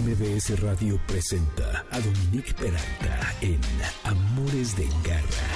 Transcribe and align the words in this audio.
MBS 0.00 0.60
Radio 0.60 0.98
presenta 1.06 1.84
a 1.92 2.00
Dominique 2.00 2.52
Peralta 2.54 3.32
en 3.40 3.60
Amores 4.02 4.76
de 4.76 4.88
Garra 5.04 5.46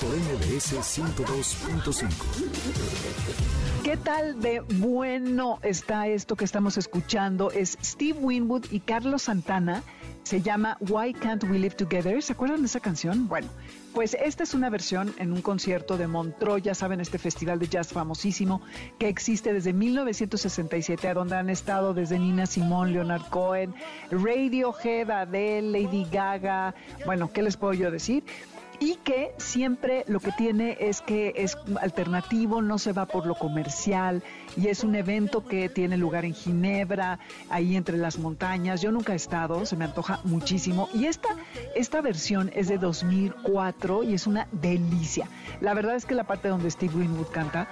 por 0.00 0.10
MBS 0.10 0.74
102.5. 0.74 2.08
¿Qué 3.84 3.96
tal 3.96 4.40
de 4.40 4.58
bueno 4.58 5.60
está 5.62 6.08
esto 6.08 6.34
que 6.34 6.44
estamos 6.44 6.78
escuchando? 6.78 7.52
Es 7.52 7.78
Steve 7.80 8.18
Winwood 8.18 8.64
y 8.72 8.80
Carlos 8.80 9.22
Santana. 9.22 9.84
Se 10.24 10.42
llama 10.42 10.76
Why 10.80 11.14
Can't 11.14 11.44
We 11.44 11.60
Live 11.60 11.76
Together? 11.76 12.20
¿Se 12.20 12.32
acuerdan 12.32 12.62
de 12.62 12.66
esa 12.66 12.80
canción? 12.80 13.28
Bueno, 13.28 13.46
pues 13.94 14.14
esta 14.14 14.42
es 14.42 14.54
una 14.54 14.70
versión 14.70 15.14
en 15.18 15.32
un 15.32 15.42
concierto 15.42 15.96
de 15.96 16.06
Montreux, 16.06 16.62
ya 16.62 16.74
saben, 16.74 17.00
este 17.00 17.18
festival 17.18 17.58
de 17.58 17.68
jazz 17.68 17.88
famosísimo 17.92 18.62
que 18.98 19.08
existe 19.08 19.52
desde 19.52 19.72
1967, 19.72 21.08
a 21.08 21.14
donde 21.14 21.36
han 21.36 21.50
estado 21.50 21.94
desde 21.94 22.18
Nina 22.18 22.46
Simone, 22.46 22.92
Leonard 22.92 23.28
Cohen, 23.30 23.74
Radiohead, 24.10 25.10
Adele, 25.10 25.82
Lady 25.82 26.06
Gaga, 26.10 26.74
bueno, 27.06 27.30
¿qué 27.32 27.42
les 27.42 27.56
puedo 27.56 27.74
yo 27.74 27.90
decir? 27.90 28.24
Y 28.80 28.96
que 28.96 29.32
siempre 29.38 30.04
lo 30.06 30.20
que 30.20 30.32
tiene 30.32 30.76
es 30.80 31.00
que 31.00 31.32
es 31.36 31.56
alternativo, 31.80 32.62
no 32.62 32.78
se 32.78 32.92
va 32.92 33.06
por 33.06 33.26
lo 33.26 33.34
comercial 33.34 34.22
y 34.56 34.68
es 34.68 34.84
un 34.84 34.94
evento 34.94 35.44
que 35.44 35.68
tiene 35.68 35.96
lugar 35.96 36.24
en 36.24 36.34
Ginebra, 36.34 37.18
ahí 37.50 37.76
entre 37.76 37.96
las 37.96 38.18
montañas. 38.18 38.80
Yo 38.80 38.92
nunca 38.92 39.12
he 39.12 39.16
estado, 39.16 39.66
se 39.66 39.76
me 39.76 39.84
antoja 39.84 40.20
muchísimo 40.24 40.88
y 40.94 41.06
esta, 41.06 41.28
esta 41.74 42.00
versión 42.00 42.50
es 42.54 42.68
de 42.68 42.78
2004 42.78 44.04
y 44.04 44.14
es 44.14 44.26
una 44.26 44.48
delicia. 44.52 45.28
La 45.60 45.74
verdad 45.74 45.96
es 45.96 46.06
que 46.06 46.14
la 46.14 46.24
parte 46.24 46.48
donde 46.48 46.70
Steve 46.70 46.94
Winwood 46.94 47.28
canta 47.28 47.68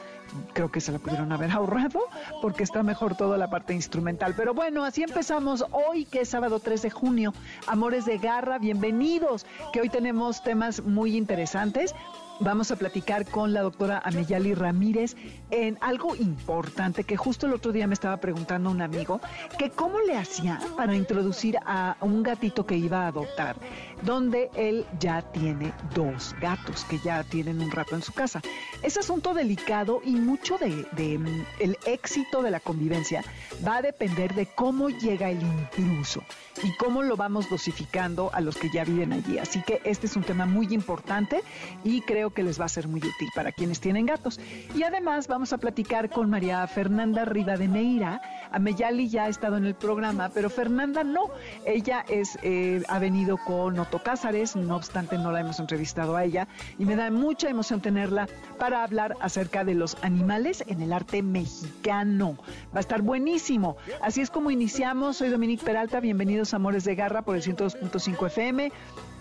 creo 0.53 0.71
que 0.71 0.81
se 0.81 0.93
la 0.93 0.99
pudieron 0.99 1.33
haber 1.33 1.51
ahorrado 1.51 2.01
porque 2.43 2.63
está 2.63 2.83
mejor 2.83 3.17
toda 3.17 3.39
la 3.39 3.49
parte 3.49 3.75
instrumental. 3.75 4.35
Pero 4.37 4.55
bueno, 4.55 4.85
así 4.85 5.03
empezamos 5.03 5.65
hoy, 5.73 6.05
que 6.05 6.21
es 6.21 6.29
sábado 6.29 6.61
3 6.61 6.83
de 6.83 6.91
junio. 6.91 7.33
Amores 7.67 8.05
de 8.07 8.19
Garra, 8.19 8.59
bienvenidos, 8.59 9.47
que 9.73 9.81
hoy 9.81 9.89
tenemos 9.89 10.43
temas 10.43 10.83
muy 10.83 11.17
interesantes. 11.17 11.95
Vamos 12.39 12.71
a 12.71 12.77
platicar 12.77 13.25
con 13.25 13.55
la 13.55 13.63
doctora 13.63 14.03
Ameyali 14.05 14.53
Ramírez 14.53 15.17
en 15.51 15.79
algo 15.81 16.15
importante 16.17 17.05
que 17.05 17.17
justo 17.17 17.47
el 17.47 17.55
otro 17.55 17.73
día 17.73 17.87
me 17.87 17.95
estaba 17.95 18.19
preguntando 18.19 18.71
un 18.71 18.83
amigo, 18.83 19.23
que 19.59 19.71
cómo 19.71 20.01
le 20.01 20.19
hacía 20.19 20.61
para 20.77 20.95
introducir 20.95 21.57
a 21.65 21.97
un 22.03 22.23
gatito 22.23 22.67
que 22.67 22.77
iba 22.77 23.05
a 23.05 23.09
adoptar, 23.09 23.57
donde 24.03 24.51
él 24.55 24.87
ya 25.01 25.23
tiene 25.23 25.73
dos 25.95 26.35
gatos 26.41 26.85
que 26.85 26.99
ya 26.99 27.25
tienen 27.25 27.61
un 27.61 27.71
rato 27.71 27.95
en 27.95 28.03
su 28.03 28.13
casa. 28.13 28.41
Es 28.83 28.97
asunto 28.97 29.35
delicado 29.35 30.01
y 30.05 30.13
mucho 30.13 30.59
de, 30.59 31.19
mm, 31.19 31.45
el 31.61 31.79
éxito 31.87 32.43
de 32.43 32.51
la 32.51 32.61
convivencia 32.61 33.25
va 33.67 33.77
a 33.77 33.83
depender 33.83 34.35
de 34.35 34.47
cómo 34.47 34.89
llega 34.89 35.31
el 35.31 35.43
intruso 35.43 36.23
y 36.63 36.75
cómo 36.77 37.03
lo 37.03 37.17
vamos 37.17 37.49
dosificando 37.51 38.31
a 38.33 38.41
los 38.41 38.57
que 38.57 38.71
ya 38.71 38.85
viven 38.85 39.13
allí. 39.13 39.39
Así 39.39 39.63
que 39.63 39.81
este 39.85 40.07
es 40.07 40.17
un 40.17 40.23
tema 40.23 40.47
muy 40.47 40.67
importante 40.73 41.43
y 41.85 42.01
creo 42.03 42.31
que 42.31 42.43
les 42.43 42.61
va 42.61 42.67
a 42.67 42.69
ser 42.69 42.89
muy 42.89 43.01
útil 43.01 43.29
para 43.35 43.53
quienes 43.53 43.81
tienen 43.81 44.07
gatos. 44.07 44.41
Y 44.75 44.83
además 44.83 45.29
vamos 45.29 45.53
a 45.53 45.59
platicar 45.59 46.11
con 46.11 46.31
María 46.31 46.67
Fernanda 46.67 47.25
Rivadeneira. 47.25 48.21
Ameyali 48.53 49.09
ya 49.09 49.25
ha 49.25 49.29
estado 49.29 49.57
en 49.57 49.67
el 49.67 49.75
programa, 49.75 50.31
pero 50.31 50.51
Fernanda 50.51 51.05
no. 51.05 51.31
Ella 51.65 52.05
es, 52.09 52.39
eh, 52.43 52.83
ha 52.89 52.99
venido 52.99 53.39
con 53.39 53.79
Cázares, 54.03 54.57
no 54.57 54.77
obstante 54.77 55.17
no 55.17 55.33
la 55.33 55.41
hemos 55.41 55.59
entrevistado 55.59 56.17
a 56.17 56.25
ella 56.25 56.49
y 56.79 56.85
me 56.85 56.97
da 56.97 57.11
mucha 57.11 57.49
emoción 57.49 57.81
tenerla 57.81 58.29
para 58.59 58.85
hablar 58.85 59.17
acerca 59.21 59.65
de 59.65 59.75
los 59.75 59.97
animales 60.03 60.63
en 60.67 60.83
el 60.83 60.93
arte 60.93 61.23
mexicano. 61.23 62.37
Va 62.75 62.79
a 62.79 62.81
estar 62.81 63.03
buenísimo. 63.03 63.77
Así 64.03 64.21
es 64.21 64.31
como 64.31 64.51
iniciamos. 64.51 65.17
Soy 65.17 65.31
Dominique 65.31 65.65
Peralta, 65.65 66.01
bienvenidos 66.01 66.55
Amores 66.55 66.85
de 66.85 66.95
Garra 66.95 67.23
por 67.23 67.37
el 67.37 67.43
102.5 67.43 68.27
FM. 68.27 68.73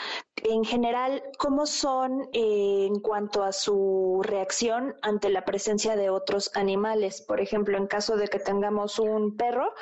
En 0.43 0.63
general, 0.63 1.23
¿cómo 1.39 1.65
son 1.65 2.29
eh, 2.31 2.85
en 2.87 2.99
cuanto 2.99 3.43
a 3.43 3.51
su 3.51 4.21
reacción 4.23 4.95
ante 5.01 5.29
la 5.29 5.43
presencia 5.43 5.95
de 5.95 6.09
otros 6.09 6.51
animales? 6.55 7.21
Por 7.21 7.41
ejemplo, 7.41 7.77
en 7.77 7.87
caso 7.87 8.15
de 8.15 8.27
que 8.27 8.39
tengamos 8.39 8.99
un 8.99 9.35
perro, 9.35 9.73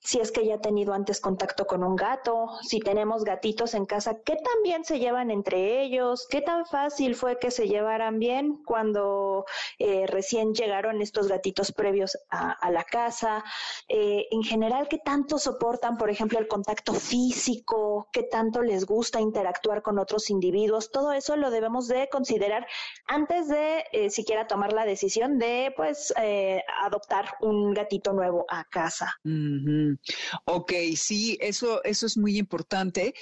si 0.00 0.18
es 0.20 0.32
que 0.32 0.46
ya 0.46 0.54
ha 0.54 0.60
tenido 0.60 0.94
antes 0.94 1.20
contacto 1.20 1.66
con 1.66 1.84
un 1.84 1.94
gato, 1.94 2.48
si 2.62 2.80
tenemos 2.80 3.24
gatitos 3.24 3.74
en 3.74 3.84
casa, 3.84 4.16
¿qué 4.24 4.36
tan 4.36 4.62
bien 4.62 4.84
se 4.84 4.98
llevan 4.98 5.30
entre 5.30 5.82
ellos? 5.82 6.07
¿Qué 6.30 6.40
tan 6.40 6.66
fácil 6.66 7.14
fue 7.14 7.38
que 7.38 7.50
se 7.50 7.68
llevaran 7.68 8.18
bien 8.18 8.62
cuando 8.64 9.44
eh, 9.78 10.06
recién 10.06 10.54
llegaron 10.54 11.02
estos 11.02 11.28
gatitos 11.28 11.72
previos 11.72 12.16
a, 12.30 12.70
la 12.70 12.84
casa, 12.84 13.44
eh, 13.88 14.26
en 14.30 14.42
general, 14.42 14.88
qué 14.88 14.98
tanto 14.98 15.38
soportan, 15.38 15.96
por 15.96 16.10
ejemplo, 16.10 16.38
el 16.38 16.48
contacto 16.48 16.92
físico, 16.94 18.08
qué 18.12 18.22
tanto 18.22 18.62
les 18.62 18.84
gusta 18.84 19.20
interactuar 19.20 19.82
con 19.82 19.98
otros 19.98 20.30
individuos, 20.30 20.90
todo 20.90 21.12
eso 21.12 21.36
lo 21.36 21.50
debemos 21.50 21.88
de 21.88 22.08
considerar 22.08 22.66
antes 23.06 23.48
de 23.48 23.84
eh, 23.92 24.10
siquiera 24.10 24.46
tomar 24.46 24.72
la 24.72 24.84
decisión 24.84 25.38
de, 25.38 25.72
pues, 25.76 26.12
adoptar 26.82 27.36
un 27.40 27.72
gatito 27.72 28.12
nuevo 28.12 28.44
a 28.48 28.64
casa. 28.64 29.18
Ok, 30.44 30.72
sí, 30.96 31.38
eso, 31.40 31.82
eso 31.84 32.06
es 32.06 32.16
muy 32.16 32.38
importante 32.38 33.14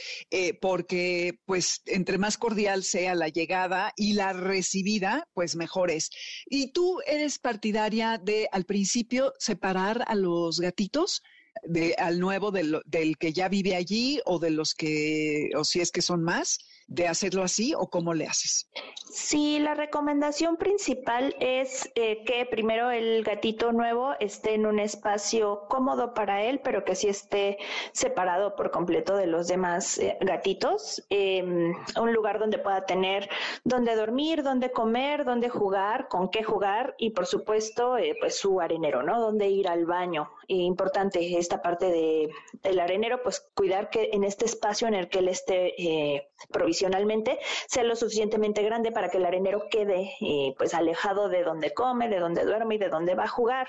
porque, 0.61 1.41
pues, 1.45 1.83
entre 1.87 2.19
más 2.19 2.37
cordial 2.39 2.76
sea 2.83 3.15
la 3.15 3.29
llegada 3.29 3.93
y 3.97 4.15
la 4.15 4.33
recibida, 4.33 5.29
pues 5.35 5.57
mejor 5.57 5.91
es. 5.91 6.11
¿Y 6.47 6.73
tú 6.73 7.01
eres 7.07 7.39
partidaria 7.39 8.19
de 8.19 8.49
al 8.53 8.65
principio 8.65 9.33
separar 9.39 10.05
a 10.07 10.15
los 10.15 10.61
gatitos? 10.61 11.23
De, 11.63 11.95
al 11.97 12.21
nuevo 12.21 12.51
del, 12.51 12.83
del 12.85 13.17
que 13.17 13.33
ya 13.33 13.49
vive 13.49 13.75
allí 13.75 14.21
o 14.27 14.39
de 14.39 14.51
los 14.51 14.75
que, 14.75 15.49
o 15.57 15.65
si 15.65 15.81
es 15.81 15.91
que 15.91 16.03
son 16.03 16.23
más, 16.23 16.59
de 16.87 17.09
hacerlo 17.09 17.43
así 17.43 17.75
o 17.77 17.89
cómo 17.89 18.15
le 18.15 18.27
haces? 18.27 18.69
Sí, 19.11 19.59
la 19.59 19.75
recomendación 19.75 20.57
principal 20.57 21.35
es 21.41 21.91
eh, 21.95 22.23
que 22.25 22.45
primero 22.47 22.91
el 22.91 23.25
gatito 23.25 23.73
nuevo 23.73 24.13
esté 24.21 24.55
en 24.55 24.67
un 24.67 24.79
espacio 24.79 25.63
cómodo 25.69 26.13
para 26.13 26.43
él, 26.43 26.61
pero 26.63 26.85
que 26.85 26.95
sí 26.95 27.09
esté 27.09 27.59
separado 27.93 28.57
por 28.57 28.71
completo 28.71 29.17
de 29.17 29.27
los 29.27 29.47
demás 29.49 29.99
eh, 29.99 30.19
gatitos. 30.21 31.03
Em, 31.09 31.73
un 32.01 32.13
lugar 32.13 32.39
donde 32.39 32.59
pueda 32.59 32.85
tener 32.85 33.29
donde 33.65 33.97
dormir, 33.97 34.43
donde 34.43 34.71
comer, 34.71 35.25
donde 35.25 35.49
jugar, 35.49 36.09
con 36.09 36.29
qué 36.29 36.43
jugar 36.43 36.95
y 36.99 37.11
por 37.11 37.27
supuesto 37.27 37.97
eh, 37.97 38.17
pues 38.21 38.39
su 38.39 38.61
arenero, 38.61 39.03
¿no? 39.03 39.21
Donde 39.21 39.49
ir 39.49 39.69
al 39.69 39.87
baño. 39.87 40.31
Importante 40.49 41.39
esta 41.39 41.63
parte 41.63 41.87
de, 41.87 42.31
del 42.63 42.81
arenero, 42.81 43.23
pues 43.23 43.47
cuidar 43.55 43.91
que 43.91 44.11
en 44.13 44.25
este 44.25 44.45
espacio 44.45 44.89
en 44.89 44.95
el 44.95 45.09
que 45.09 45.19
él 45.21 45.29
esté 45.29 46.27
provisionalmente 46.51 47.39
sea 47.67 47.83
lo 47.85 47.97
suficientemente 47.97 48.63
grande 48.63 48.93
para 48.93 49.09
que 49.09 49.19
el 49.19 49.27
arenero 49.27 49.69
quede 49.71 50.13
eh, 50.21 50.55
pues 50.59 50.75
alejado 50.75 51.29
de 51.29 51.43
donde 51.43 51.73
come, 51.73 52.09
de 52.09 52.19
donde 52.19 52.45
duerme 52.45 52.77
y 52.77 52.79
de 52.79 52.89
donde 52.89 53.15
va 53.15 53.25
a 53.25 53.29
jugar. 53.29 53.69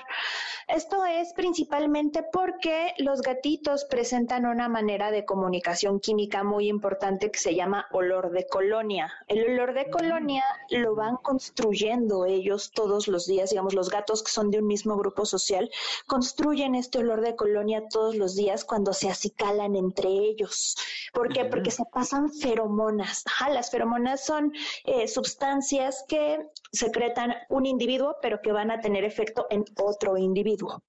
Esto 0.68 1.06
es 1.06 1.34
principalmente 1.34 2.24
porque 2.32 2.94
los 2.98 3.22
gatitos 3.22 3.86
presentan 3.86 4.46
una 4.46 4.68
manera 4.68 5.12
de 5.12 5.26
comunicación 5.26 6.00
química 6.00 6.44
muy 6.44 6.68
importante 6.68 7.32
que 7.32 7.40
se 7.40 7.56
llama 7.56 7.88
olor 7.92 8.32
de 8.32 8.48
colonia. 8.48 9.12
El 9.28 9.46
olor 9.52 9.74
de 9.74 9.90
colonia 9.90 10.44
lo 10.70 10.96
van 10.96 11.18
construyendo 11.18 12.26
ellos 12.26 12.72
todos 12.72 13.08
los 13.08 13.26
días, 13.28 13.50
digamos 13.52 13.74
los 13.74 13.90
gatos 13.90 14.24
que 14.24 14.32
son 14.32 14.52
de 14.52 14.60
un 14.60 14.68
mismo 14.68 14.98
grupo 14.98 15.26
social, 15.26 15.70
construyen 16.06 16.67
este 16.76 17.00
olor 17.00 17.22
de 17.22 17.36
colonia 17.36 17.84
todos 17.90 18.16
los 18.16 18.36
días 18.36 18.66
cuando 18.66 18.94
se 18.94 19.10
acicalan 19.10 19.76
entre 19.76 20.10
ellos. 20.10 20.76
¿Por 21.14 21.34
qué? 21.34 21.46
Porque 21.46 21.72
se 21.72 21.84
pasan 21.86 22.32
feromonas. 22.32 23.24
las 23.50 23.72
feromonas 23.72 24.26
son 24.26 24.54
eh, 24.84 25.08
sustancias 25.08 26.04
que 26.08 26.48
secretan 26.72 27.34
un 27.50 27.66
individuo, 27.66 28.16
pero 28.22 28.42
que 28.42 28.52
van 28.52 28.72
a 28.72 28.80
tener 28.80 29.04
efecto 29.04 29.48
en 29.50 29.66
otro 29.82 30.18
individuo. 30.18 30.84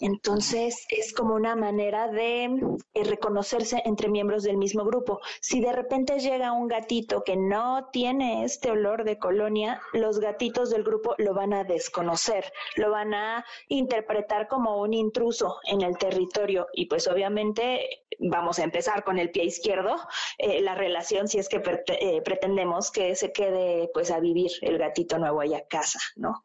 Entonces, 0.00 0.86
es 0.88 1.12
como 1.12 1.34
una 1.34 1.56
manera 1.56 2.08
de 2.08 2.44
eh, 2.44 3.04
reconocerse 3.04 3.82
entre 3.84 4.08
miembros 4.08 4.42
del 4.42 4.56
mismo 4.56 4.84
grupo. 4.84 5.20
Si 5.40 5.60
de 5.60 5.72
repente 5.72 6.18
llega 6.18 6.52
un 6.52 6.68
gatito 6.68 7.22
que 7.24 7.36
no 7.36 7.88
tiene 7.92 8.44
este 8.44 8.70
olor 8.70 9.04
de 9.04 9.18
colonia, 9.18 9.80
los 9.92 10.18
gatitos 10.18 10.70
del 10.70 10.84
grupo 10.84 11.14
lo 11.18 11.34
van 11.34 11.52
a 11.52 11.64
desconocer, 11.64 12.52
lo 12.76 12.90
van 12.90 13.14
a 13.14 13.44
interpretar 13.68 14.48
como 14.48 14.80
un 14.80 14.91
intruso 14.94 15.58
en 15.64 15.82
el 15.82 15.96
territorio 15.98 16.66
y 16.72 16.86
pues 16.86 17.08
obviamente 17.08 18.04
vamos 18.18 18.58
a 18.58 18.64
empezar 18.64 19.04
con 19.04 19.18
el 19.18 19.30
pie 19.30 19.44
izquierdo, 19.44 19.96
eh, 20.38 20.60
la 20.60 20.74
relación 20.74 21.28
si 21.28 21.38
es 21.38 21.48
que 21.48 21.62
eh, 21.88 22.22
pretendemos 22.22 22.90
que 22.90 23.14
se 23.14 23.32
quede 23.32 23.90
pues 23.92 24.10
a 24.10 24.20
vivir 24.20 24.50
el 24.60 24.78
gatito 24.78 25.18
nuevo 25.18 25.40
allá 25.40 25.58
a 25.58 25.66
casa, 25.66 25.98
¿no? 26.16 26.42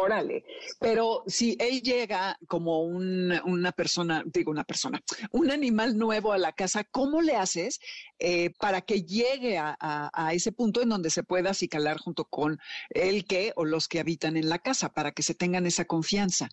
Órale, 0.00 0.44
pero 0.78 1.24
si 1.26 1.56
él 1.58 1.82
llega 1.82 2.38
como 2.46 2.82
una 2.82 3.72
persona, 3.72 4.22
digo 4.26 4.52
una 4.52 4.62
persona, 4.62 5.02
un 5.32 5.50
animal 5.50 5.98
nuevo 5.98 6.32
a 6.32 6.38
la 6.38 6.52
casa, 6.52 6.84
¿cómo 6.84 7.20
le 7.20 7.34
haces 7.34 7.80
eh, 8.20 8.50
para 8.60 8.82
que 8.82 9.02
llegue 9.02 9.58
a, 9.58 10.30
ese 10.32 10.52
punto 10.52 10.82
en 10.82 10.88
donde 10.88 11.10
se 11.10 11.24
pueda 11.24 11.50
acicalar 11.50 11.98
junto 11.98 12.26
con 12.26 12.58
el 12.90 13.24
que 13.26 13.52
o 13.56 13.64
los 13.64 13.88
que 13.88 13.98
habitan 13.98 14.36
en 14.36 14.48
la 14.48 14.60
casa, 14.60 14.90
para 14.90 15.10
que 15.10 15.24
se 15.24 15.34
tengan 15.34 15.66
esa 15.66 15.84
confianza? 15.84 16.48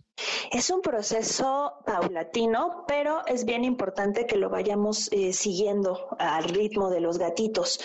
Es 0.51 0.71
un 0.71 0.81
proceso 0.81 1.74
paulatino, 1.86 2.86
pero 2.88 3.25
es 3.27 3.45
bien 3.45 3.63
importante 3.63 4.25
que 4.25 4.38
lo 4.38 4.50
vayamos 4.50 5.12
eh, 5.12 5.33
siguiendo 5.33 6.15
al 6.18 6.45
ritmo 6.45 6.89
de 6.89 7.01
los 7.01 7.19
gatitos. 7.19 7.80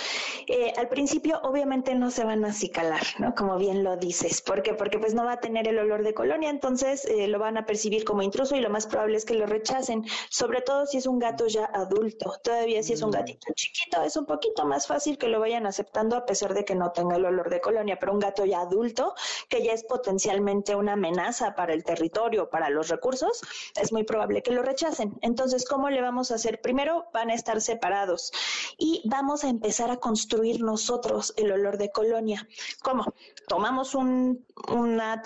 Eh, 0.47 0.73
al 0.79 0.89
principio, 0.89 1.39
obviamente, 1.43 1.95
no 1.95 2.11
se 2.11 2.25
van 2.25 2.45
a 2.47 2.49
acicalar, 2.49 3.03
¿no? 3.19 3.35
Como 3.35 3.59
bien 3.59 3.85
lo 3.85 3.97
dices. 3.97 4.41
¿Por 4.41 4.63
qué? 4.63 4.75
Porque 4.75 4.99
pues 4.99 5.13
no 5.13 5.25
va 5.25 5.33
a 5.33 5.41
tener 5.41 5.50
el 5.57 5.79
olor 5.79 6.03
de 6.03 6.15
colonia, 6.15 6.51
entonces 6.51 7.05
eh, 7.05 7.29
lo 7.29 7.39
van 7.39 7.57
a 7.57 7.67
percibir 7.67 8.05
como 8.05 8.23
intruso 8.23 8.57
y 8.57 8.61
lo 8.61 8.71
más 8.71 8.87
probable 8.87 9.17
es 9.17 9.25
que 9.25 9.35
lo 9.35 9.47
rechacen, 9.47 10.05
sobre 10.29 10.61
todo 10.61 10.87
si 10.87 10.99
es 10.99 11.07
un 11.07 11.19
gato 11.19 11.47
ya 11.47 11.65
adulto. 11.65 12.35
Todavía 12.43 12.83
si 12.83 12.93
es 12.93 13.03
un 13.03 13.11
mm. 13.11 13.13
gatito 13.13 13.53
chiquito, 13.55 14.03
es 14.03 14.17
un 14.17 14.27
poquito 14.27 14.65
más 14.65 14.87
fácil 14.87 15.19
que 15.19 15.29
lo 15.29 15.41
vayan 15.41 15.67
aceptando 15.67 16.17
a 16.17 16.27
pesar 16.27 16.55
de 16.55 16.65
que 16.65 16.75
no 16.75 16.93
tenga 16.93 17.17
el 17.17 17.25
olor 17.25 17.51
de 17.51 17.61
colonia, 17.61 17.99
pero 17.99 18.13
un 18.13 18.19
gato 18.19 18.45
ya 18.45 18.61
adulto, 18.61 19.15
que 19.49 19.65
ya 19.65 19.73
es 19.73 19.85
potencialmente 19.85 20.75
una 20.75 20.93
amenaza 20.95 21.55
para 21.55 21.73
el 21.73 21.85
territorio, 21.85 22.51
para 22.51 22.71
los 22.71 22.89
recursos, 22.89 23.41
es 23.81 23.93
muy 23.93 24.05
probable 24.05 24.43
que 24.43 24.53
lo 24.53 24.63
rechacen. 24.63 25.19
Entonces, 25.23 25.67
¿cómo 25.67 25.91
le 25.91 26.01
vamos 26.01 26.31
a 26.31 26.37
hacer? 26.37 26.61
Primero 26.61 27.07
van 27.13 27.31
a 27.31 27.35
estar 27.35 27.61
separados 27.61 28.33
y 28.79 29.03
vamos 29.05 29.45
a 29.45 29.49
empezar 29.49 29.91
a 29.91 29.99
construir 29.99 30.63
nosotros 30.63 31.35
el 31.37 31.53
olor 31.53 31.79
de 31.79 31.91
colonia. 31.91 32.47
¿Cómo? 32.83 33.13
Tomamos 33.49 33.95
un, 33.95 34.45
una 34.69 35.23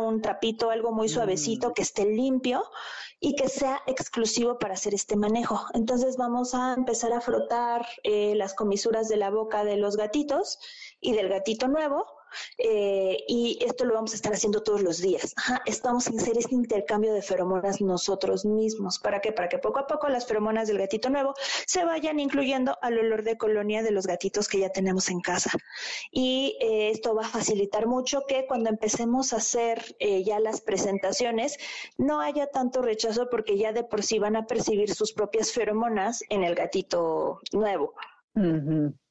un 0.00 0.20
trapito, 0.20 0.70
algo 0.70 0.92
muy 0.92 1.08
suavecito 1.08 1.70
mm. 1.70 1.72
que 1.72 1.82
esté 1.82 2.04
limpio 2.04 2.62
y 3.20 3.34
que 3.34 3.48
sea 3.48 3.80
exclusivo 3.86 4.58
para 4.58 4.74
hacer 4.74 4.94
este 4.94 5.16
manejo. 5.16 5.60
Entonces 5.74 6.16
vamos 6.16 6.54
a 6.54 6.74
empezar 6.74 7.12
a 7.12 7.20
frotar 7.20 7.86
eh, 8.02 8.34
las 8.36 8.54
comisuras 8.54 9.08
de 9.08 9.16
la 9.16 9.30
boca 9.30 9.64
de 9.64 9.76
los 9.76 9.96
gatitos 9.96 10.58
y 11.00 11.12
del 11.12 11.28
gatito 11.28 11.68
nuevo 11.68 12.04
eh, 12.58 13.18
y 13.28 13.58
esto 13.64 13.84
lo 13.84 13.94
vamos 13.94 14.12
a 14.12 14.16
estar 14.16 14.32
haciendo 14.32 14.62
todos 14.62 14.82
los 14.82 14.98
días. 14.98 15.34
estamos 15.66 16.06
en 16.06 16.18
hacer 16.18 16.38
este 16.38 16.54
intercambio 16.54 17.12
de 17.12 17.22
feromonas 17.22 17.80
nosotros 17.80 18.44
mismos. 18.44 18.98
¿Para 18.98 19.20
qué? 19.20 19.32
Para 19.32 19.48
que 19.48 19.58
poco 19.58 19.80
a 19.80 19.86
poco 19.86 20.08
las 20.08 20.26
feromonas 20.26 20.68
del 20.68 20.78
gatito 20.78 21.10
nuevo 21.10 21.34
se 21.66 21.84
vayan 21.84 22.20
incluyendo 22.20 22.76
al 22.82 22.98
olor 22.98 23.22
de 23.22 23.36
colonia 23.36 23.82
de 23.82 23.90
los 23.90 24.06
gatitos 24.06 24.48
que 24.48 24.60
ya 24.60 24.70
tenemos 24.70 25.08
en 25.08 25.20
casa. 25.20 25.50
Y 26.10 26.56
eh, 26.60 26.90
esto 26.90 27.14
va 27.14 27.22
a 27.22 27.28
facilitar 27.28 27.86
mucho 27.86 28.22
que 28.26 28.46
cuando 28.46 28.70
empecemos 28.70 29.32
a 29.32 29.36
hacer 29.36 29.96
eh, 29.98 30.24
ya 30.24 30.40
las 30.40 30.60
presentaciones 30.60 31.58
no 31.96 32.20
haya 32.20 32.46
tanto 32.48 32.82
rechazo 32.82 33.28
porque 33.30 33.58
ya 33.58 33.72
de 33.72 33.84
por 33.84 34.02
sí 34.02 34.18
van 34.18 34.36
a 34.36 34.46
percibir 34.46 34.94
sus 34.94 35.12
propias 35.12 35.52
feromonas 35.52 36.22
en 36.28 36.44
el 36.44 36.54
gatito 36.54 37.40
nuevo. 37.52 37.94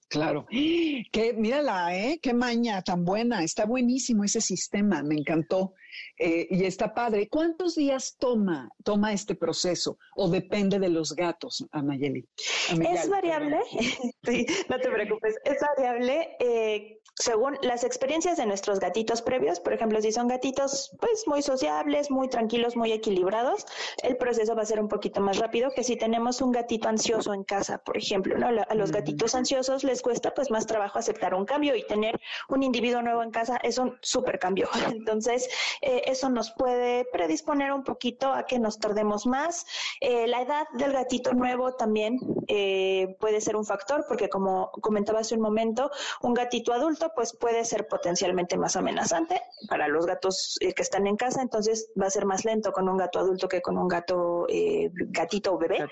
Claro. 0.08 0.46
Que, 0.50 1.34
mírala, 1.36 1.96
¿eh? 1.98 2.20
Qué 2.22 2.34
maña 2.34 2.82
tan 2.82 3.04
buena. 3.04 3.44
Está 3.44 3.66
buenísimo 3.66 4.24
ese 4.24 4.40
sistema. 4.42 5.04
Me 5.04 5.16
encantó. 5.16 5.74
Eh, 6.20 6.48
y 6.50 6.64
está 6.66 6.94
padre. 6.94 7.28
¿Cuántos 7.30 7.76
días 7.76 8.16
toma, 8.20 8.70
toma 8.84 9.14
este 9.14 9.36
proceso? 9.36 9.98
¿O 10.16 10.30
depende 10.30 10.80
de 10.80 10.90
los 10.90 11.16
gatos, 11.16 11.66
Amayeli? 11.72 12.28
Es 12.70 13.10
variable. 13.10 13.60
sí, 14.24 14.46
no 14.70 14.80
te 14.80 14.90
preocupes. 14.90 15.36
Es 15.44 15.58
variable. 15.62 16.38
Eh, 16.40 17.00
según 17.18 17.58
las 17.62 17.84
experiencias 17.84 18.38
de 18.38 18.46
nuestros 18.46 18.80
gatitos 18.80 19.22
previos, 19.22 19.62
por 19.62 19.74
ejemplo, 19.74 20.02
si 20.02 20.12
son 20.12 20.28
gatitos 20.28 20.92
pues 21.00 21.26
muy 21.28 21.42
sociables, 21.42 22.12
muy 22.12 22.28
tranquilos, 22.28 22.76
muy 22.76 22.92
equilibrados, 22.92 23.66
el 24.04 24.18
proceso 24.18 24.54
va 24.54 24.64
a 24.64 24.66
ser 24.66 24.82
un 24.82 24.90
poquito 24.90 25.22
más 25.22 25.38
rápido 25.38 25.72
que 25.74 25.84
si 25.84 25.96
tenemos 25.96 26.42
un 26.42 26.52
gatito 26.52 26.90
ansioso 26.90 27.34
en 27.34 27.46
casa, 27.46 27.78
por 27.78 27.96
ejemplo, 27.98 28.38
¿no? 28.38 28.48
A 28.48 28.76
los 28.76 28.92
gatitos 28.92 29.34
ansiosos 29.34 29.86
les 29.86 30.02
cuesta 30.02 30.34
pues 30.34 30.52
más 30.52 30.68
trabajo 30.68 31.00
aceptar 31.00 31.34
un 31.34 31.46
cambio 31.46 31.76
y 31.76 31.88
tener 31.88 32.20
un 32.50 32.64
individuo 32.64 33.02
nuevo 33.02 33.24
en 33.24 33.32
casa 33.32 33.58
es 33.64 33.78
un 33.78 33.98
súper 34.02 34.38
cambio. 34.38 34.68
Entonces, 34.92 35.48
eh, 35.82 36.02
eso 36.08 36.30
nos 36.30 36.52
puede 36.52 37.06
predisponer 37.14 37.72
un 37.72 37.84
poquito 37.84 38.34
a 38.34 38.46
que 38.46 38.60
nos 38.60 38.78
tardemos 38.80 39.26
más. 39.26 39.66
Eh, 40.02 40.28
la 40.28 40.42
edad 40.42 40.68
del 40.74 40.92
gatito 40.92 41.34
nuevo 41.34 41.76
también 41.76 42.20
eh, 42.48 43.16
puede 43.22 43.40
ser 43.40 43.56
un 43.56 43.66
factor 43.66 44.06
porque 44.08 44.28
como 44.28 44.72
comentaba 44.82 45.20
hace 45.20 45.36
un 45.36 45.42
momento, 45.42 45.92
un 46.22 46.34
gatito 46.34 46.74
adulto 46.74 47.05
pues 47.14 47.36
puede 47.36 47.66
ser 47.66 47.88
potencialmente 47.88 48.58
más 48.58 48.76
amenazante 48.76 49.42
para 49.68 49.88
los 49.88 50.06
gatos 50.06 50.58
eh, 50.62 50.74
que 50.74 50.82
están 50.82 51.08
en 51.08 51.18
casa, 51.18 51.42
entonces 51.42 51.92
va 52.00 52.08
a 52.08 52.10
ser 52.10 52.26
más 52.26 52.46
lento 52.46 52.72
con 52.72 52.88
un 52.90 52.98
gato 52.98 53.20
adulto 53.20 53.48
que 53.48 53.62
con 53.62 53.78
un 53.78 53.88
gato 53.88 54.46
eh, 54.50 54.90
gatito 54.94 55.54
o 55.54 55.58
bebé. 55.58 55.86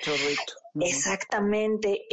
Exactamente. 0.76 2.08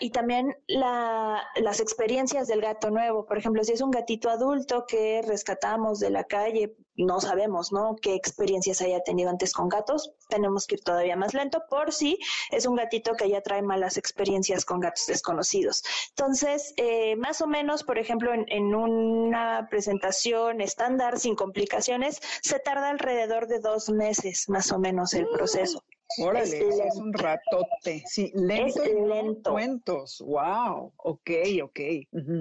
y 0.00 0.10
también 0.10 0.56
las 0.66 1.80
experiencias 1.80 2.46
del 2.46 2.60
gato 2.60 2.90
nuevo. 2.90 3.26
Por 3.26 3.38
ejemplo, 3.38 3.64
si 3.64 3.72
es 3.72 3.80
un 3.80 3.90
gatito 3.90 4.30
adulto 4.30 4.86
que 4.86 5.22
rescatamos 5.22 5.98
de 5.98 6.10
la 6.10 6.24
calle, 6.24 6.76
no 6.96 7.20
sabemos, 7.20 7.72
¿no? 7.72 7.96
Qué 8.00 8.14
experiencias 8.14 8.80
haya 8.80 9.02
tenido 9.02 9.28
antes 9.28 9.52
con 9.52 9.68
gatos. 9.68 10.12
Tenemos 10.28 10.66
que 10.66 10.76
ir 10.76 10.82
todavía 10.82 11.16
más 11.16 11.34
lento 11.34 11.62
por 11.68 11.92
si 11.92 12.18
es 12.50 12.66
un 12.66 12.76
gatito 12.76 13.14
que 13.14 13.28
ya 13.28 13.42
trae 13.42 13.62
malas 13.62 13.96
experiencias 13.96 14.64
con 14.64 14.80
gatos 14.80 15.06
desconocidos. 15.06 15.82
Entonces, 16.10 16.72
eh, 16.76 17.16
más 17.16 17.40
o 17.40 17.46
menos, 17.46 17.84
por 17.84 17.98
ejemplo, 17.98 18.32
en, 18.32 18.46
en, 18.48 18.74
una 18.74 19.66
presentación 19.68 20.60
estándar 20.60 21.18
sin 21.18 21.34
complicaciones, 21.34 22.20
se 22.42 22.58
tarda 22.58 22.88
alrededor 22.88 23.46
de 23.46 23.60
dos 23.60 23.90
meses, 23.90 24.48
más 24.48 24.72
o 24.72 24.78
menos, 24.78 25.12
el 25.14 25.28
proceso. 25.28 25.82
Órale, 26.18 26.68
es, 26.68 26.96
un 26.96 27.12
ratote. 27.12 28.02
Sí, 28.06 28.32
lento. 28.34 28.82
Es 28.82 28.94
lento. 28.94 29.52
Cuentos. 29.52 30.22
Wow. 30.24 30.92
Ok, 30.96 31.30
ok. 31.62 31.80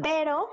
Pero 0.04 0.48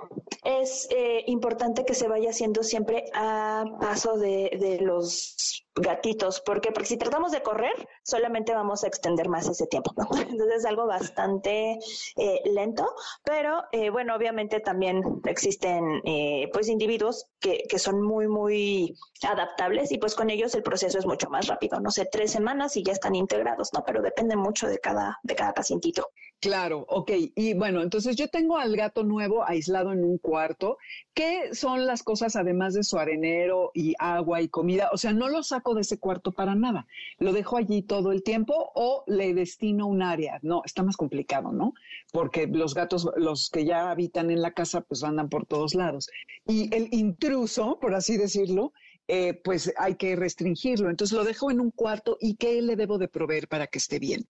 es 0.44 0.88
eh, 0.90 1.24
importante 1.26 1.84
que 1.84 1.94
se 1.94 2.08
vaya 2.08 2.30
haciendo 2.30 2.62
siempre 2.62 3.04
a 3.14 3.64
paso 3.80 4.16
de, 4.16 4.56
de 4.60 4.80
los 4.80 5.64
gatitos. 5.74 6.40
Porque 6.40 6.72
si 6.84 6.96
tratamos 6.96 7.32
de 7.32 7.42
correr, 7.42 7.72
solamente 8.02 8.52
vamos 8.54 8.84
a 8.84 8.88
extender 8.88 9.28
más 9.28 9.48
ese 9.48 9.66
tiempo. 9.66 9.92
Entonces 10.30 10.58
es 10.58 10.64
algo 10.64 10.86
bastante 10.86 11.78
eh, 12.16 12.40
lento, 12.44 12.86
pero 13.24 13.64
eh, 13.72 13.90
bueno, 13.90 14.14
obviamente 14.14 14.60
también 14.60 15.02
existen 15.24 16.02
eh, 16.04 16.50
pues 16.52 16.68
individuos 16.68 17.26
que, 17.40 17.64
que, 17.68 17.78
son 17.78 18.02
muy, 18.02 18.28
muy 18.28 18.96
adaptables 19.22 19.90
y 19.92 19.98
pues 19.98 20.14
con 20.14 20.30
ellos 20.30 20.54
el 20.54 20.62
proceso 20.62 20.98
es 20.98 21.06
mucho 21.06 21.28
más 21.30 21.46
rápido. 21.46 21.80
No 21.80 21.90
sé, 21.90 22.08
tres 22.10 22.30
semanas 22.30 22.76
y 22.76 22.82
ya 22.82 22.92
están 22.92 23.14
integrados, 23.14 23.72
¿no? 23.72 23.84
Pero 23.84 24.02
depende 24.02 24.36
mucho 24.36 24.68
de 24.68 24.78
cada, 24.78 25.18
de 25.22 25.34
cada 25.34 25.52
pacientito. 25.52 26.10
Claro, 26.42 26.84
ok. 26.88 27.12
Y 27.36 27.54
bueno, 27.54 27.82
entonces 27.82 28.16
yo 28.16 28.26
tengo 28.26 28.58
al 28.58 28.76
gato 28.76 29.04
nuevo 29.04 29.44
aislado 29.46 29.92
en 29.92 30.02
un 30.02 30.18
cuarto. 30.18 30.76
¿Qué 31.14 31.54
son 31.54 31.86
las 31.86 32.02
cosas 32.02 32.34
además 32.34 32.74
de 32.74 32.82
su 32.82 32.98
arenero 32.98 33.70
y 33.74 33.94
agua 34.00 34.40
y 34.42 34.48
comida? 34.48 34.90
O 34.92 34.96
sea, 34.96 35.12
no 35.12 35.28
lo 35.28 35.44
de 35.74 35.80
ese 35.82 35.98
cuarto 35.98 36.32
para 36.32 36.54
nada. 36.54 36.86
Lo 37.18 37.32
dejo 37.32 37.56
allí 37.56 37.82
todo 37.82 38.12
el 38.12 38.22
tiempo 38.22 38.72
o 38.74 39.04
le 39.06 39.34
destino 39.34 39.86
un 39.86 40.02
área. 40.02 40.38
No, 40.42 40.62
está 40.64 40.82
más 40.82 40.96
complicado, 40.96 41.52
¿no? 41.52 41.74
Porque 42.12 42.46
los 42.46 42.74
gatos, 42.74 43.08
los 43.16 43.50
que 43.50 43.64
ya 43.64 43.90
habitan 43.90 44.30
en 44.30 44.42
la 44.42 44.52
casa, 44.52 44.82
pues 44.82 45.04
andan 45.04 45.28
por 45.28 45.46
todos 45.46 45.74
lados. 45.74 46.10
Y 46.46 46.74
el 46.74 46.88
intruso, 46.92 47.78
por 47.80 47.94
así 47.94 48.16
decirlo, 48.16 48.72
eh, 49.08 49.34
pues 49.34 49.72
hay 49.76 49.96
que 49.96 50.14
restringirlo. 50.16 50.88
Entonces 50.88 51.16
lo 51.16 51.24
dejo 51.24 51.50
en 51.50 51.60
un 51.60 51.70
cuarto 51.70 52.16
y 52.20 52.36
¿qué 52.36 52.62
le 52.62 52.76
debo 52.76 52.98
de 52.98 53.08
proveer 53.08 53.48
para 53.48 53.66
que 53.66 53.78
esté 53.78 53.98
bien? 53.98 54.26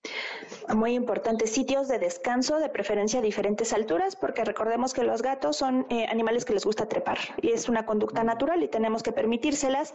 Muy 0.74 0.94
importante, 0.94 1.46
sitios 1.46 1.88
de 1.88 1.98
descanso, 1.98 2.58
de 2.58 2.68
preferencia 2.68 3.20
a 3.20 3.22
diferentes 3.22 3.72
alturas, 3.72 4.16
porque 4.16 4.44
recordemos 4.44 4.94
que 4.94 5.04
los 5.04 5.20
gatos 5.20 5.56
son 5.56 5.86
eh, 5.90 6.06
animales 6.06 6.44
que 6.44 6.54
les 6.54 6.64
gusta 6.64 6.88
trepar 6.88 7.18
y 7.42 7.50
es 7.50 7.68
una 7.68 7.84
conducta 7.84 8.24
natural 8.24 8.62
y 8.62 8.68
tenemos 8.68 9.02
que 9.02 9.12
permitírselas. 9.12 9.92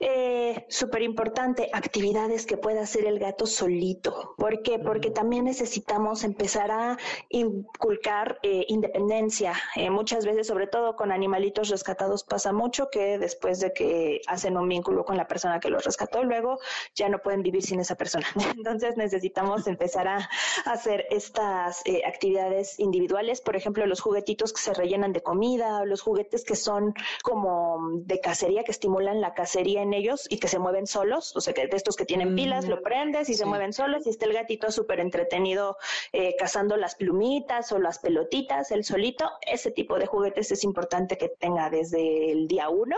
Eh, 0.00 0.66
Súper 0.68 1.02
importante, 1.02 1.70
actividades 1.72 2.46
que 2.46 2.56
pueda 2.56 2.82
hacer 2.82 3.04
el 3.04 3.18
gato 3.18 3.46
solito. 3.46 4.34
¿Por 4.36 4.62
qué? 4.62 4.78
Porque 4.78 5.10
también 5.10 5.44
necesitamos 5.44 6.24
empezar 6.24 6.70
a 6.70 6.98
inculcar 7.28 8.38
independencia. 8.42 9.54
muchas 9.90 10.24
veces, 10.24 10.46
sobre 10.46 10.66
todo 10.66 10.96
con 10.96 11.12
animalitos 11.12 11.68
rescatados, 11.68 12.24
pasa 12.24 12.52
mucho 12.52 12.88
que 12.90 13.18
después 13.18 13.60
de 13.60 13.72
que 13.72 14.15
hacen 14.26 14.56
un 14.56 14.68
vínculo 14.68 15.04
con 15.04 15.16
la 15.16 15.26
persona 15.26 15.60
que 15.60 15.70
los 15.70 15.84
rescató, 15.84 16.22
luego 16.24 16.58
ya 16.94 17.08
no 17.08 17.18
pueden 17.18 17.42
vivir 17.42 17.62
sin 17.62 17.80
esa 17.80 17.94
persona. 17.94 18.26
Entonces 18.56 18.96
necesitamos 18.96 19.66
empezar 19.66 20.08
a 20.08 20.28
hacer 20.64 21.06
estas 21.10 21.82
eh, 21.84 22.02
actividades 22.06 22.78
individuales, 22.78 23.40
por 23.40 23.56
ejemplo, 23.56 23.86
los 23.86 24.00
juguetitos 24.00 24.52
que 24.52 24.60
se 24.60 24.74
rellenan 24.74 25.12
de 25.12 25.22
comida, 25.22 25.84
los 25.84 26.00
juguetes 26.00 26.44
que 26.44 26.56
son 26.56 26.94
como 27.22 27.78
de 28.04 28.20
cacería, 28.20 28.64
que 28.64 28.72
estimulan 28.72 29.20
la 29.20 29.34
cacería 29.34 29.82
en 29.82 29.92
ellos 29.92 30.26
y 30.28 30.38
que 30.38 30.48
se 30.48 30.58
mueven 30.58 30.86
solos, 30.86 31.34
o 31.36 31.40
sea, 31.40 31.54
que 31.54 31.66
de 31.66 31.76
estos 31.76 31.96
que 31.96 32.04
tienen 32.04 32.34
pilas, 32.34 32.66
lo 32.66 32.78
mm, 32.78 32.82
prendes 32.82 33.28
y 33.28 33.34
se 33.34 33.44
mueven 33.44 33.72
solos 33.72 34.06
y 34.06 34.10
está 34.10 34.26
el 34.26 34.32
gatito 34.32 34.70
súper 34.70 35.00
entretenido 35.00 35.76
eh, 36.12 36.34
cazando 36.38 36.76
las 36.76 36.94
plumitas 36.94 37.72
o 37.72 37.78
las 37.78 37.98
pelotitas, 37.98 38.70
el 38.70 38.84
solito, 38.84 39.30
ese 39.40 39.70
tipo 39.70 39.98
de 39.98 40.06
juguetes 40.06 40.52
es 40.52 40.64
importante 40.64 41.18
que 41.18 41.28
tenga 41.28 41.70
desde 41.70 42.32
el 42.32 42.48
día 42.48 42.68
uno. 42.68 42.96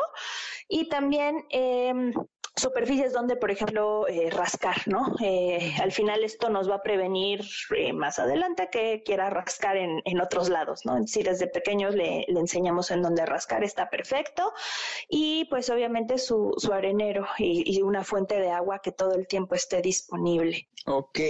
Y 0.69 0.89
también 0.89 1.08
también 1.09 1.47
eh, 1.49 2.13
superficies 2.61 3.13
donde, 3.13 3.37
por 3.37 3.51
ejemplo, 3.51 4.07
eh, 4.09 4.31
rascar, 4.31 4.77
¿no? 4.87 5.15
Eh, 5.21 5.75
al 5.81 5.93
final 5.93 6.25
esto 6.25 6.49
nos 6.49 6.71
va 6.71 6.77
a 6.77 6.83
prevenir 6.83 7.45
eh, 7.77 7.93
más 7.93 8.19
adelante 8.19 8.69
que 8.71 9.03
quiera 9.05 9.31
rascar 9.31 9.77
en, 9.77 10.21
otros 10.21 10.49
lados, 10.49 10.85
¿no? 10.85 11.07
Si 11.07 11.23
desde 11.23 11.47
pequeños 11.47 11.95
le, 11.95 12.25
enseñamos 12.29 12.91
en 12.91 13.03
dónde 13.03 13.25
rascar, 13.25 13.63
está 13.63 13.89
perfecto. 13.89 14.53
Y 15.09 15.45
pues 15.47 15.71
obviamente 15.71 16.19
su, 16.19 16.55
su 16.57 16.73
arenero 16.73 17.27
y, 17.39 17.77
y, 17.77 17.83
una 17.83 18.03
fuente 18.05 18.41
de 18.41 18.51
agua 18.51 18.81
que 18.83 18.93
todo 18.93 19.15
el 19.15 19.27
tiempo 19.29 19.55
esté 19.55 19.81
disponible. 19.81 20.69
Ok. 20.87 21.21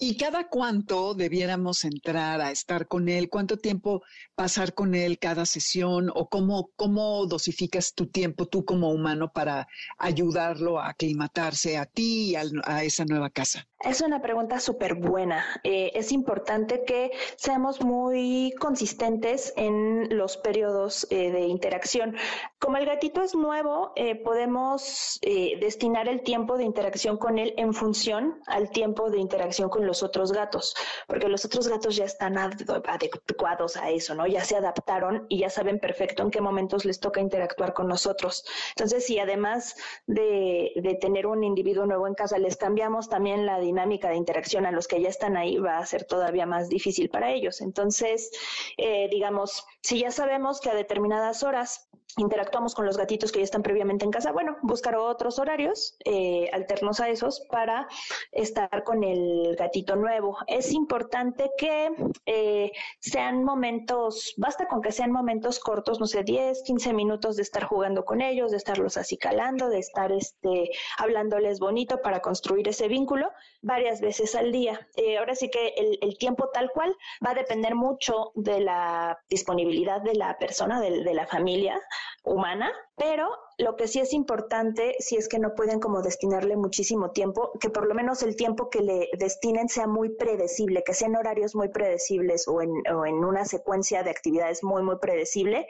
¿Y 0.00 0.16
cada 0.16 0.48
cuánto 0.48 1.14
debiéramos 1.14 1.84
entrar 1.84 2.40
a 2.40 2.50
estar 2.50 2.86
con 2.86 3.08
él? 3.08 3.30
¿Cuánto 3.30 3.56
tiempo 3.56 4.02
pasar 4.34 4.74
con 4.74 4.94
él 4.94 5.18
cada 5.18 5.46
sesión? 5.46 6.10
¿O 6.14 6.28
cómo, 6.28 6.70
cómo 6.76 7.24
dosificas 7.26 7.94
tu 7.94 8.06
tiempo 8.06 8.46
tú 8.46 8.64
como 8.64 8.90
humano 8.90 9.32
para 9.32 9.66
ayudarlo? 9.98 10.67
Aclimatarse 10.78 11.78
a 11.78 11.86
ti 11.86 12.30
y 12.30 12.36
a, 12.36 12.82
esa 12.82 13.04
nueva 13.04 13.30
casa? 13.30 13.66
Es 13.80 14.00
una 14.00 14.20
pregunta 14.20 14.58
súper 14.58 14.96
buena. 14.96 15.44
Eh, 15.62 15.92
es 15.94 16.10
importante 16.10 16.84
que 16.84 17.12
seamos 17.36 17.80
muy 17.80 18.52
consistentes 18.58 19.52
en 19.56 20.08
los 20.16 20.36
periodos 20.36 21.06
eh, 21.10 21.30
de 21.30 21.42
interacción. 21.42 22.16
Como 22.58 22.76
el 22.76 22.86
gatito 22.86 23.22
es 23.22 23.36
nuevo, 23.36 23.92
eh, 23.94 24.16
podemos 24.16 25.20
destinar 25.22 26.08
el 26.08 26.22
tiempo 26.22 26.56
de 26.56 26.64
interacción 26.64 27.18
con 27.18 27.38
él 27.38 27.54
en 27.56 27.72
función 27.72 28.40
al 28.46 28.70
tiempo 28.70 29.10
de 29.10 29.18
interacción 29.18 29.68
con 29.68 29.86
los 29.86 30.02
otros 30.02 30.32
gatos, 30.32 30.74
porque 31.06 31.28
los 31.28 31.44
otros 31.44 31.68
gatos 31.68 31.96
ya 31.96 32.04
están 32.04 32.36
adecuados 32.36 33.76
a 33.76 33.90
eso, 33.90 34.14
¿no? 34.14 34.26
Ya 34.26 34.44
se 34.44 34.56
adaptaron 34.56 35.26
y 35.28 35.38
ya 35.38 35.50
saben 35.50 35.78
perfecto 35.78 36.22
en 36.22 36.30
qué 36.30 36.40
momentos 36.40 36.84
les 36.84 36.98
toca 36.98 37.20
interactuar 37.20 37.74
con 37.74 37.88
nosotros. 37.88 38.44
Entonces, 38.70 39.06
si 39.06 39.18
además 39.18 39.76
de, 40.06 40.57
de 40.74 40.94
tener 40.94 41.26
un 41.26 41.44
individuo 41.44 41.86
nuevo 41.86 42.06
en 42.06 42.14
casa, 42.14 42.38
les 42.38 42.56
cambiamos 42.56 43.08
también 43.08 43.46
la 43.46 43.58
dinámica 43.58 44.08
de 44.10 44.16
interacción 44.16 44.66
a 44.66 44.72
los 44.72 44.86
que 44.88 45.00
ya 45.00 45.08
están 45.08 45.36
ahí, 45.36 45.58
va 45.58 45.78
a 45.78 45.86
ser 45.86 46.04
todavía 46.04 46.46
más 46.46 46.68
difícil 46.68 47.08
para 47.10 47.30
ellos. 47.30 47.60
Entonces, 47.60 48.30
eh, 48.76 49.08
digamos, 49.10 49.64
si 49.82 50.00
ya 50.00 50.10
sabemos 50.10 50.60
que 50.60 50.70
a 50.70 50.74
determinadas 50.74 51.42
horas 51.42 51.88
interactuamos 52.16 52.74
con 52.74 52.86
los 52.86 52.96
gatitos 52.96 53.30
que 53.30 53.40
ya 53.40 53.44
están 53.44 53.62
previamente 53.62 54.04
en 54.04 54.10
casa, 54.10 54.32
bueno, 54.32 54.56
buscar 54.62 54.96
otros 54.96 55.38
horarios 55.38 55.96
eh, 56.04 56.48
alternos 56.52 57.00
a 57.00 57.08
esos 57.08 57.40
para 57.50 57.86
estar 58.32 58.82
con 58.84 59.04
el 59.04 59.54
gatito 59.56 59.94
nuevo. 59.96 60.38
Es 60.46 60.72
importante 60.72 61.50
que 61.58 61.90
eh, 62.26 62.72
sean 63.00 63.44
momentos, 63.44 64.34
basta 64.36 64.66
con 64.66 64.80
que 64.80 64.92
sean 64.92 65.12
momentos 65.12 65.60
cortos, 65.60 66.00
no 66.00 66.06
sé, 66.06 66.24
10, 66.24 66.62
15 66.62 66.92
minutos 66.92 67.36
de 67.36 67.42
estar 67.42 67.64
jugando 67.64 68.04
con 68.04 68.20
ellos, 68.20 68.50
de 68.50 68.56
estarlos 68.56 68.96
acicalando, 68.96 69.68
de 69.68 69.78
estar 69.78 70.10
este, 70.10 70.70
hablándoles 70.98 71.60
bonito 71.60 72.00
para 72.02 72.20
construir 72.20 72.68
ese 72.68 72.88
vínculo 72.88 73.30
varias 73.62 74.00
veces 74.00 74.34
al 74.34 74.50
día. 74.50 74.88
Eh, 74.96 75.18
ahora 75.18 75.34
sí 75.34 75.50
que 75.50 75.68
el, 75.76 75.98
el, 76.00 76.18
tiempo 76.18 76.48
tal 76.52 76.70
cual 76.72 76.96
va 77.24 77.30
a 77.30 77.34
depender 77.34 77.74
mucho 77.74 78.32
de 78.34 78.60
la 78.60 79.18
disponibilidad 79.28 80.00
de 80.00 80.14
la 80.14 80.36
persona, 80.38 80.80
de, 80.80 81.04
de 81.04 81.14
la 81.14 81.26
familia 81.26 81.80
humana, 82.24 82.72
pero 82.96 83.28
lo 83.58 83.76
que 83.76 83.88
sí 83.88 84.00
es 84.00 84.12
importante, 84.12 84.96
si 84.98 85.16
es 85.16 85.28
que 85.28 85.38
no 85.38 85.54
pueden 85.54 85.80
como 85.80 86.02
destinarle 86.02 86.56
muchísimo 86.56 87.10
tiempo, 87.10 87.52
que 87.60 87.70
por 87.70 87.86
lo 87.86 87.94
menos 87.94 88.22
el 88.22 88.36
tiempo 88.36 88.70
que 88.70 88.82
le 88.82 89.08
destinen 89.18 89.68
sea 89.68 89.86
muy 89.86 90.10
predecible, 90.10 90.82
que 90.84 90.94
sean 90.94 91.16
horarios 91.16 91.54
muy 91.54 91.68
predecibles 91.68 92.46
o 92.48 92.62
en, 92.62 92.70
o 92.92 93.06
en 93.06 93.24
una 93.24 93.44
secuencia 93.44 94.02
de 94.02 94.10
actividades 94.10 94.62
muy, 94.62 94.82
muy 94.82 94.96
predecible, 94.98 95.66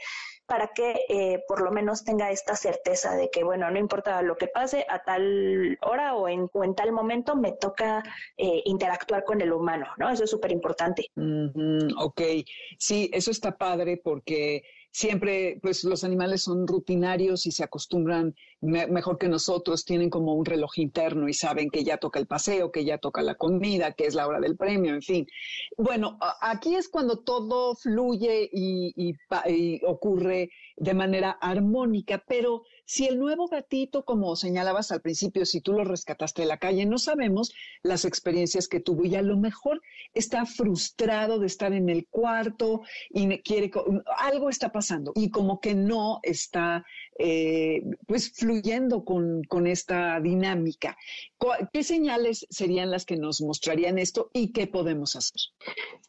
para 0.49 0.69
que 0.69 1.05
eh, 1.11 1.45
por 1.47 1.61
lo 1.61 1.71
menos 1.71 2.05
tenga 2.05 2.31
esta 2.31 2.57
certeza 2.57 3.15
de 3.15 3.29
que, 3.31 3.45
bueno, 3.45 3.71
no 3.71 3.79
importa 3.79 4.23
lo 4.23 4.37
que 4.37 4.49
pase, 4.49 4.87
a 4.89 5.03
tal 5.03 5.79
hora 5.83 6.15
o 6.15 6.27
en, 6.27 6.51
en 6.65 6.75
tal 6.75 6.91
momento 6.91 7.37
me 7.37 7.53
toca 7.53 8.03
eh, 8.39 8.63
interactuar 8.65 9.25
con 9.25 9.43
el 9.43 9.53
humano, 9.53 9.87
¿no? 9.99 10.09
Eso 10.09 10.25
es 10.25 10.31
súper 10.31 10.51
importante. 10.51 11.07
ok, 11.99 12.23
sí, 12.79 13.11
eso 13.13 13.31
está 13.31 13.59
padre 13.59 13.99
porque 13.99 14.63
siempre, 14.91 15.59
pues 15.63 15.85
los 15.85 16.05
animales 16.05 16.43
son 16.43 16.67
rutinarios 16.67 17.47
y 17.47 17.53
se 17.53 17.65
acostumbran 17.65 18.35
mejor 18.61 19.19
que 19.19 19.29
nosotros, 19.29 19.85
tienen 19.85 20.11
como 20.11 20.35
un 20.35 20.45
reloj 20.45 20.79
interno 20.79 21.29
y 21.29 21.35
saben 21.35 21.71
que 21.71 21.85
ya 21.85 21.99
toca 21.99 22.19
el 22.19 22.27
paseo, 22.27 22.73
que 22.73 22.85
ya 22.85 22.99
toca 22.99 23.23
la 23.23 23.37
comida, 23.37 23.93
que 23.93 24.07
es 24.07 24.15
la 24.15 24.27
hora 24.27 24.41
del 24.41 24.57
premio, 24.57 24.95
en 24.95 25.03
fin. 25.03 25.27
Bueno, 25.77 26.19
aquí 26.41 26.75
es 26.75 26.89
cuando 26.89 27.21
todo 27.21 27.75
fluye 27.77 28.49
y, 28.53 28.93
y 28.97 29.81
ocurre 29.87 30.51
de 30.77 30.95
manera 30.95 31.31
armónica, 31.41 32.23
pero 32.27 32.63
si 32.89 33.05
el 33.05 33.19
nuevo 33.19 33.49
gatito, 33.49 34.07
como 34.07 34.35
señalabas 34.35 34.91
al 34.93 35.03
principio, 35.03 35.45
si 35.45 35.61
tú 35.61 35.75
lo 35.75 35.85
rescataste 35.85 36.41
de 36.41 36.49
la 36.49 36.57
calle, 36.57 36.87
no 36.87 36.97
sabemos 36.97 37.53
las 37.83 38.07
experiencias 38.07 38.67
que 38.67 38.81
tuvo 38.81 39.05
y 39.05 39.15
a 39.15 39.21
lo 39.21 39.37
mejor 39.37 39.83
está 40.15 40.47
frustrado 40.47 41.39
de 41.39 41.49
estar 41.49 41.75
en 41.75 41.91
el 41.91 42.07
cuarto 42.07 42.81
y 43.11 43.41
quiere, 43.41 43.71
algo 44.17 44.49
está 44.49 44.73
pasando 44.73 45.13
y 45.15 45.29
como 45.29 45.61
que 45.61 45.75
no 45.75 46.21
está 46.23 46.87
eh, 47.19 47.83
pues 48.07 48.33
fluyendo 48.33 49.05
con, 49.05 49.43
con, 49.45 49.67
esta 49.67 50.21
dinámica. 50.21 50.97
¿Qué 51.73 51.83
señales 51.83 52.47
serían 52.49 52.93
las 52.93 53.05
que 53.05 53.17
nos 53.17 53.41
mostrarían 53.41 53.99
esto 53.99 54.31
y 54.33 54.53
qué 54.53 54.69
podemos 54.69 55.17
hacer? 55.17 55.41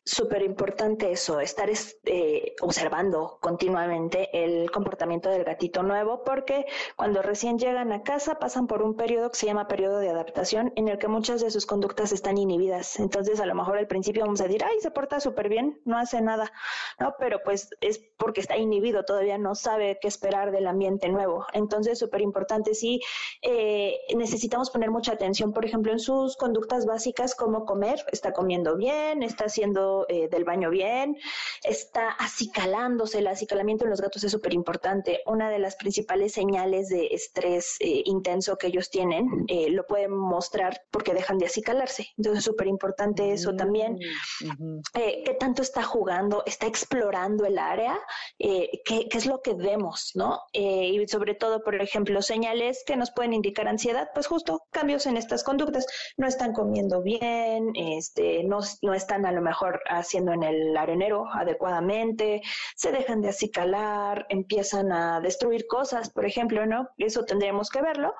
Súper 0.06 0.44
importante 0.44 1.12
eso, 1.12 1.40
estar 1.40 1.70
eh, 2.06 2.54
observando 2.62 3.40
continuamente 3.42 4.30
el 4.34 4.70
comportamiento 4.70 5.30
del 5.30 5.44
gatito 5.44 5.82
nuevo, 5.82 6.24
porque 6.24 6.66
cuando 6.96 7.24
recién 7.24 7.58
llegan 7.58 7.92
a 7.92 8.04
casa 8.04 8.40
pasan 8.40 8.68
por 8.68 8.84
un 8.84 8.96
periodo 8.96 9.32
que 9.32 9.38
se 9.38 9.48
llama 9.48 9.68
periodo 9.68 9.98
de 9.98 10.10
adaptación, 10.10 10.74
en 10.76 10.90
el 10.90 11.00
que 11.00 11.08
muchas 11.08 11.42
de 11.42 11.50
sus 11.50 11.66
conductas 11.66 12.12
están 12.12 12.38
inhibidas. 12.38 13.00
Entonces, 13.00 13.40
a 13.40 13.48
lo 13.48 13.56
mejor 13.56 13.78
al 13.78 13.88
principio 13.88 14.24
vamos 14.24 14.42
a 14.42 14.46
decir, 14.46 14.64
ay, 14.64 14.80
se 14.80 14.92
porta 14.92 15.20
súper 15.20 15.50
bien, 15.50 15.82
no 15.86 15.98
hace 15.98 16.22
nada, 16.22 16.52
¿no? 17.00 17.16
Pero 17.20 17.42
pues 17.44 17.70
es 17.82 18.00
porque 18.18 18.42
está 18.42 18.58
inhibido, 18.58 19.06
todavía 19.06 19.40
no 19.40 19.56
sabe 19.56 19.98
qué 20.02 20.08
esperar 20.08 20.52
del 20.52 20.68
ambiente 20.68 20.99
nuevo. 21.08 21.46
Entonces, 21.54 22.00
súper 22.00 22.22
importante, 22.22 22.74
sí, 22.74 23.00
eh, 23.42 23.98
necesitamos 24.16 24.70
poner 24.70 24.92
mucha 24.92 25.14
atención, 25.14 25.54
por 25.54 25.66
ejemplo, 25.66 25.92
en 25.92 26.00
sus 26.00 26.36
conductas 26.36 26.86
básicas, 26.86 27.36
como 27.36 27.66
comer, 27.66 28.04
está 28.12 28.34
comiendo 28.34 28.76
bien, 28.76 29.24
está 29.24 29.46
haciendo 29.46 30.06
eh, 30.10 30.28
del 30.30 30.44
baño 30.44 30.70
bien, 30.70 31.18
está 31.64 32.10
acicalándose. 32.10 33.20
El 33.20 33.28
acicalamiento 33.28 33.86
en 33.86 33.92
los 33.92 34.02
gatos 34.02 34.24
es 34.24 34.32
súper 34.32 34.54
importante. 34.54 35.22
Una 35.26 35.50
de 35.50 35.60
las 35.60 35.76
principales 35.76 36.34
señales 36.34 36.90
de 36.90 37.08
estrés 37.08 37.78
eh, 37.80 38.02
intenso 38.06 38.58
que 38.58 38.68
ellos 38.68 38.90
tienen 38.90 39.28
lo 39.70 39.86
pueden 39.86 40.12
mostrar 40.12 40.82
porque 40.92 41.14
dejan 41.14 41.38
de 41.38 41.46
acicalarse. 41.46 42.08
Entonces, 42.18 42.44
súper 42.44 42.68
importante 42.68 43.32
eso 43.32 43.56
también. 43.56 43.98
Mm, 44.42 44.80
¿Qué 44.94 45.36
tanto 45.40 45.62
está 45.62 45.84
jugando? 45.84 46.44
¿Está 46.46 46.68
explorando 46.68 47.46
el 47.46 47.58
área? 47.58 48.00
¿qué, 48.38 48.80
¿qué, 48.86 49.18
es 49.18 49.26
lo 49.26 49.42
que 49.42 49.54
vemos? 49.54 50.12
¿no? 50.16 50.42
Y 50.90 51.08
sobre 51.08 51.36
todo, 51.36 51.64
por 51.64 51.76
ejemplo, 51.76 52.22
señales 52.22 52.84
que 52.86 52.98
nos 52.98 53.12
pueden 53.12 53.34
indicar 53.34 53.68
ansiedad, 53.68 54.10
pues 54.14 54.28
justo 54.28 54.64
cambios 54.72 55.06
en 55.06 55.18
estas 55.18 55.44
conductas. 55.44 55.86
No 56.18 56.28
están 56.28 56.54
comiendo 56.54 57.02
bien, 57.02 57.72
este, 57.76 58.44
no, 58.44 58.60
no 58.82 58.94
están 58.94 59.26
a 59.26 59.32
lo 59.32 59.42
mejor 59.42 59.82
haciendo 59.90 60.32
en 60.34 60.44
el 60.44 60.76
arenero 60.78 61.26
adecuadamente, 61.32 62.42
se 62.76 62.92
dejan 62.92 63.22
de 63.22 63.30
acicalar, 63.30 64.26
empiezan 64.30 64.92
a 64.92 65.20
destruir 65.22 65.68
cosas, 65.68 66.10
por 66.10 66.26
ejemplo, 66.26 66.66
¿no? 66.66 66.90
Eso 66.98 67.26
tendremos 67.26 67.70
que 67.70 67.82
verlo. 67.82 68.14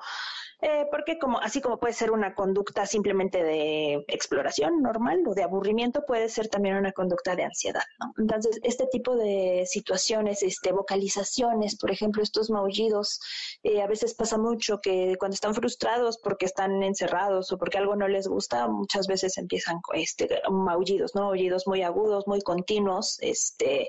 Eh, 0.62 0.86
porque 0.90 1.18
como 1.18 1.38
así 1.40 1.60
como 1.62 1.78
puede 1.78 1.94
ser 1.94 2.10
una 2.10 2.34
conducta 2.34 2.84
simplemente 2.84 3.42
de 3.42 4.04
exploración 4.08 4.82
normal 4.82 5.22
o 5.26 5.34
de 5.34 5.42
aburrimiento, 5.42 6.04
puede 6.06 6.28
ser 6.28 6.48
también 6.48 6.76
una 6.76 6.92
conducta 6.92 7.34
de 7.34 7.44
ansiedad, 7.44 7.82
¿no? 7.98 8.12
Entonces, 8.18 8.60
este 8.62 8.86
tipo 8.86 9.16
de 9.16 9.64
situaciones, 9.66 10.42
este, 10.42 10.72
vocalizaciones, 10.72 11.76
por 11.76 11.90
ejemplo, 11.90 12.22
estos 12.22 12.50
maullidos, 12.50 13.20
eh, 13.62 13.80
a 13.80 13.86
veces 13.86 14.14
pasa 14.14 14.36
mucho 14.36 14.80
que 14.82 15.16
cuando 15.18 15.34
están 15.34 15.54
frustrados 15.54 16.18
porque 16.18 16.44
están 16.44 16.82
encerrados 16.82 17.50
o 17.52 17.58
porque 17.58 17.78
algo 17.78 17.96
no 17.96 18.06
les 18.08 18.26
gusta, 18.28 18.68
muchas 18.68 19.06
veces 19.06 19.38
empiezan 19.38 19.80
este, 19.94 20.42
maullidos, 20.50 21.14
¿no? 21.14 21.28
Aullidos 21.28 21.66
muy 21.66 21.82
agudos, 21.82 22.26
muy 22.26 22.42
continuos, 22.42 23.16
este, 23.20 23.88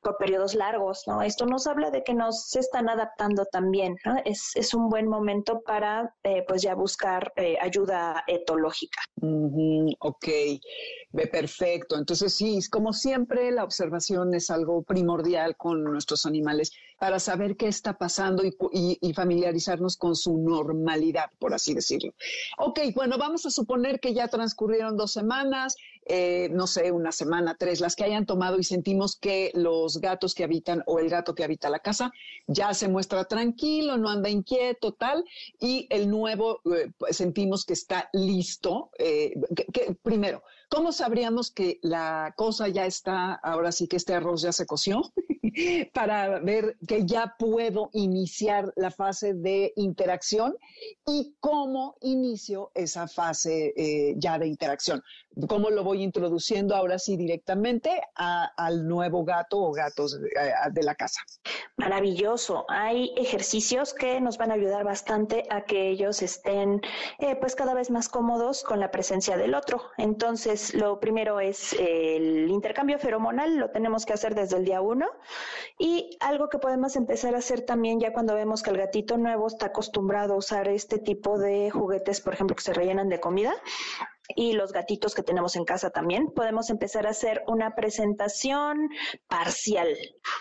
por 0.00 0.16
periodos 0.16 0.54
largos, 0.54 1.02
¿no? 1.06 1.20
Esto 1.20 1.44
nos 1.44 1.66
habla 1.66 1.90
de 1.90 2.02
que 2.02 2.14
nos 2.14 2.46
se 2.46 2.60
están 2.60 2.88
adaptando 2.88 3.44
también, 3.44 3.96
¿no? 4.04 4.16
Es, 4.24 4.52
es 4.54 4.72
un 4.72 4.88
buen 4.88 5.08
momento 5.08 5.60
para 5.60 6.05
eh, 6.22 6.44
pues 6.46 6.62
ya 6.62 6.74
buscar 6.74 7.32
eh, 7.36 7.56
ayuda 7.60 8.24
etológica. 8.26 9.00
ok, 9.98 10.28
perfecto. 11.30 11.96
Entonces 11.96 12.34
sí, 12.34 12.58
como 12.70 12.92
siempre, 12.92 13.50
la 13.50 13.64
observación 13.64 14.34
es 14.34 14.50
algo 14.50 14.82
primordial 14.82 15.56
con 15.56 15.84
nuestros 15.84 16.26
animales 16.26 16.72
para 16.98 17.18
saber 17.18 17.56
qué 17.56 17.68
está 17.68 17.98
pasando 17.98 18.42
y, 18.44 19.12
familiarizarnos 19.12 19.96
con 19.96 20.14
su 20.14 20.38
normalidad, 20.38 21.30
por 21.38 21.54
así 21.54 21.74
decirlo. 21.74 22.12
Ok, 22.58 22.80
bueno, 22.94 23.18
vamos 23.18 23.46
a 23.46 23.50
suponer 23.50 24.00
que 24.00 24.14
ya 24.14 24.28
transcurrieron 24.28 24.96
dos 24.96 25.12
semanas, 25.12 25.76
eh, 26.08 26.48
no 26.52 26.66
sé, 26.66 26.92
una 26.92 27.10
semana, 27.10 27.56
tres, 27.58 27.80
las 27.80 27.96
que 27.96 28.04
hayan 28.04 28.26
tomado 28.26 28.58
y 28.58 28.64
sentimos 28.64 29.16
que 29.16 29.50
los 29.54 29.98
gatos 29.98 30.34
que 30.34 30.44
habitan 30.44 30.82
o 30.86 30.98
el 30.98 31.10
gato 31.10 31.34
que 31.34 31.44
habita 31.44 31.68
la 31.68 31.80
casa 31.80 32.12
ya 32.46 32.72
se 32.74 32.88
muestra 32.88 33.24
tranquilo, 33.24 33.96
no 33.96 34.08
anda 34.08 34.30
inquieto, 34.30 34.92
tal, 34.92 35.24
y 35.58 35.86
el 35.90 36.08
nuevo 36.08 36.60
eh, 36.72 36.90
sentimos 37.10 37.64
que 37.64 37.72
está 37.72 38.08
listo. 38.12 38.90
Eh, 38.98 39.34
primero, 40.02 40.42
¿cómo 40.68 40.92
sabríamos 40.92 41.50
que 41.50 41.78
la 41.82 42.34
cosa 42.36 42.68
ya 42.68 42.86
está, 42.86 43.34
ahora 43.34 43.72
sí 43.72 43.88
que 43.88 43.96
este 43.96 44.14
arroz 44.14 44.42
ya 44.42 44.52
se 44.52 44.66
coció? 44.66 45.02
para 45.92 46.38
ver 46.40 46.76
que 46.86 47.06
ya 47.06 47.34
puedo 47.38 47.90
iniciar 47.92 48.72
la 48.76 48.90
fase 48.90 49.34
de 49.34 49.72
interacción 49.76 50.56
y 51.06 51.34
cómo 51.40 51.96
inicio 52.02 52.70
esa 52.74 53.08
fase 53.08 53.72
eh, 53.76 54.14
ya 54.18 54.38
de 54.38 54.46
interacción. 54.46 55.02
¿Cómo 55.48 55.68
lo 55.68 55.84
voy 55.84 56.02
introduciendo 56.02 56.74
ahora 56.74 56.98
sí 56.98 57.18
directamente 57.18 58.00
al 58.14 58.88
nuevo 58.88 59.22
gato 59.22 59.58
o 59.58 59.72
gatos 59.72 60.18
de, 60.18 60.82
la 60.82 60.94
casa? 60.94 61.20
Maravilloso. 61.76 62.64
Hay 62.70 63.12
ejercicios 63.18 63.92
que 63.92 64.18
nos 64.22 64.38
van 64.38 64.50
a 64.50 64.54
ayudar 64.54 64.84
bastante 64.84 65.44
a 65.50 65.66
que 65.66 65.90
ellos 65.90 66.22
estén 66.22 66.80
eh, 67.18 67.36
pues 67.36 67.54
cada 67.54 67.74
vez 67.74 67.90
más 67.90 68.08
cómodos 68.08 68.62
con 68.62 68.80
la 68.80 68.90
presencia 68.90 69.36
del 69.36 69.54
otro. 69.54 69.82
Entonces, 69.98 70.55
lo 70.74 71.00
primero 71.00 71.40
es 71.40 71.72
el 71.74 72.48
intercambio 72.50 72.98
feromonal, 72.98 73.56
lo 73.56 73.70
tenemos 73.70 74.06
que 74.06 74.12
hacer 74.12 74.34
desde 74.34 74.56
el 74.56 74.64
día 74.64 74.80
uno. 74.80 75.06
Y 75.78 76.16
algo 76.20 76.48
que 76.48 76.58
podemos 76.58 76.96
empezar 76.96 77.34
a 77.34 77.38
hacer 77.38 77.62
también 77.62 78.00
ya 78.00 78.12
cuando 78.12 78.34
vemos 78.34 78.62
que 78.62 78.70
el 78.70 78.78
gatito 78.78 79.16
nuevo 79.18 79.46
está 79.46 79.66
acostumbrado 79.66 80.34
a 80.34 80.36
usar 80.38 80.68
este 80.68 80.98
tipo 80.98 81.38
de 81.38 81.70
juguetes, 81.70 82.20
por 82.20 82.34
ejemplo, 82.34 82.56
que 82.56 82.62
se 82.62 82.72
rellenan 82.72 83.08
de 83.08 83.20
comida, 83.20 83.54
y 84.34 84.52
los 84.52 84.72
gatitos 84.72 85.14
que 85.14 85.22
tenemos 85.22 85.56
en 85.56 85.64
casa 85.64 85.90
también, 85.90 86.30
podemos 86.34 86.70
empezar 86.70 87.06
a 87.06 87.10
hacer 87.10 87.42
una 87.46 87.74
presentación 87.74 88.88
parcial. 89.28 89.88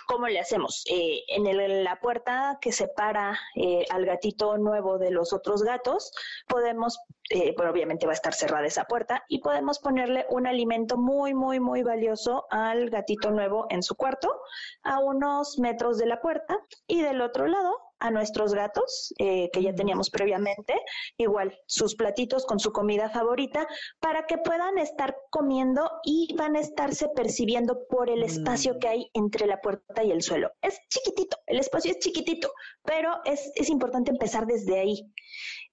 ¿Cómo 0.07 0.27
le 0.27 0.39
hacemos? 0.39 0.83
Eh, 0.89 1.21
en 1.27 1.83
la 1.83 1.99
puerta 1.99 2.57
que 2.61 2.71
separa 2.71 3.37
eh, 3.55 3.85
al 3.89 4.05
gatito 4.05 4.57
nuevo 4.57 4.97
de 4.97 5.11
los 5.11 5.33
otros 5.33 5.63
gatos, 5.63 6.11
podemos, 6.47 6.99
eh, 7.29 7.53
bueno, 7.55 7.71
obviamente 7.71 8.05
va 8.05 8.13
a 8.13 8.15
estar 8.15 8.33
cerrada 8.33 8.65
esa 8.65 8.85
puerta 8.85 9.23
y 9.27 9.39
podemos 9.39 9.79
ponerle 9.79 10.25
un 10.29 10.47
alimento 10.47 10.97
muy, 10.97 11.33
muy, 11.33 11.59
muy 11.59 11.83
valioso 11.83 12.45
al 12.49 12.89
gatito 12.89 13.31
nuevo 13.31 13.67
en 13.69 13.83
su 13.83 13.95
cuarto, 13.95 14.31
a 14.83 14.99
unos 14.99 15.59
metros 15.59 15.97
de 15.97 16.07
la 16.07 16.21
puerta 16.21 16.57
y 16.87 17.01
del 17.01 17.21
otro 17.21 17.47
lado 17.47 17.84
a 17.99 18.11
nuestros 18.11 18.53
gatos 18.53 19.13
eh, 19.19 19.49
que 19.51 19.61
ya 19.61 19.73
teníamos 19.73 20.09
previamente, 20.09 20.73
igual 21.17 21.57
sus 21.65 21.95
platitos 21.95 22.45
con 22.45 22.59
su 22.59 22.71
comida 22.71 23.09
favorita, 23.09 23.67
para 23.99 24.25
que 24.25 24.37
puedan 24.37 24.77
estar 24.77 25.15
comiendo 25.29 25.89
y 26.03 26.33
van 26.37 26.55
a 26.55 26.59
estarse 26.59 27.09
percibiendo 27.09 27.87
por 27.87 28.09
el 28.09 28.23
espacio 28.23 28.75
mm. 28.75 28.79
que 28.79 28.87
hay 28.87 29.09
entre 29.13 29.47
la 29.47 29.61
puerta 29.61 30.03
y 30.03 30.11
el 30.11 30.21
suelo. 30.21 30.51
Es 30.61 30.79
chiquitito, 30.89 31.37
el 31.47 31.59
espacio 31.59 31.91
es 31.91 31.99
chiquitito, 31.99 32.51
pero 32.83 33.11
es, 33.25 33.51
es 33.55 33.69
importante 33.69 34.11
empezar 34.11 34.45
desde 34.45 34.79
ahí. 34.79 35.11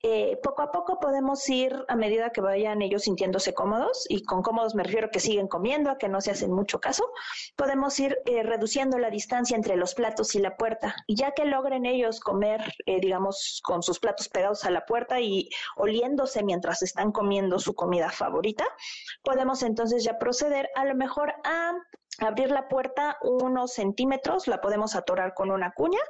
Eh, 0.05 0.37
poco 0.43 0.63
a 0.63 0.73
poco 0.73 0.99
podemos 0.99 1.49
ir 1.49 1.85
a 1.87 1.95
medida 1.95 2.31
que 2.31 2.41
vayan 2.41 2.83
ellos 2.83 3.05
sintiéndose 3.05 3.55
cómodos, 3.55 4.05
y 4.09 4.25
con 4.25 4.43
cómodos 4.43 4.75
me 4.75 4.83
refiero 4.83 5.07
a 5.07 5.11
que 5.11 5.21
siguen 5.21 5.47
comiendo, 5.47 5.91
a 5.91 5.99
que 5.99 6.09
no 6.09 6.21
se 6.21 6.33
hacen 6.33 6.51
mucho 6.51 6.81
caso, 6.81 7.05
podemos 7.55 8.01
ir 8.01 8.19
eh, 8.27 8.43
reduciendo 8.43 8.99
la 8.99 9.11
distancia 9.11 9.57
entre 9.57 9.77
los 9.77 9.95
platos 9.95 10.35
y 10.35 10.41
la 10.41 10.57
puerta. 10.57 10.97
Y 11.07 11.15
ya 11.15 11.31
que 11.31 11.45
logren 11.45 11.87
ellos 11.87 12.19
comer, 12.19 12.75
eh, 12.87 12.99
digamos, 13.01 13.61
con 13.63 13.85
sus 13.85 14.01
platos 14.01 14.29
pegados 14.29 14.65
a 14.65 14.71
la 14.71 14.85
puerta 14.87 15.21
y 15.21 15.49
oliéndose 15.77 16.43
mientras 16.43 16.83
están 16.83 17.13
comiendo 17.13 17.61
su 17.61 17.75
comida 17.75 18.11
favorita, 18.11 18.67
podemos 19.23 19.63
entonces 19.63 20.03
ya 20.03 20.19
proceder 20.19 20.69
a 20.75 20.85
lo 20.85 20.97
mejor 20.97 21.33
a 21.45 21.75
abrir 22.19 22.51
la 22.51 22.69
puerta 22.69 23.19
unos 23.23 23.73
centímetros, 23.73 24.47
la 24.47 24.61
podemos 24.61 24.95
atorar 24.95 25.35
con 25.35 25.51
una 25.51 25.73
cuña 25.73 26.01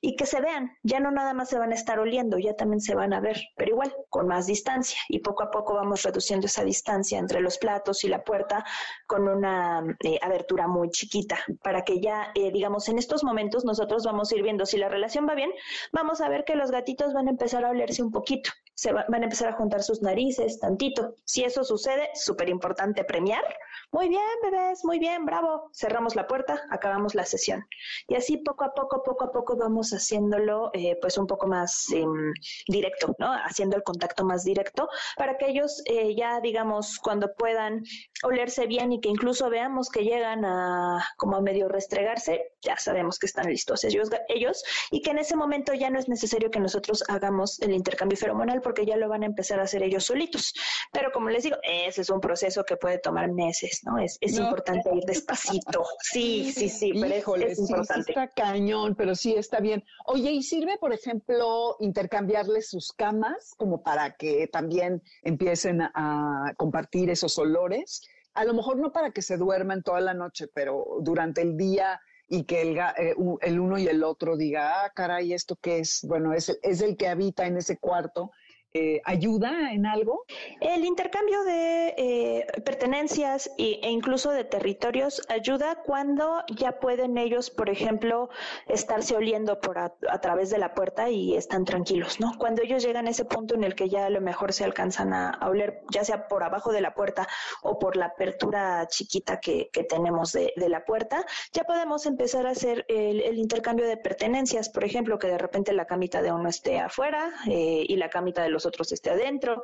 y 0.00 0.16
que 0.16 0.26
se 0.26 0.40
vean, 0.40 0.76
ya 0.82 1.00
no 1.00 1.10
nada 1.10 1.32
más 1.32 1.48
se 1.48 1.58
van 1.58 1.72
a 1.72 1.74
estar 1.74 1.98
oliendo, 1.98 2.38
ya 2.38 2.54
también 2.54 2.80
se 2.80 2.94
van 2.94 3.12
a 3.12 3.20
ver, 3.20 3.40
pero 3.56 3.70
igual 3.70 3.94
con 4.10 4.26
más 4.26 4.46
distancia. 4.46 4.98
Y 5.08 5.20
poco 5.20 5.44
a 5.44 5.50
poco 5.50 5.74
vamos 5.74 6.02
reduciendo 6.02 6.46
esa 6.46 6.64
distancia 6.64 7.18
entre 7.18 7.40
los 7.40 7.58
platos 7.58 8.04
y 8.04 8.08
la 8.08 8.22
puerta 8.22 8.64
con 9.06 9.28
una 9.28 9.82
eh, 10.02 10.18
abertura 10.22 10.66
muy 10.66 10.90
chiquita 10.90 11.38
para 11.62 11.82
que 11.82 12.00
ya, 12.00 12.32
eh, 12.34 12.50
digamos, 12.52 12.88
en 12.88 12.98
estos 12.98 13.24
momentos 13.24 13.64
nosotros 13.64 14.04
vamos 14.04 14.30
a 14.30 14.36
ir 14.36 14.42
viendo 14.42 14.66
si 14.66 14.76
la 14.76 14.88
relación 14.88 15.26
va 15.28 15.34
bien, 15.34 15.50
vamos 15.92 16.20
a 16.20 16.28
ver 16.28 16.44
que 16.44 16.56
los 16.56 16.70
gatitos 16.70 17.14
van 17.14 17.28
a 17.28 17.30
empezar 17.30 17.64
a 17.64 17.70
olerse 17.70 18.02
un 18.02 18.10
poquito 18.10 18.50
se 18.74 18.92
van 18.92 19.14
a 19.14 19.24
empezar 19.24 19.48
a 19.48 19.56
juntar 19.56 19.82
sus 19.82 20.02
narices 20.02 20.58
tantito. 20.58 21.14
Si 21.24 21.44
eso 21.44 21.64
sucede, 21.64 22.10
súper 22.14 22.48
importante 22.48 23.04
premiar. 23.04 23.44
Muy 23.92 24.08
bien, 24.08 24.22
bebés, 24.42 24.84
muy 24.84 24.98
bien, 24.98 25.24
bravo. 25.24 25.70
Cerramos 25.72 26.16
la 26.16 26.26
puerta, 26.26 26.62
acabamos 26.70 27.14
la 27.14 27.24
sesión. 27.24 27.64
Y 28.08 28.16
así 28.16 28.38
poco 28.38 28.64
a 28.64 28.74
poco, 28.74 29.02
poco 29.02 29.24
a 29.24 29.32
poco 29.32 29.56
vamos 29.56 29.90
haciéndolo 29.90 30.70
eh, 30.72 30.96
pues 31.00 31.16
un 31.18 31.26
poco 31.26 31.46
más 31.46 31.90
em, 31.92 32.32
directo, 32.66 33.14
¿no? 33.18 33.32
Haciendo 33.32 33.76
el 33.76 33.82
contacto 33.82 34.24
más 34.24 34.44
directo 34.44 34.88
para 35.16 35.36
que 35.38 35.48
ellos 35.48 35.82
eh, 35.86 36.14
ya, 36.16 36.40
digamos, 36.40 36.98
cuando 36.98 37.34
puedan 37.34 37.84
olerse 38.22 38.66
bien 38.66 38.92
y 38.92 39.00
que 39.00 39.08
incluso 39.08 39.48
veamos 39.50 39.88
que 39.90 40.02
llegan 40.02 40.44
a 40.44 41.04
como 41.16 41.36
a 41.36 41.40
medio 41.40 41.68
restregarse, 41.68 42.52
ya 42.62 42.76
sabemos 42.76 43.18
que 43.18 43.26
están 43.26 43.46
listos 43.46 43.84
ellos, 43.84 44.10
ellos 44.28 44.64
y 44.90 45.02
que 45.02 45.10
en 45.10 45.18
ese 45.18 45.36
momento 45.36 45.74
ya 45.74 45.90
no 45.90 45.98
es 45.98 46.08
necesario 46.08 46.50
que 46.50 46.60
nosotros 46.60 47.04
hagamos 47.08 47.60
el 47.60 47.72
intercambio 47.72 48.18
feromonal 48.18 48.60
porque 48.64 48.84
ya 48.84 48.96
lo 48.96 49.08
van 49.08 49.22
a 49.22 49.26
empezar 49.26 49.60
a 49.60 49.62
hacer 49.62 49.84
ellos 49.84 50.04
solitos. 50.04 50.52
Pero 50.92 51.12
como 51.12 51.30
les 51.30 51.44
digo, 51.44 51.56
ese 51.62 52.00
es 52.00 52.10
un 52.10 52.20
proceso 52.20 52.64
que 52.64 52.76
puede 52.76 52.98
tomar 52.98 53.30
meses, 53.30 53.82
¿no? 53.84 53.98
Es, 53.98 54.18
es 54.20 54.36
importante 54.36 54.90
ir 54.92 55.04
despacito. 55.04 55.84
Sí, 56.00 56.52
sí, 56.52 56.68
sí, 56.68 56.92
pero 57.00 57.36
es, 57.36 57.58
importante. 57.58 58.10
está 58.10 58.28
cañón, 58.28 58.96
pero 58.96 59.14
sí 59.14 59.34
está 59.34 59.60
bien. 59.60 59.84
Oye, 60.06 60.32
¿y 60.32 60.42
sirve, 60.42 60.78
por 60.78 60.92
ejemplo, 60.92 61.76
intercambiarles 61.78 62.70
sus 62.70 62.92
camas 62.92 63.54
como 63.56 63.82
para 63.82 64.16
que 64.16 64.48
también 64.48 65.02
empiecen 65.22 65.82
a 65.82 66.52
compartir 66.56 67.10
esos 67.10 67.38
olores? 67.38 68.02
A 68.34 68.44
lo 68.44 68.54
mejor 68.54 68.78
no 68.78 68.90
para 68.90 69.12
que 69.12 69.22
se 69.22 69.36
duerman 69.36 69.82
toda 69.82 70.00
la 70.00 70.14
noche, 70.14 70.48
pero 70.52 70.98
durante 71.00 71.42
el 71.42 71.56
día 71.56 72.00
y 72.28 72.44
que 72.44 72.62
el, 72.62 72.78
eh, 72.78 73.14
el, 73.42 73.60
uno 73.60 73.78
y 73.78 73.86
el 73.86 74.02
otro 74.02 74.36
diga, 74.36 74.84
ah, 74.84 74.92
caray, 74.94 75.32
¿esto 75.32 75.56
qué 75.60 75.78
es? 75.78 76.00
Bueno, 76.04 76.32
es, 76.32 76.58
es 76.62 76.80
el 76.80 76.96
que 76.96 77.08
habita 77.08 77.46
en 77.46 77.58
ese 77.58 77.78
cuarto 77.78 78.32
eh, 78.76 79.00
ayuda 79.04 79.70
en 79.70 79.86
algo? 79.86 80.24
El 80.60 80.84
intercambio 80.84 81.44
de 81.44 81.94
eh, 81.96 82.46
pertenencias 82.64 83.48
e 83.56 83.88
incluso 83.88 84.32
de 84.32 84.42
territorios 84.42 85.22
ayuda 85.28 85.76
cuando 85.84 86.42
ya 86.56 86.80
pueden 86.80 87.16
ellos, 87.16 87.50
por 87.50 87.70
ejemplo, 87.70 88.30
estarse 88.66 89.14
oliendo 89.14 89.60
por 89.60 89.78
a, 89.78 89.92
través 90.20 90.50
de 90.50 90.58
la 90.58 90.74
puerta 90.74 91.08
y 91.08 91.36
están 91.36 91.64
tranquilos, 91.64 92.18
¿no? 92.18 92.32
Cuando 92.36 92.62
ellos 92.62 92.82
llegan 92.82 93.06
a 93.06 93.10
ese 93.10 93.24
punto 93.24 93.54
en 93.54 93.62
el 93.62 93.76
que 93.76 93.88
ya 93.88 94.06
a 94.06 94.10
lo 94.10 94.20
mejor 94.20 94.52
se 94.52 94.64
alcanzan 94.64 95.12
a, 95.14 95.38
oler, 95.48 95.82
ya 95.92 96.02
sea 96.02 96.26
por 96.26 96.42
abajo 96.42 96.72
de 96.72 96.80
la 96.80 96.94
puerta 96.94 97.28
o 97.62 97.78
por 97.78 97.96
la 97.96 98.06
apertura 98.06 98.88
chiquita 98.88 99.38
que, 99.38 99.70
tenemos 99.88 100.32
de, 100.32 100.52
la 100.56 100.84
puerta, 100.84 101.24
ya 101.52 101.62
podemos 101.62 102.06
empezar 102.06 102.44
a 102.48 102.50
hacer 102.50 102.84
el, 102.88 103.38
intercambio 103.38 103.86
de 103.86 103.96
pertenencias, 103.96 104.68
por 104.68 104.82
ejemplo, 104.82 105.16
que 105.16 105.28
de 105.28 105.38
repente 105.38 105.72
la 105.72 105.86
camita 105.86 106.22
de 106.22 106.32
uno 106.32 106.48
esté 106.48 106.80
afuera 106.80 107.32
eh, 107.46 107.84
y 107.86 107.96
la 107.96 108.10
camita 108.10 108.42
de 108.42 108.48
los 108.48 108.63
otros 108.66 108.92
esté 108.92 109.10
adentro. 109.10 109.62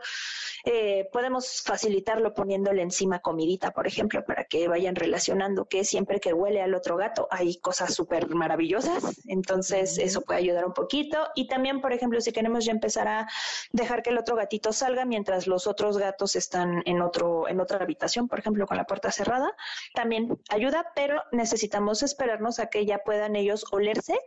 Eh, 0.65 1.09
podemos 1.13 1.63
facilitarlo 1.63 2.35
poniéndole 2.35 2.83
encima 2.83 3.21
comidita, 3.21 3.73
por 3.73 3.87
ejemplo, 3.87 4.25
para 4.25 4.45
que 4.45 4.69
vayan 4.69 4.95
relacionando 4.95 5.67
que 5.67 5.85
siempre 5.85 6.21
que 6.21 6.33
huele 6.33 6.63
al 6.63 6.75
otro 6.75 6.97
gato 6.97 7.29
hay 7.31 7.59
cosas 7.59 7.95
súper 7.95 8.29
maravillosas. 8.29 9.21
Entonces, 9.27 9.99
eso 9.99 10.23
puede 10.23 10.41
ayudar 10.41 10.65
un 10.65 10.75
poquito. 10.75 11.29
Y 11.35 11.49
también, 11.49 11.81
por 11.81 11.93
ejemplo, 11.93 12.21
si 12.21 12.33
queremos 12.33 12.65
ya 12.65 12.73
empezar 12.73 13.09
a 13.09 13.29
dejar 13.73 14.03
que 14.03 14.11
el 14.11 14.19
otro 14.19 14.37
gatito 14.37 14.73
salga 14.73 15.05
mientras 15.05 15.47
los 15.47 15.67
otros 15.67 15.99
gatos 15.99 16.37
están 16.37 16.83
en 16.87 17.03
otro, 17.03 17.49
en 17.49 17.61
otra 17.61 17.79
habitación, 17.79 18.29
por 18.29 18.39
ejemplo, 18.39 18.67
con 18.67 18.77
la 18.77 18.85
puerta 18.85 19.11
cerrada, 19.11 19.55
también 19.95 20.39
ayuda, 20.51 20.93
pero 20.95 21.23
necesitamos 21.33 22.03
esperarnos 22.03 22.59
a 22.59 22.67
que 22.67 22.85
ya 22.87 22.99
puedan 22.99 23.37
ellos 23.37 23.65
olerse 23.71 24.19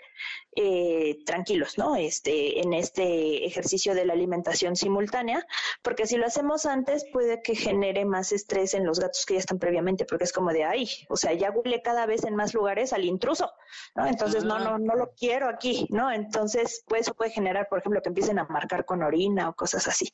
eh, 0.56 1.20
tranquilos, 1.26 1.78
¿no? 1.78 1.96
Este, 1.96 2.62
en 2.62 2.74
este 2.74 3.46
ejercicio 3.46 3.96
de 3.96 4.06
la 4.06 4.14
alimentación 4.14 4.63
simultánea, 4.76 5.46
porque 5.82 6.08
si 6.08 6.18
lo 6.18 6.26
hacemos 6.26 6.66
antes 6.66 7.06
puede 7.12 7.42
que 7.42 7.56
genere 7.56 8.06
más 8.06 8.32
estrés 8.32 8.74
en 8.74 8.86
los 8.86 9.00
gatos 9.00 9.26
que 9.26 9.36
ya 9.36 9.40
están 9.40 9.60
previamente, 9.60 10.06
porque 10.06 10.24
es 10.24 10.34
como 10.34 10.52
de 10.52 10.64
ahí, 10.64 10.90
o 11.10 11.18
sea, 11.18 11.34
ya 11.34 11.52
huele 11.52 11.82
cada 11.82 12.06
vez 12.06 12.24
en 12.24 12.36
más 12.36 12.54
lugares 12.54 12.94
al 12.94 13.06
intruso, 13.06 13.52
¿no? 13.96 14.08
Entonces, 14.08 14.44
no, 14.44 14.60
no, 14.60 14.78
no 14.78 14.96
lo 14.96 15.14
quiero 15.14 15.48
aquí, 15.50 15.88
¿no? 15.90 16.12
Entonces, 16.12 16.84
pues 16.88 17.02
eso 17.02 17.14
puede 17.14 17.32
generar, 17.32 17.68
por 17.70 17.80
ejemplo, 17.80 18.02
que 18.02 18.10
empiecen 18.10 18.40
a 18.40 18.46
marcar 18.46 18.86
con 18.86 19.04
orina 19.04 19.50
o 19.50 19.54
cosas 19.54 19.88
así. 19.88 20.12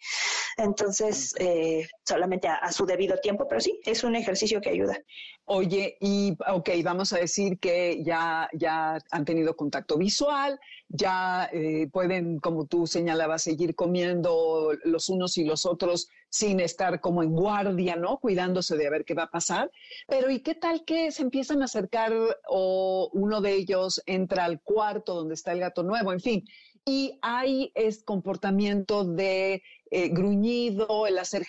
Entonces, 0.57 1.35
eh, 1.39 1.88
solamente 2.05 2.47
a, 2.47 2.71
su 2.71 2.85
debido 2.85 3.17
tiempo, 3.17 3.47
pero 3.47 3.62
sí, 3.62 3.79
es 3.85 4.03
un 4.03 4.15
ejercicio 4.15 4.62
que 4.62 4.69
ayuda. 4.69 4.97
Oye, 5.45 5.97
y 5.99 6.38
ok, 6.47 6.69
vamos 6.83 7.13
a 7.13 7.17
decir 7.17 7.59
que 7.59 8.03
ya, 8.03 8.49
ya 8.53 8.99
han 9.12 9.25
tenido 9.25 9.55
contacto 9.55 9.97
visual, 9.97 10.59
ya 10.89 11.49
eh, 11.54 11.88
pueden, 11.91 12.39
como 12.39 12.65
tú 12.65 12.88
señalabas, 12.88 13.43
seguir 13.43 13.75
comiendo 13.75 14.73
los 14.84 15.10
unos 15.10 15.38
y 15.38 15.43
los 15.43 15.65
otros 15.65 16.10
sin 16.30 16.60
estar 16.60 16.99
como 16.99 17.21
en 17.23 17.32
guardia, 17.32 17.95
¿no? 17.95 18.17
Cuidándose 18.17 18.75
de 18.75 18.89
ver 18.89 19.06
qué 19.06 19.13
va 19.13 19.23
a 19.23 19.32
pasar. 19.32 19.71
Pero 20.08 20.32
¿y 20.32 20.39
qué 20.39 20.56
tal 20.56 20.84
que 20.86 21.12
se 21.12 21.21
empiezan 21.21 21.62
a 21.62 21.65
acercar 21.65 22.12
o 22.47 23.10
uno 23.13 23.41
de 23.41 23.54
ellos 23.54 24.02
entra 24.06 24.45
al 24.45 24.62
cuarto 24.62 25.13
donde 25.13 25.36
está 25.36 25.52
el 25.52 25.60
gato 25.60 25.84
nuevo? 25.84 26.12
En 26.12 26.19
fin, 26.19 26.43
y 26.86 27.19
hay 27.21 27.71
este 27.75 28.04
comportamiento 28.04 29.06
de 29.06 29.62
eh, 29.91 30.10
gruñido, 30.10 31.06
el 31.06 31.19
hacer 31.19 31.45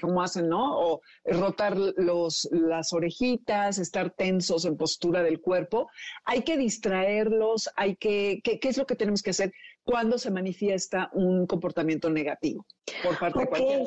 como 0.00 0.22
hacen, 0.22 0.48
¿no? 0.48 0.78
O 0.78 1.00
rotar 1.24 1.76
los, 1.76 2.48
las 2.52 2.92
orejitas, 2.92 3.78
estar 3.78 4.10
tensos 4.10 4.64
en 4.64 4.76
postura 4.76 5.22
del 5.22 5.40
cuerpo. 5.40 5.88
Hay 6.24 6.42
que 6.42 6.56
distraerlos, 6.56 7.68
hay 7.76 7.96
que, 7.96 8.40
¿qué, 8.42 8.58
es 8.62 8.76
lo 8.76 8.86
que 8.86 8.96
tenemos 8.96 9.22
que 9.22 9.30
hacer 9.30 9.52
cuando 9.84 10.18
se 10.18 10.30
manifiesta 10.30 11.10
un 11.12 11.46
comportamiento 11.46 12.10
negativo 12.10 12.66
por 13.02 13.18
parte 13.18 13.40
de 13.40 13.46
cualquiera? 13.46 13.84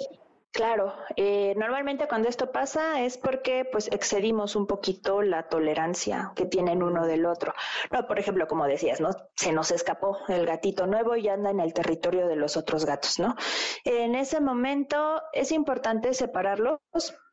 Claro, 0.54 0.94
eh, 1.16 1.56
normalmente 1.58 2.08
cuando 2.08 2.30
esto 2.30 2.52
pasa 2.52 3.02
es 3.02 3.18
porque 3.18 3.66
pues 3.66 3.88
excedimos 3.92 4.56
un 4.56 4.68
poquito 4.68 5.24
la 5.24 5.50
tolerancia 5.50 6.32
que 6.36 6.46
tienen 6.46 6.84
uno 6.84 7.08
del 7.08 7.26
otro. 7.26 7.56
No, 7.90 8.06
por 8.06 8.20
ejemplo, 8.20 8.48
como 8.48 8.68
decías, 8.68 9.02
¿no? 9.02 9.10
Se 9.36 9.52
nos 9.52 9.72
escapó 9.72 10.20
el 10.28 10.46
gatito 10.46 10.86
nuevo 10.86 11.16
y 11.16 11.28
anda 11.28 11.50
en 11.50 11.60
el 11.60 11.74
territorio 11.74 12.28
de 12.28 12.36
los 12.36 12.56
otros 12.56 12.86
gatos, 12.86 13.18
¿no? 13.18 13.36
En 13.84 14.14
ese 14.14 14.42
momento 14.42 15.24
es 15.34 15.52
importante 15.52 16.14
separarlos, 16.14 16.80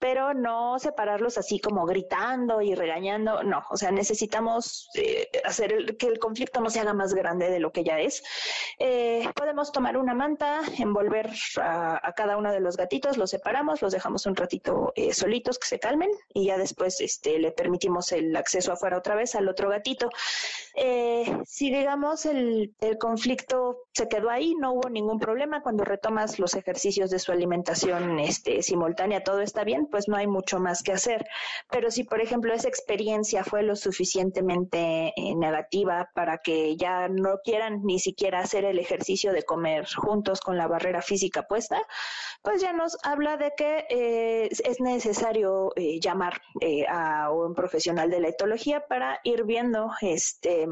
pero 0.01 0.35
no 0.35 0.79
separarlos 0.81 1.39
así 1.39 1.61
como 1.61 1.87
gritando 1.87 2.61
y 2.61 2.75
regañando, 2.75 3.45
no, 3.45 3.63
o 3.71 3.77
sea, 3.77 3.93
necesitamos 3.93 4.91
eh, 4.95 5.29
hacer 5.45 5.97
que 5.97 6.07
el 6.07 6.19
conflicto 6.19 6.61
no 6.61 6.71
se 6.71 6.81
haga 6.81 6.95
más 6.95 7.15
grande 7.15 7.51
de 7.51 7.61
lo 7.61 7.71
que 7.71 7.85
ya 7.85 8.01
es. 8.01 8.25
Eh, 8.79 9.29
podemos 9.37 9.71
tomar 9.71 9.97
una 9.97 10.15
manta, 10.15 10.63
envolver 10.79 11.31
a, 11.63 12.01
a 12.03 12.13
cada 12.15 12.37
uno 12.37 12.51
de 12.51 12.61
los 12.61 12.77
gatitos, 12.77 13.17
los 13.17 13.31
separamos, 13.31 13.83
los 13.83 13.93
dejamos 13.93 14.27
un 14.27 14.35
ratito 14.35 14.93
eh, 14.97 15.13
solitos 15.13 15.59
que 15.59 15.69
se 15.69 15.79
calmen 15.79 16.11
y 16.33 16.47
ya 16.47 16.59
después 16.59 17.01
este, 17.01 17.39
le 17.39 17.53
permitimos 17.53 18.13
el 18.13 18.35
acceso 18.37 18.73
afuera 18.73 18.99
otra 18.99 19.15
vez 19.15 19.35
al 19.35 19.49
otro 19.49 19.69
gatito. 19.69 20.09
Eh, 20.75 21.39
si 21.47 21.71
digamos 21.71 22.27
el, 22.27 22.75
el, 22.81 22.99
conflicto 22.99 23.85
se 23.93 24.09
quedó 24.09 24.31
ahí, 24.31 24.55
no 24.55 24.73
hubo 24.73 24.89
ningún 24.89 25.19
problema, 25.19 25.63
cuando 25.63 25.85
retomas 25.85 26.39
los 26.39 26.55
ejercicios 26.55 27.11
de 27.11 27.19
su 27.19 27.33
alimentación 27.33 28.19
este, 28.19 28.63
simultánea, 28.63 29.23
todo 29.23 29.41
está 29.41 29.65
bien, 29.65 29.87
pues 29.91 30.09
no 30.09 30.17
hay 30.17 30.27
mucho 30.27 30.59
más 30.59 30.83
que 30.83 30.93
hacer. 30.93 31.27
Pero 31.71 31.91
si, 31.91 32.05
por 32.05 32.21
ejemplo, 32.21 32.53
esa 32.55 32.69
experiencia 32.69 33.45
fue 33.45 33.63
lo 33.63 33.77
suficientemente 33.77 35.13
eh, 35.17 35.35
negativa 35.37 36.11
para 36.15 36.39
que 36.39 36.77
ya 36.77 37.09
no 37.09 37.39
quieran 37.45 37.83
ni 37.85 37.99
siquiera 37.99 38.41
hacer 38.41 38.65
el 38.65 38.79
ejercicio 38.79 39.33
de 39.33 39.43
comer 39.43 39.87
juntos 39.95 40.41
con 40.41 40.57
la 40.57 40.67
barrera 40.67 41.03
física 41.03 41.43
puesta, 41.43 41.81
pues 42.43 42.61
ya 42.63 42.73
nos 42.73 42.97
habla 43.03 43.37
de 43.37 43.53
que 43.57 43.87
eh, 43.91 44.49
es 44.51 44.81
necesario 44.81 45.73
llamar 46.01 46.41
a 46.89 47.31
un 47.31 47.55
profesional 47.55 48.11
de 48.11 48.21
la 48.21 48.29
etología 48.29 48.87
para 48.87 49.21
ir 49.25 49.45
viendo 49.45 49.91
este 50.01 50.67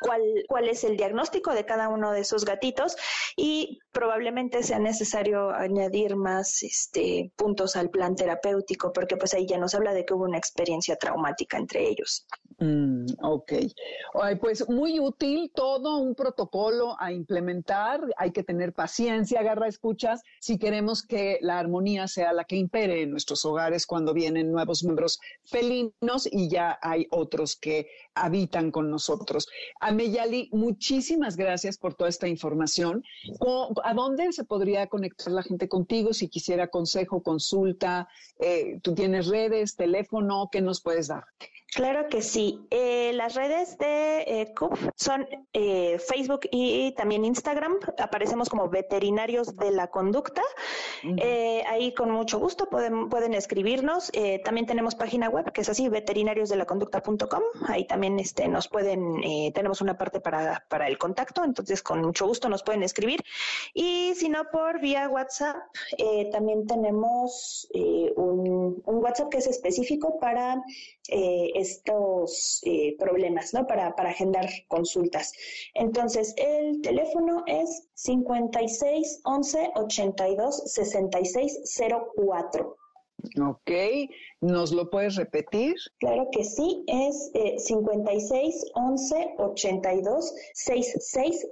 cuál, 0.00 0.22
cuál 0.48 0.68
es 0.68 0.84
el 0.84 0.96
diagnóstico 0.96 1.52
de 1.54 1.64
cada 1.64 1.88
uno 1.88 2.12
de 2.12 2.20
esos 2.20 2.44
gatitos 2.44 2.96
y 3.36 3.80
probablemente 3.92 4.62
sea 4.62 4.78
necesario 4.78 5.50
añadir 5.50 6.16
más 6.16 6.62
este, 6.62 7.32
puntos 7.36 7.76
al 7.76 7.90
plan 7.90 8.14
terapéutico 8.14 8.57
porque 8.92 9.16
pues 9.16 9.34
ahí 9.34 9.46
ya 9.46 9.58
nos 9.58 9.74
habla 9.74 9.92
de 9.92 10.04
que 10.04 10.14
hubo 10.14 10.24
una 10.24 10.38
experiencia 10.38 10.96
traumática 10.96 11.58
entre 11.58 11.88
ellos. 11.88 12.26
Mm, 12.58 13.06
ok. 13.22 13.52
pues 14.40 14.68
muy 14.68 14.98
útil, 14.98 15.50
todo 15.54 15.98
un 15.98 16.14
protocolo 16.14 16.96
a 16.98 17.12
implementar. 17.12 18.00
Hay 18.16 18.32
que 18.32 18.42
tener 18.42 18.72
paciencia, 18.72 19.40
agarra 19.40 19.68
escuchas, 19.68 20.22
si 20.40 20.58
queremos 20.58 21.02
que 21.02 21.38
la 21.40 21.58
armonía 21.58 22.08
sea 22.08 22.32
la 22.32 22.44
que 22.44 22.56
impere 22.56 23.02
en 23.02 23.10
nuestros 23.10 23.44
hogares 23.44 23.86
cuando 23.86 24.12
vienen 24.12 24.50
nuevos 24.50 24.82
miembros 24.82 25.20
felinos 25.44 26.28
y 26.30 26.48
ya 26.48 26.78
hay 26.82 27.06
otros 27.10 27.56
que 27.56 27.88
habitan 28.24 28.70
con 28.70 28.90
nosotros. 28.90 29.48
Ameyali, 29.80 30.48
muchísimas 30.52 31.36
gracias 31.36 31.78
por 31.78 31.94
toda 31.94 32.10
esta 32.10 32.28
información. 32.28 33.04
¿A 33.84 33.94
dónde 33.94 34.32
se 34.32 34.44
podría 34.44 34.86
conectar 34.86 35.32
la 35.32 35.42
gente 35.42 35.68
contigo 35.68 36.12
si 36.12 36.28
quisiera 36.28 36.68
consejo, 36.68 37.22
consulta? 37.22 38.08
Eh, 38.38 38.80
¿Tú 38.82 38.94
tienes 38.94 39.26
redes, 39.26 39.76
teléfono? 39.76 40.48
¿Qué 40.50 40.60
nos 40.60 40.80
puedes 40.80 41.08
dar? 41.08 41.24
Claro 41.74 42.08
que 42.08 42.22
sí. 42.22 42.66
Eh, 42.70 43.12
las 43.12 43.34
redes 43.34 43.76
de 43.76 44.22
eh, 44.22 44.54
CUF 44.58 44.88
son 44.96 45.26
eh, 45.52 45.98
Facebook 45.98 46.40
y 46.50 46.92
también 46.92 47.26
Instagram. 47.26 47.78
Aparecemos 47.98 48.48
como 48.48 48.70
veterinarios 48.70 49.54
de 49.54 49.70
la 49.70 49.88
conducta. 49.88 50.42
ahí 51.68 51.92
con 51.94 52.10
mucho 52.10 52.38
gusto 52.38 52.70
pueden, 52.70 53.10
pueden 53.10 53.34
escribirnos. 53.34 54.10
también 54.44 54.66
tenemos 54.66 54.94
página 54.94 55.28
web 55.28 55.52
que 55.52 55.60
es 55.60 55.68
así, 55.68 55.88
veterinariosdelaconducta.com. 55.90 57.42
Ahí 57.66 57.86
también 57.86 58.18
este, 58.18 58.48
nos 58.48 58.68
pueden, 58.68 59.20
tenemos 59.52 59.82
una 59.82 59.98
parte 59.98 60.20
para, 60.20 60.64
para 60.70 60.88
el 60.88 60.96
contacto, 60.96 61.44
entonces 61.44 61.82
con 61.82 62.00
mucho 62.00 62.26
gusto 62.26 62.48
nos 62.48 62.62
pueden 62.62 62.82
escribir. 62.82 63.22
Y 63.74 64.14
si 64.14 64.30
no, 64.30 64.44
por 64.50 64.80
vía 64.80 65.08
WhatsApp, 65.08 65.56
también 66.32 66.66
tenemos 66.66 67.68
un, 68.16 68.82
un 68.84 68.96
WhatsApp 69.04 69.28
que 69.28 69.38
es 69.38 69.46
específico 69.46 70.18
para 70.18 70.62
estos 71.08 72.60
eh, 72.64 72.96
problemas, 72.98 73.52
¿no? 73.54 73.66
Para, 73.66 73.94
para 73.96 74.10
agendar 74.10 74.48
consultas. 74.68 75.32
Entonces, 75.74 76.34
el 76.36 76.80
teléfono 76.82 77.44
es 77.46 77.88
56 77.94 79.20
11 79.24 79.70
82 79.74 80.72
66 80.72 81.80
04. 82.14 82.77
Ok, 83.40 83.70
¿nos 84.40 84.72
lo 84.72 84.90
puedes 84.90 85.16
repetir? 85.16 85.74
Claro 85.98 86.28
que 86.30 86.44
sí, 86.44 86.84
es 86.86 87.30
eh, 87.34 87.58
56 87.58 88.66
11 88.74 89.34
82 89.38 90.34
66 90.54 91.46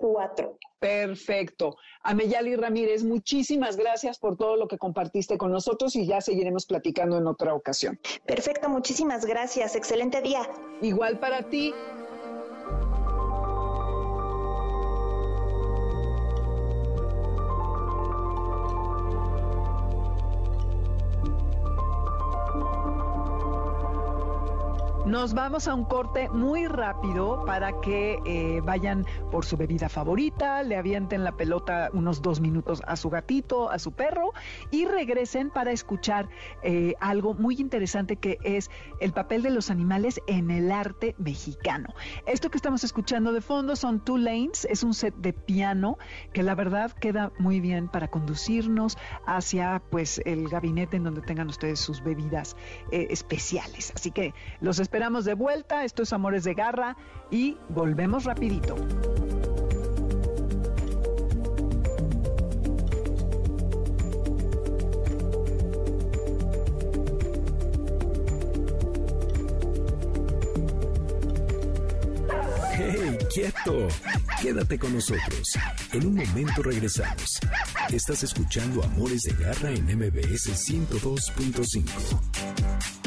04. 0.00 0.58
Perfecto. 0.80 1.76
Ameyali 2.02 2.56
Ramírez, 2.56 3.04
muchísimas 3.04 3.76
gracias 3.76 4.18
por 4.18 4.36
todo 4.36 4.56
lo 4.56 4.66
que 4.66 4.78
compartiste 4.78 5.36
con 5.38 5.52
nosotros 5.52 5.94
y 5.94 6.06
ya 6.06 6.20
seguiremos 6.20 6.66
platicando 6.66 7.18
en 7.18 7.26
otra 7.26 7.54
ocasión. 7.54 8.00
Perfecto, 8.26 8.68
muchísimas 8.68 9.26
gracias. 9.26 9.76
Excelente 9.76 10.22
día. 10.22 10.48
Igual 10.80 11.20
para 11.20 11.48
ti. 11.50 11.72
Nos 25.10 25.34
vamos 25.34 25.66
a 25.66 25.74
un 25.74 25.86
corte 25.86 26.28
muy 26.28 26.68
rápido 26.68 27.44
para 27.44 27.80
que 27.80 28.20
eh, 28.24 28.60
vayan 28.62 29.04
por 29.32 29.44
su 29.44 29.56
bebida 29.56 29.88
favorita, 29.88 30.62
le 30.62 30.76
avienten 30.76 31.24
la 31.24 31.32
pelota 31.32 31.90
unos 31.92 32.22
dos 32.22 32.40
minutos 32.40 32.80
a 32.86 32.94
su 32.94 33.10
gatito, 33.10 33.70
a 33.72 33.80
su 33.80 33.90
perro 33.90 34.32
y 34.70 34.84
regresen 34.84 35.50
para 35.50 35.72
escuchar 35.72 36.28
eh, 36.62 36.94
algo 37.00 37.34
muy 37.34 37.56
interesante 37.56 38.14
que 38.14 38.38
es 38.44 38.70
el 39.00 39.12
papel 39.12 39.42
de 39.42 39.50
los 39.50 39.68
animales 39.68 40.20
en 40.28 40.52
el 40.52 40.70
arte 40.70 41.16
mexicano. 41.18 41.92
Esto 42.26 42.48
que 42.48 42.58
estamos 42.58 42.84
escuchando 42.84 43.32
de 43.32 43.40
fondo 43.40 43.74
son 43.74 43.98
Two 44.04 44.16
Lanes, 44.16 44.64
es 44.66 44.84
un 44.84 44.94
set 44.94 45.16
de 45.16 45.32
piano 45.32 45.98
que 46.32 46.44
la 46.44 46.54
verdad 46.54 46.92
queda 46.92 47.32
muy 47.36 47.58
bien 47.58 47.88
para 47.88 48.06
conducirnos 48.06 48.96
hacia 49.26 49.82
pues 49.90 50.22
el 50.24 50.48
gabinete 50.48 50.98
en 50.98 51.02
donde 51.02 51.20
tengan 51.20 51.48
ustedes 51.48 51.80
sus 51.80 52.00
bebidas 52.00 52.54
eh, 52.92 53.08
especiales. 53.10 53.92
Así 53.96 54.12
que 54.12 54.34
los 54.60 54.78
espero 54.78 54.99
esperamos 55.00 55.24
de 55.24 55.32
vuelta. 55.32 55.82
Esto 55.82 56.02
es 56.02 56.12
Amores 56.12 56.44
de 56.44 56.52
Garra 56.52 56.94
y 57.30 57.56
volvemos 57.70 58.24
rapidito. 58.24 58.76
¡Hey, 72.74 73.16
quieto! 73.32 73.88
Quédate 74.42 74.78
con 74.78 74.92
nosotros. 74.92 75.58
En 75.94 76.08
un 76.08 76.16
momento 76.16 76.62
regresamos. 76.62 77.40
Estás 77.90 78.22
escuchando 78.22 78.84
Amores 78.84 79.22
de 79.22 79.32
Garra 79.32 79.70
en 79.70 79.86
MBS 79.86 80.50
102.5. 80.50 82.99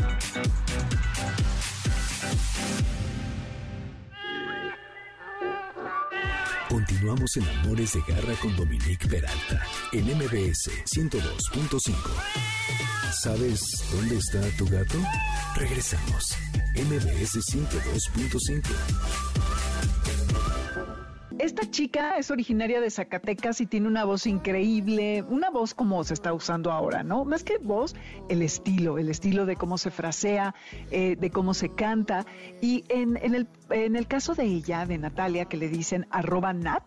Continuamos 7.13 7.37
en 7.37 7.47
Amores 7.59 7.93
de 7.93 8.01
Garra 8.11 8.33
con 8.41 8.55
Dominique 8.55 9.07
Peralta 9.07 9.61
en 9.91 10.05
MBS 10.17 10.71
102.5. 10.85 11.93
¿Sabes 13.21 13.61
dónde 13.91 14.17
está 14.17 14.41
tu 14.57 14.65
gato? 14.65 14.97
Regresamos. 15.55 16.35
MBS 16.75 17.35
102.5. 17.53 19.23
Esta 21.43 21.69
chica 21.69 22.17
es 22.17 22.31
originaria 22.31 22.79
de 22.79 22.89
Zacatecas 22.89 23.59
y 23.59 23.65
tiene 23.65 23.87
una 23.87 24.05
voz 24.05 24.27
increíble, 24.27 25.23
una 25.23 25.49
voz 25.49 25.73
como 25.73 26.03
se 26.03 26.13
está 26.13 26.31
usando 26.31 26.71
ahora, 26.71 27.03
¿no? 27.03 27.25
Más 27.25 27.43
que 27.43 27.57
voz, 27.57 27.95
el 28.29 28.43
estilo, 28.43 28.97
el 28.97 29.09
estilo 29.09 29.45
de 29.45 29.55
cómo 29.55 29.77
se 29.77 29.91
frasea, 29.91 30.55
eh, 30.89 31.17
de 31.19 31.31
cómo 31.31 31.53
se 31.53 31.69
canta. 31.69 32.25
Y 32.61 32.85
en, 32.87 33.17
el, 33.17 33.47
en, 33.73 33.95
el, 33.95 34.07
caso 34.07 34.35
de 34.35 34.45
ella, 34.45 34.85
de 34.85 34.97
Natalia, 34.97 35.45
que 35.45 35.57
le 35.57 35.67
dicen 35.67 36.07
arroba 36.09 36.53
nat, 36.53 36.83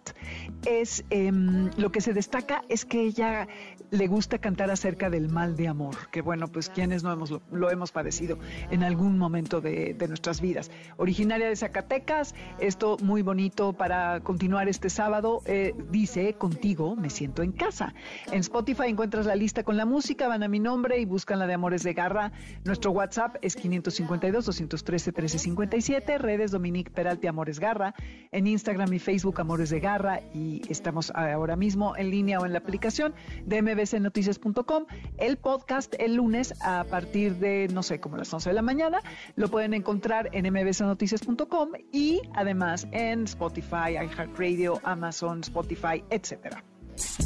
es 0.65 1.05
em, 1.11 1.71
lo 1.77 1.93
que 1.93 2.01
se 2.01 2.13
destaca 2.13 2.63
es 2.69 2.85
que 2.85 3.03
ella 3.03 3.49
le 3.91 4.07
gusta 4.07 4.39
cantar 4.39 4.71
acerca 4.71 5.11
del 5.11 5.29
mal 5.29 5.57
de 5.57 5.69
amor, 5.69 5.95
que 6.11 6.23
bueno, 6.23 6.49
pues 6.49 6.69
quienes 6.69 7.03
no 7.03 7.13
hemos, 7.13 7.33
lo, 7.51 7.71
hemos 7.71 7.93
padecido 7.93 8.39
en 8.71 8.83
algún 8.83 9.19
momento 9.19 9.61
de, 9.61 9.95
de 9.95 10.09
nuestras 10.09 10.41
vidas. 10.41 10.71
Originaria 10.97 11.49
de 11.49 11.57
Zacatecas, 11.57 12.35
esto 12.59 12.97
muy 13.03 13.23
bonito 13.23 13.73
para 13.73 14.21
continuar 14.21 14.69
este 14.69 14.91
sábado, 14.91 15.43
eh, 15.47 15.75
dice, 15.91 16.35
contigo 16.35 16.97
me 16.97 17.11
siento 17.11 17.43
en 17.43 17.53
casa. 17.53 17.95
En 18.33 18.41
Spotify 18.41 18.89
encuentras 18.89 19.27
la 19.27 19.35
lista 19.35 19.63
con 19.63 19.77
la 19.77 19.85
música, 19.87 20.29
van 20.29 20.43
a 20.43 20.49
mi 20.49 20.61
nombre 20.61 20.99
y 20.99 21.05
buscan 21.05 21.39
la 21.39 21.47
de 21.47 21.55
Amores 21.55 21.83
de 21.83 21.95
Garra. 21.95 22.33
Nuestro 22.65 22.91
WhatsApp 22.93 23.37
es 23.43 23.59
552-213-1357, 23.63 26.19
redes 26.19 26.51
Dominique 26.77 26.93
Peralte 26.93 27.27
Amores 27.27 27.59
Garra, 27.59 27.95
en 28.33 28.47
Instagram 28.47 28.93
y 28.93 28.99
Facebook 28.99 29.41
Amores 29.41 29.71
de 29.71 29.81
Garra 29.81 30.21
y 30.35 30.61
estamos 30.69 31.11
ahora 31.15 31.57
mismo 31.57 31.97
en 31.97 32.11
línea 32.11 32.39
o 32.39 32.45
en 32.45 32.53
la 32.53 32.59
aplicación 32.59 33.15
de 33.47 33.63
mbcnoticias.com. 33.63 34.85
El 35.17 35.39
podcast 35.39 35.95
el 35.99 36.17
lunes 36.17 36.53
a 36.61 36.85
partir 36.85 37.37
de, 37.37 37.69
no 37.73 37.83
sé, 37.83 37.99
como 37.99 38.19
las 38.19 38.33
11 38.33 38.51
de 38.51 38.55
la 38.55 38.61
mañana, 38.61 39.01
lo 39.37 39.49
pueden 39.49 39.73
encontrar 39.73 40.29
en 40.33 40.53
mbcnoticias.com 40.53 41.71
y 41.93 42.21
además 42.35 42.87
en 42.93 43.25
Spotify, 43.25 43.93
iHeart 43.95 44.39
Radio, 44.39 44.79
Amazon, 44.85 45.41
Spotify, 45.41 46.05
etcétera. 46.11 46.63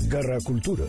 Garra 0.09 0.39
Cultura. 0.45 0.85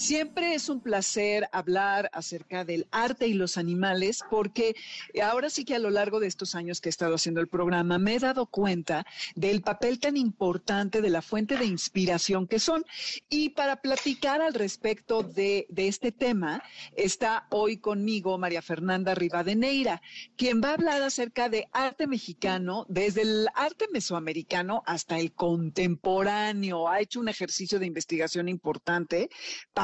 Siempre 0.00 0.54
es 0.54 0.70
un 0.70 0.80
placer 0.80 1.46
hablar 1.52 2.08
acerca 2.14 2.64
del 2.64 2.88
arte 2.90 3.26
y 3.26 3.34
los 3.34 3.58
animales 3.58 4.20
porque 4.30 4.74
ahora 5.22 5.50
sí 5.50 5.66
que 5.66 5.74
a 5.74 5.78
lo 5.78 5.90
largo 5.90 6.20
de 6.20 6.26
estos 6.26 6.54
años 6.54 6.80
que 6.80 6.88
he 6.88 6.90
estado 6.90 7.16
haciendo 7.16 7.42
el 7.42 7.48
programa 7.48 7.98
me 7.98 8.14
he 8.14 8.18
dado 8.18 8.46
cuenta 8.46 9.04
del 9.34 9.60
papel 9.60 10.00
tan 10.00 10.16
importante 10.16 11.02
de 11.02 11.10
la 11.10 11.20
fuente 11.20 11.58
de 11.58 11.66
inspiración 11.66 12.46
que 12.46 12.58
son. 12.58 12.82
Y 13.28 13.50
para 13.50 13.82
platicar 13.82 14.40
al 14.40 14.54
respecto 14.54 15.22
de, 15.22 15.66
este 15.76 16.12
tema 16.12 16.62
está 16.96 17.46
hoy 17.50 17.76
conmigo 17.76 18.38
María 18.38 18.62
Fernanda 18.62 19.14
Rivadeneira, 19.14 20.00
quien 20.34 20.62
va 20.62 20.70
a 20.70 20.74
hablar 20.74 21.02
acerca 21.02 21.50
de 21.50 21.68
arte 21.72 22.06
mexicano 22.06 22.86
desde 22.88 23.20
el 23.20 23.48
arte 23.54 23.84
mesoamericano 23.92 24.82
hasta 24.86 25.18
el 25.18 25.32
contemporáneo. 25.34 26.88
Ha 26.88 27.00
hecho 27.00 27.20
un 27.20 27.28
ejercicio 27.28 27.78
de 27.78 27.84
investigación 27.84 28.48
importante 28.48 29.28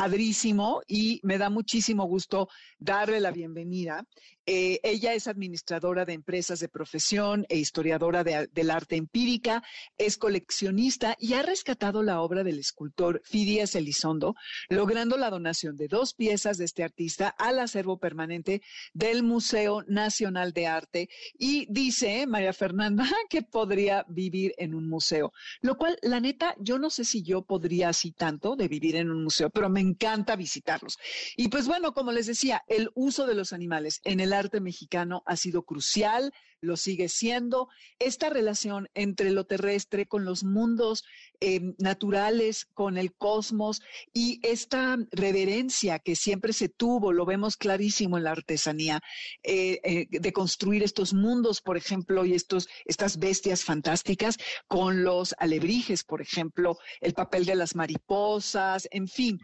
padrísimo 0.06 0.82
y 0.86 1.18
me 1.24 1.36
da 1.36 1.50
muchísimo 1.50 2.04
gusto 2.04 2.48
darle 2.78 3.18
la 3.18 3.32
bienvenida. 3.32 4.06
Eh, 4.46 4.78
ella 4.84 5.12
es 5.14 5.26
administradora 5.26 6.04
de 6.04 6.12
empresas 6.12 6.60
de 6.60 6.68
profesión 6.68 7.44
e 7.48 7.58
historiadora 7.58 8.22
del 8.22 8.70
arte 8.70 8.94
empírica, 8.94 9.64
es 9.98 10.16
coleccionista 10.16 11.16
y 11.18 11.34
ha 11.34 11.42
rescatado 11.42 12.02
la 12.04 12.20
obra 12.20 12.44
del 12.44 12.60
escultor 12.60 13.20
Fidias 13.24 13.74
Elizondo, 13.74 14.36
logrando 14.68 15.16
la 15.16 15.30
donación 15.30 15.76
de 15.76 15.88
dos 15.88 16.14
piezas 16.14 16.58
de 16.58 16.64
este 16.64 16.84
artista 16.84 17.28
al 17.28 17.58
acervo 17.58 17.98
permanente 17.98 18.62
del 18.94 19.24
Museo 19.24 19.82
Nacional 19.88 20.52
de 20.52 20.66
Arte. 20.68 21.08
Y 21.38 21.66
dice 21.68 22.26
María 22.28 22.52
Fernanda 22.52 23.04
que 23.28 23.42
podría 23.42 24.04
vivir 24.08 24.54
en 24.58 24.74
un 24.74 24.88
museo, 24.88 25.32
lo 25.60 25.76
cual, 25.76 25.98
la 26.02 26.20
neta, 26.20 26.54
yo 26.60 26.78
no 26.78 26.90
sé 26.90 27.04
si 27.04 27.22
yo 27.22 27.42
podría 27.42 27.88
así 27.88 28.12
tanto 28.12 28.54
de 28.54 28.68
vivir 28.68 28.94
en 28.94 29.10
un 29.10 29.24
museo, 29.24 29.50
pero 29.50 29.68
me 29.68 29.80
encanta 29.80 30.36
visitarlos. 30.36 30.98
Y 31.36 31.48
pues 31.48 31.66
bueno, 31.66 31.92
como 31.92 32.12
les 32.12 32.26
decía, 32.26 32.62
el 32.68 32.90
uso 32.94 33.26
de 33.26 33.34
los 33.34 33.52
animales 33.52 34.00
en 34.04 34.20
el 34.20 34.32
arte 34.36 34.60
mexicano 34.60 35.22
ha 35.26 35.36
sido 35.36 35.62
crucial 35.62 36.32
lo 36.66 36.76
sigue 36.76 37.08
siendo. 37.08 37.68
Esta 37.98 38.28
relación 38.28 38.88
entre 38.94 39.30
lo 39.30 39.44
terrestre 39.44 40.06
con 40.06 40.24
los 40.24 40.44
mundos 40.44 41.04
eh, 41.40 41.60
naturales, 41.78 42.64
con 42.64 42.96
el 42.96 43.14
cosmos 43.14 43.82
y 44.14 44.40
esta 44.42 44.96
reverencia 45.10 45.98
que 45.98 46.16
siempre 46.16 46.54
se 46.54 46.70
tuvo, 46.70 47.12
lo 47.12 47.26
vemos 47.26 47.56
clarísimo 47.58 48.16
en 48.16 48.24
la 48.24 48.30
artesanía, 48.30 49.00
eh, 49.42 49.80
eh, 49.84 50.06
de 50.10 50.32
construir 50.32 50.82
estos 50.82 51.12
mundos, 51.12 51.60
por 51.60 51.76
ejemplo, 51.76 52.24
y 52.24 52.32
estos, 52.32 52.68
estas 52.86 53.18
bestias 53.18 53.64
fantásticas 53.64 54.38
con 54.66 55.04
los 55.04 55.34
alebrijes, 55.38 56.04
por 56.04 56.22
ejemplo, 56.22 56.78
el 57.02 57.12
papel 57.12 57.44
de 57.44 57.54
las 57.54 57.74
mariposas, 57.74 58.88
en 58.90 59.06
fin, 59.06 59.38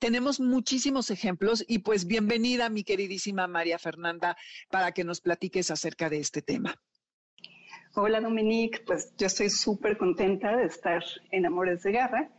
tenemos 0.00 0.40
muchísimos 0.40 1.10
ejemplos 1.10 1.64
y 1.68 1.78
pues 1.78 2.06
bienvenida, 2.06 2.68
mi 2.68 2.82
queridísima 2.82 3.46
María 3.46 3.78
Fernanda, 3.78 4.36
para 4.68 4.92
que 4.92 5.04
nos 5.04 5.20
platiques 5.20 5.70
acerca 5.70 6.10
de 6.10 6.18
este 6.18 6.42
tema. 6.42 6.49
Hola 7.94 8.20
Dominique, 8.20 8.80
pues 8.86 9.14
yo 9.16 9.26
estoy 9.26 9.50
súper 9.50 9.96
contenta 9.96 10.56
de 10.56 10.64
estar 10.64 11.02
en 11.30 11.46
Amores 11.46 11.82
de 11.82 11.92
Garra 11.92 12.30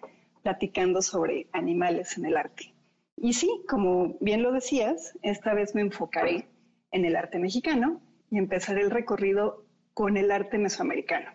platicando 0.43 1.01
sobre 1.01 1.47
animales 1.51 2.17
en 2.17 2.25
el 2.25 2.37
arte. 2.37 2.73
Y 3.17 3.33
sí, 3.33 3.63
como 3.67 4.17
bien 4.19 4.41
lo 4.41 4.51
decías, 4.51 5.17
esta 5.21 5.53
vez 5.53 5.75
me 5.75 5.81
enfocaré 5.81 6.47
en 6.91 7.05
el 7.05 7.15
arte 7.15 7.37
mexicano 7.37 8.01
y 8.29 8.37
empezaré 8.37 8.81
el 8.81 8.91
recorrido 8.91 9.65
con 9.93 10.17
el 10.17 10.31
arte 10.31 10.57
mesoamericano 10.57 11.31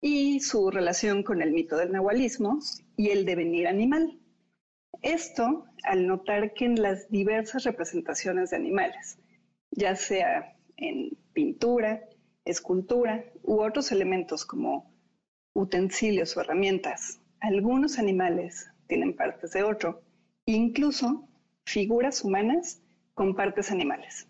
y 0.00 0.40
su 0.40 0.70
relación 0.70 1.22
con 1.22 1.40
el 1.40 1.52
mito 1.52 1.76
del 1.76 1.92
nahualismo 1.92 2.58
y 2.96 3.10
el 3.10 3.24
devenir 3.24 3.68
animal. 3.68 4.18
Esto 5.02 5.66
al 5.82 6.06
notar 6.06 6.54
que 6.54 6.64
en 6.64 6.80
las 6.80 7.10
diversas 7.10 7.64
representaciones 7.64 8.50
de 8.50 8.56
animales, 8.56 9.18
ya 9.70 9.94
sea 9.96 10.53
en 10.76 11.16
pintura, 11.32 12.08
escultura 12.44 13.24
u 13.42 13.60
otros 13.60 13.92
elementos 13.92 14.44
como 14.44 14.92
utensilios 15.54 16.36
o 16.36 16.40
herramientas. 16.40 17.20
Algunos 17.40 17.98
animales 17.98 18.70
tienen 18.86 19.14
partes 19.14 19.52
de 19.52 19.62
otro, 19.62 20.02
incluso 20.46 21.28
figuras 21.64 22.24
humanas 22.24 22.82
con 23.14 23.34
partes 23.34 23.70
animales. 23.70 24.28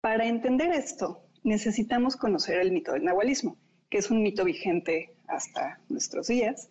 Para 0.00 0.26
entender 0.26 0.72
esto, 0.72 1.22
necesitamos 1.42 2.16
conocer 2.16 2.60
el 2.60 2.72
mito 2.72 2.92
del 2.92 3.04
nahualismo, 3.04 3.56
que 3.88 3.98
es 3.98 4.10
un 4.10 4.22
mito 4.22 4.44
vigente 4.44 5.16
hasta 5.28 5.80
nuestros 5.88 6.26
días 6.26 6.70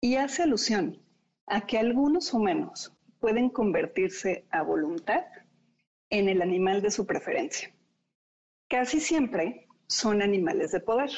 y 0.00 0.16
hace 0.16 0.42
alusión 0.42 1.00
a 1.46 1.66
que 1.66 1.78
algunos 1.78 2.32
humanos 2.34 2.92
pueden 3.20 3.48
convertirse 3.48 4.44
a 4.50 4.62
voluntad 4.62 5.24
en 6.10 6.28
el 6.28 6.42
animal 6.42 6.82
de 6.82 6.90
su 6.90 7.06
preferencia. 7.06 7.72
Casi 8.68 8.98
siempre 8.98 9.68
son 9.86 10.22
animales 10.22 10.72
de 10.72 10.80
poder 10.80 11.10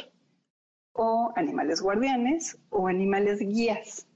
o 0.93 1.33
animales 1.35 1.81
guardianes 1.81 2.59
o 2.69 2.89
animales 2.89 3.39
guías. 3.39 4.07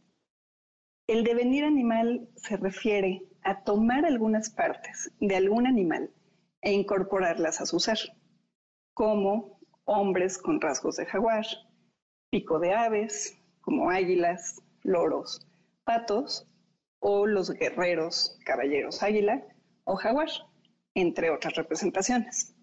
El 1.07 1.25
devenir 1.25 1.64
animal 1.64 2.29
se 2.37 2.59
refiere 2.59 3.23
a 3.42 3.64
tomar 3.64 4.05
algunas 4.05 4.51
partes 4.51 5.11
de 5.18 5.35
algún 5.35 5.66
animal 5.66 6.12
e 6.61 6.73
incorporarlas 6.73 7.62
a 7.62 7.66
su 7.66 7.81
ser, 7.81 7.99
como 8.92 9.59
hombres 9.85 10.37
con 10.37 10.61
rasgos 10.61 10.97
de 10.97 11.07
jaguar, 11.07 11.47
pico 12.31 12.59
de 12.59 12.75
aves, 12.75 13.38
como 13.62 13.90
águilas, 13.90 14.62
loros, 14.83 15.47
patos, 15.85 16.47
o 17.01 17.27
los 17.27 17.51
guerreros, 17.51 18.38
caballeros 18.45 19.03
águila 19.03 19.42
o 19.85 19.97
jaguar, 19.97 20.29
entre 20.95 21.31
otras 21.31 21.55
representaciones. 21.55 22.55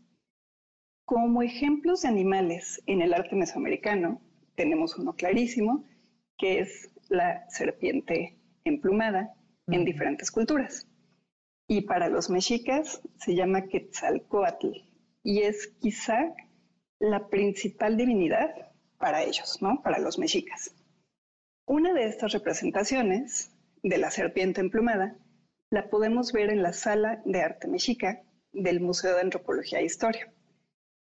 Como 1.09 1.41
ejemplos 1.41 2.03
de 2.03 2.07
animales 2.07 2.83
en 2.85 3.01
el 3.01 3.15
arte 3.15 3.35
mesoamericano, 3.35 4.21
tenemos 4.53 4.95
uno 4.95 5.15
clarísimo, 5.15 5.83
que 6.37 6.59
es 6.59 6.91
la 7.09 7.49
serpiente 7.49 8.37
emplumada 8.63 9.33
en 9.65 9.85
diferentes 9.85 10.29
culturas. 10.29 10.87
Y 11.67 11.81
para 11.81 12.09
los 12.09 12.29
mexicas 12.29 13.01
se 13.17 13.33
llama 13.33 13.65
Quetzalcoatl 13.65 14.67
y 15.23 15.39
es 15.39 15.65
quizá 15.81 16.31
la 16.99 17.27
principal 17.27 17.97
divinidad 17.97 18.53
para 18.99 19.23
ellos, 19.23 19.63
¿no? 19.63 19.81
Para 19.81 19.97
los 19.97 20.19
mexicas. 20.19 20.75
Una 21.65 21.91
de 21.93 22.05
estas 22.05 22.33
representaciones 22.33 23.51
de 23.81 23.97
la 23.97 24.11
serpiente 24.11 24.61
emplumada 24.61 25.17
la 25.71 25.89
podemos 25.89 26.31
ver 26.33 26.51
en 26.51 26.61
la 26.61 26.73
sala 26.73 27.23
de 27.25 27.41
arte 27.41 27.67
mexica 27.67 28.21
del 28.53 28.79
Museo 28.79 29.15
de 29.15 29.21
Antropología 29.21 29.79
e 29.79 29.85
Historia. 29.85 30.31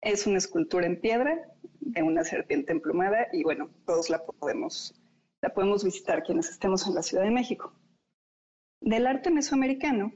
Es 0.03 0.27
una 0.27 0.37
escultura 0.37 0.85
en 0.85 0.99
piedra 0.99 1.47
de 1.79 2.03
una 2.03 2.25
serpiente 2.25 2.73
emplumada 2.73 3.29
y 3.31 3.43
bueno, 3.43 3.69
todos 3.85 4.09
la 4.09 4.21
podemos, 4.25 4.93
la 5.41 5.53
podemos 5.53 5.85
visitar 5.85 6.23
quienes 6.23 6.49
estemos 6.49 6.85
en 6.85 6.95
la 6.95 7.01
Ciudad 7.01 7.23
de 7.23 7.31
México. 7.31 7.73
Del 8.81 9.07
arte 9.07 9.31
mesoamericano 9.31 10.11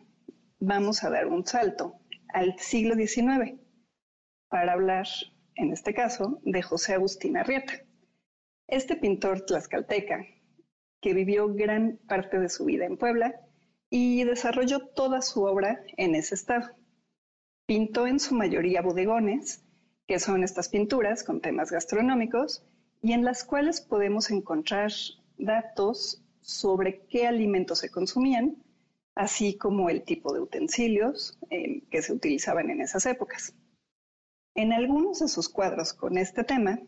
vamos 0.60 1.06
a 1.06 1.10
dar 1.10 1.28
un 1.28 1.47
salto 1.47 2.02
al 2.34 2.60
siglo 2.60 2.95
XIX 2.95 3.62
para 4.50 4.73
hablar, 4.73 5.08
en 5.56 5.71
este 5.71 5.93
caso, 5.93 6.41
de 6.43 6.62
José 6.62 6.95
Agustín 6.95 7.38
Arrieta. 7.38 7.86
Este 8.67 8.97
pintor 8.97 9.45
tlaxcalteca, 9.45 10.26
que 11.00 11.13
vivió 11.13 11.47
gran 11.54 11.97
parte 12.10 12.39
de 12.39 12.50
su 12.50 12.65
vida 12.65 12.84
en 12.84 12.97
Puebla 12.97 13.39
y 13.89 14.26
desarrolló 14.26 14.86
toda 14.86 15.21
su 15.21 15.43
obra 15.43 15.82
en 15.95 16.13
ese 16.13 16.36
estado. 16.36 16.76
Pintó 17.65 18.06
en 18.06 18.19
su 18.19 18.36
mayoría 18.36 18.82
bodegones 18.82 19.63
que 20.07 20.19
son 20.19 20.43
estas 20.43 20.69
pinturas 20.69 21.23
con 21.23 21.41
temas 21.41 21.69
gastronómicos 21.69 22.63
y 23.01 23.11
en 23.11 23.25
las 23.25 23.43
cuales 23.43 23.81
podemos 23.81 24.31
encontrar 24.31 24.91
datos 25.37 26.23
sobre 26.41 27.05
qué 27.07 27.27
alimentos 27.27 27.79
se 27.79 27.91
consumían, 27.91 28.63
así 29.15 29.57
como 29.57 29.89
el 29.89 30.03
tipo 30.03 30.33
de 30.33 30.39
utensilios 30.39 31.37
eh, 31.49 31.83
que 31.91 32.01
se 32.01 32.13
utilizaban 32.13 32.69
en 32.69 32.81
esas 32.81 33.05
épocas. 33.05 33.53
En 34.55 34.71
algunos 34.71 35.19
de 35.19 35.27
sus 35.27 35.49
cuadros 35.49 35.93
con 35.93 36.17
este 36.17 36.43
tema, 36.43 36.79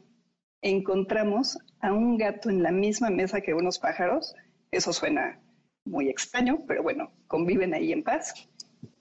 encontramos 0.62 1.60
a 1.82 1.93
un 1.93 2.17
gato 2.17 2.49
en 2.49 2.63
la 2.63 2.71
misma 2.71 3.10
mesa 3.10 3.41
que 3.41 3.53
unos 3.53 3.79
pájaros. 3.79 4.34
Eso 4.71 4.93
suena 4.93 5.39
muy 5.84 6.10
extraño, 6.10 6.63
pero 6.67 6.84
bueno, 6.84 7.12
conviven 7.27 7.73
ahí 7.73 7.91
en 7.91 8.03
paz. 8.03 8.34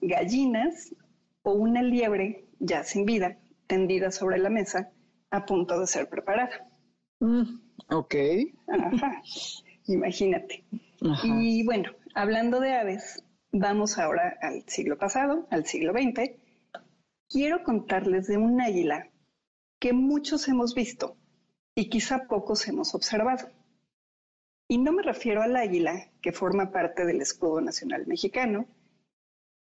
Gallinas 0.01 0.93
o 1.41 1.53
una 1.53 1.81
liebre 1.81 2.45
ya 2.59 2.83
sin 2.83 3.05
vida 3.05 3.37
tendida 3.69 4.09
sobre 4.11 4.39
la 4.39 4.49
mesa 4.49 4.91
a 5.29 5.45
punto 5.45 5.79
de 5.79 5.85
ser 5.87 6.09
preparada. 6.09 6.67
Mm, 7.19 7.43
ok. 7.91 8.15
Ajá. 8.67 9.21
Imagínate. 9.85 10.65
Y 11.23 11.63
bueno, 11.63 11.91
hablando 12.15 12.59
de 12.59 12.73
aves, 12.73 13.23
vamos 13.51 13.97
ahora 13.97 14.37
al 14.41 14.63
siglo 14.67 14.97
pasado, 14.97 15.47
al 15.51 15.65
siglo 15.65 15.93
XX. 15.93 16.31
Quiero 17.29 17.63
contarles 17.63 18.27
de 18.27 18.37
un 18.37 18.59
águila 18.59 19.09
que 19.79 19.93
muchos 19.93 20.47
hemos 20.47 20.73
visto 20.73 21.15
y 21.75 21.89
quizá 21.89 22.27
pocos 22.27 22.67
hemos 22.67 22.95
observado. 22.95 23.49
Y 24.67 24.79
no 24.79 24.91
me 24.91 25.03
refiero 25.03 25.41
al 25.43 25.55
águila 25.55 26.11
que 26.21 26.31
forma 26.31 26.71
parte 26.71 27.05
del 27.05 27.21
escudo 27.21 27.61
nacional 27.61 28.05
mexicano 28.07 28.65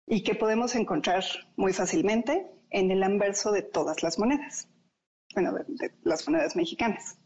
y 0.06 0.22
que 0.22 0.34
podemos 0.34 0.74
encontrar 0.76 1.24
muy 1.56 1.72
fácilmente 1.72 2.46
en 2.70 2.90
el 2.90 3.02
anverso 3.02 3.52
de 3.52 3.62
todas 3.62 4.02
las 4.02 4.18
monedas, 4.18 4.68
bueno, 5.34 5.52
de, 5.66 5.92
las 6.02 6.26
monedas 6.28 6.56
mexicanas. 6.56 7.18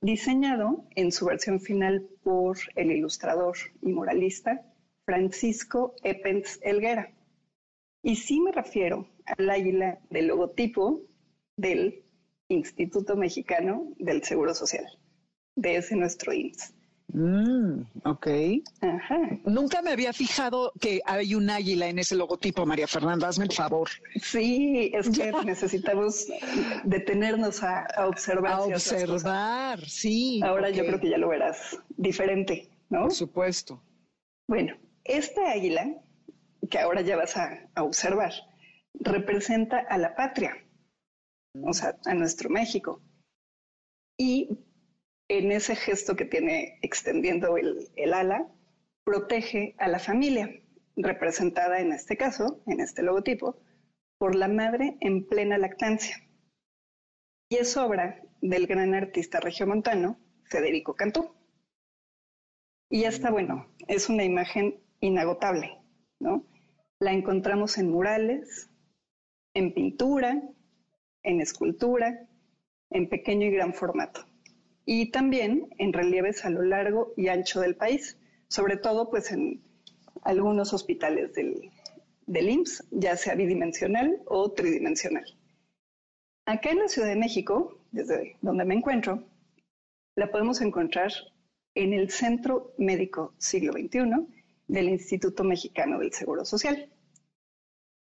Diseñado 0.00 0.84
en 0.96 1.12
su 1.12 1.26
versión 1.26 1.60
final 1.60 2.08
por 2.22 2.58
el 2.74 2.90
ilustrador 2.90 3.56
y 3.80 3.92
moralista 3.92 4.66
Francisco 5.04 5.94
Epens 6.02 6.58
Elguera. 6.62 7.12
Y 8.02 8.16
sí 8.16 8.40
me 8.40 8.52
refiero 8.52 9.08
al 9.24 9.48
águila 9.48 10.00
del 10.10 10.26
logotipo 10.26 11.02
del 11.56 12.04
Instituto 12.48 13.16
Mexicano 13.16 13.92
del 13.98 14.22
Seguro 14.24 14.54
Social, 14.54 14.86
de 15.56 15.76
ese 15.76 15.96
nuestro 15.96 16.32
IMSS. 16.32 16.74
Mm, 17.12 17.82
ok. 18.04 18.26
Nunca 19.44 19.82
me 19.82 19.90
había 19.90 20.12
fijado 20.12 20.72
que 20.80 21.02
hay 21.04 21.34
un 21.34 21.50
águila 21.50 21.88
en 21.88 21.98
ese 21.98 22.16
logotipo, 22.16 22.64
María 22.64 22.86
Fernanda, 22.86 23.28
hazme 23.28 23.44
el 23.44 23.52
favor. 23.52 23.90
Sí, 24.20 24.90
es 24.94 25.10
que 25.10 25.30
necesitamos 25.44 26.26
detenernos 26.84 27.62
a, 27.62 27.86
observar. 28.06 28.52
A 28.52 28.60
observar, 28.62 29.80
sí. 29.86 30.40
Ahora 30.42 30.70
yo 30.70 30.86
creo 30.86 31.00
que 31.00 31.10
ya 31.10 31.18
lo 31.18 31.28
verás 31.28 31.78
diferente, 31.90 32.70
¿no? 32.88 33.02
Por 33.02 33.12
supuesto. 33.12 33.82
Bueno, 34.48 34.74
esta 35.04 35.50
águila, 35.50 35.86
que 36.70 36.78
ahora 36.78 37.02
ya 37.02 37.16
vas 37.16 37.36
a, 37.36 37.68
a 37.74 37.82
observar, 37.82 38.32
representa 38.94 39.80
a 39.80 39.98
la 39.98 40.14
patria, 40.14 40.56
o 41.62 41.74
sea, 41.74 41.98
a 42.06 42.14
nuestro 42.14 42.48
México. 42.48 43.02
Y 44.18 44.48
en 45.38 45.50
ese 45.50 45.74
gesto 45.76 46.14
que 46.14 46.26
tiene 46.26 46.78
extendiendo 46.82 47.56
el, 47.56 48.12
ala, 48.12 48.52
protege 49.02 49.74
a 49.78 49.88
la 49.88 49.98
familia, 49.98 50.50
representada 50.94 51.80
en 51.80 51.92
este 51.92 52.18
caso, 52.18 52.62
en 52.66 52.80
este 52.80 53.02
logotipo, 53.02 53.56
por 54.18 54.34
la 54.34 54.48
madre 54.48 54.98
en 55.00 55.26
plena 55.26 55.56
lactancia. 55.56 56.16
y 57.48 57.56
es 57.56 57.76
obra 57.78 58.22
del 58.42 58.66
gran 58.66 58.92
artista 58.94 59.40
regiomontano 59.40 60.18
Federico 60.44 60.94
Cantú. 60.94 61.34
Y 62.90 63.04
esta, 63.04 63.30
bueno, 63.30 63.74
es 63.88 64.10
una 64.10 64.24
imagen 64.24 64.82
inagotable, 65.00 65.78
¿no? 66.20 66.44
La 66.98 67.12
encontramos 67.12 67.78
en 67.78 67.90
murales, 67.90 68.70
en 69.54 69.72
pintura, 69.72 70.42
en 71.22 71.40
escultura, 71.40 72.28
en 72.90 73.08
pequeño 73.08 73.46
y 73.46 73.50
gran 73.50 73.72
formato. 73.72 74.26
Y 74.84 75.10
también 75.10 75.68
en 75.78 75.92
relieves 75.92 76.44
a 76.44 76.50
lo 76.50 76.62
largo 76.62 77.12
y 77.16 77.28
ancho 77.28 77.60
del 77.60 77.76
país, 77.76 78.18
sobre 78.48 78.76
todo 78.76 79.10
pues 79.10 79.30
en 79.32 79.62
algunos 80.22 80.72
hospitales 80.72 81.34
del, 81.34 81.70
del 82.26 82.48
IMSS, 82.50 82.84
ya 82.90 83.16
sea 83.16 83.34
bidimensional 83.34 84.20
o 84.26 84.52
tridimensional. 84.52 85.24
Acá 86.46 86.70
en 86.70 86.78
la 86.80 86.88
Ciudad 86.88 87.08
de 87.08 87.16
México, 87.16 87.78
desde 87.92 88.36
donde 88.40 88.64
me 88.64 88.74
encuentro, 88.74 89.24
la 90.16 90.30
podemos 90.30 90.60
encontrar 90.60 91.12
en 91.74 91.92
el 91.92 92.10
Centro 92.10 92.74
Médico 92.78 93.34
Siglo 93.38 93.72
XXI 93.72 94.26
del 94.66 94.88
Instituto 94.88 95.44
Mexicano 95.44 95.98
del 95.98 96.12
Seguro 96.12 96.44
Social. 96.44 96.90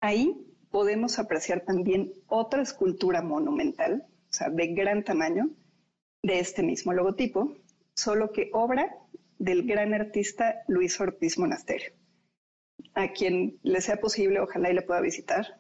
Ahí 0.01 0.35
podemos 0.71 1.19
apreciar 1.19 1.61
también 1.61 2.13
otra 2.27 2.61
escultura 2.61 3.21
monumental, 3.21 4.07
o 4.29 4.33
sea, 4.33 4.49
de 4.49 4.67
gran 4.67 5.03
tamaño, 5.03 5.49
de 6.23 6.39
este 6.39 6.63
mismo 6.63 6.93
logotipo, 6.93 7.55
solo 7.95 8.31
que 8.31 8.49
obra 8.53 8.95
del 9.39 9.65
gran 9.65 9.93
artista 9.93 10.61
Luis 10.67 10.99
Ortiz 10.99 11.37
Monasterio, 11.37 11.91
a 12.93 13.11
quien 13.11 13.59
le 13.63 13.81
sea 13.81 13.97
posible, 13.97 14.39
ojalá 14.39 14.69
y 14.69 14.73
le 14.75 14.83
pueda 14.83 15.01
visitar, 15.01 15.59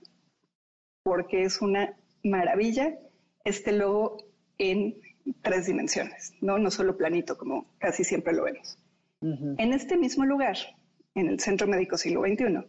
porque 1.03 1.43
es 1.43 1.61
una 1.61 1.97
maravilla 2.23 2.97
este 3.43 3.71
logo 3.71 4.17
en 4.59 5.01
tres 5.41 5.65
dimensiones, 5.65 6.33
¿no? 6.41 6.59
No 6.59 6.69
solo 6.69 6.97
planito, 6.97 7.37
como 7.37 7.65
casi 7.79 8.03
siempre 8.03 8.33
lo 8.33 8.43
vemos. 8.43 8.77
En 9.21 9.73
este 9.73 9.97
mismo 9.97 10.25
lugar, 10.25 10.57
en 11.13 11.27
el 11.27 11.39
Centro 11.39 11.67
Médico 11.67 11.97
Siglo 11.97 12.21
XXI, 12.21 12.67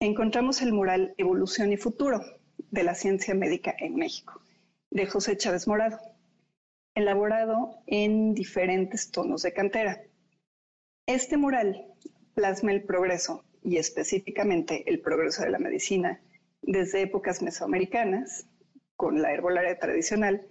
encontramos 0.00 0.60
el 0.60 0.72
mural 0.72 1.14
Evolución 1.16 1.72
y 1.72 1.78
Futuro 1.78 2.20
de 2.70 2.82
la 2.82 2.94
Ciencia 2.94 3.34
Médica 3.34 3.74
en 3.78 3.96
México, 3.96 4.42
de 4.90 5.06
José 5.06 5.38
Chávez 5.38 5.66
Morado, 5.66 5.98
elaborado 6.94 7.82
en 7.86 8.34
diferentes 8.34 9.10
tonos 9.10 9.42
de 9.42 9.52
cantera. 9.52 10.02
Este 11.06 11.36
mural 11.36 11.86
plasma 12.34 12.72
el 12.72 12.84
progreso 12.84 13.44
y 13.62 13.78
específicamente 13.78 14.88
el 14.88 15.00
progreso 15.00 15.42
de 15.42 15.50
la 15.50 15.58
medicina 15.58 16.20
desde 16.62 17.02
épocas 17.02 17.42
mesoamericanas, 17.42 18.46
con 18.96 19.20
la 19.20 19.32
herbolaria 19.32 19.78
tradicional, 19.78 20.46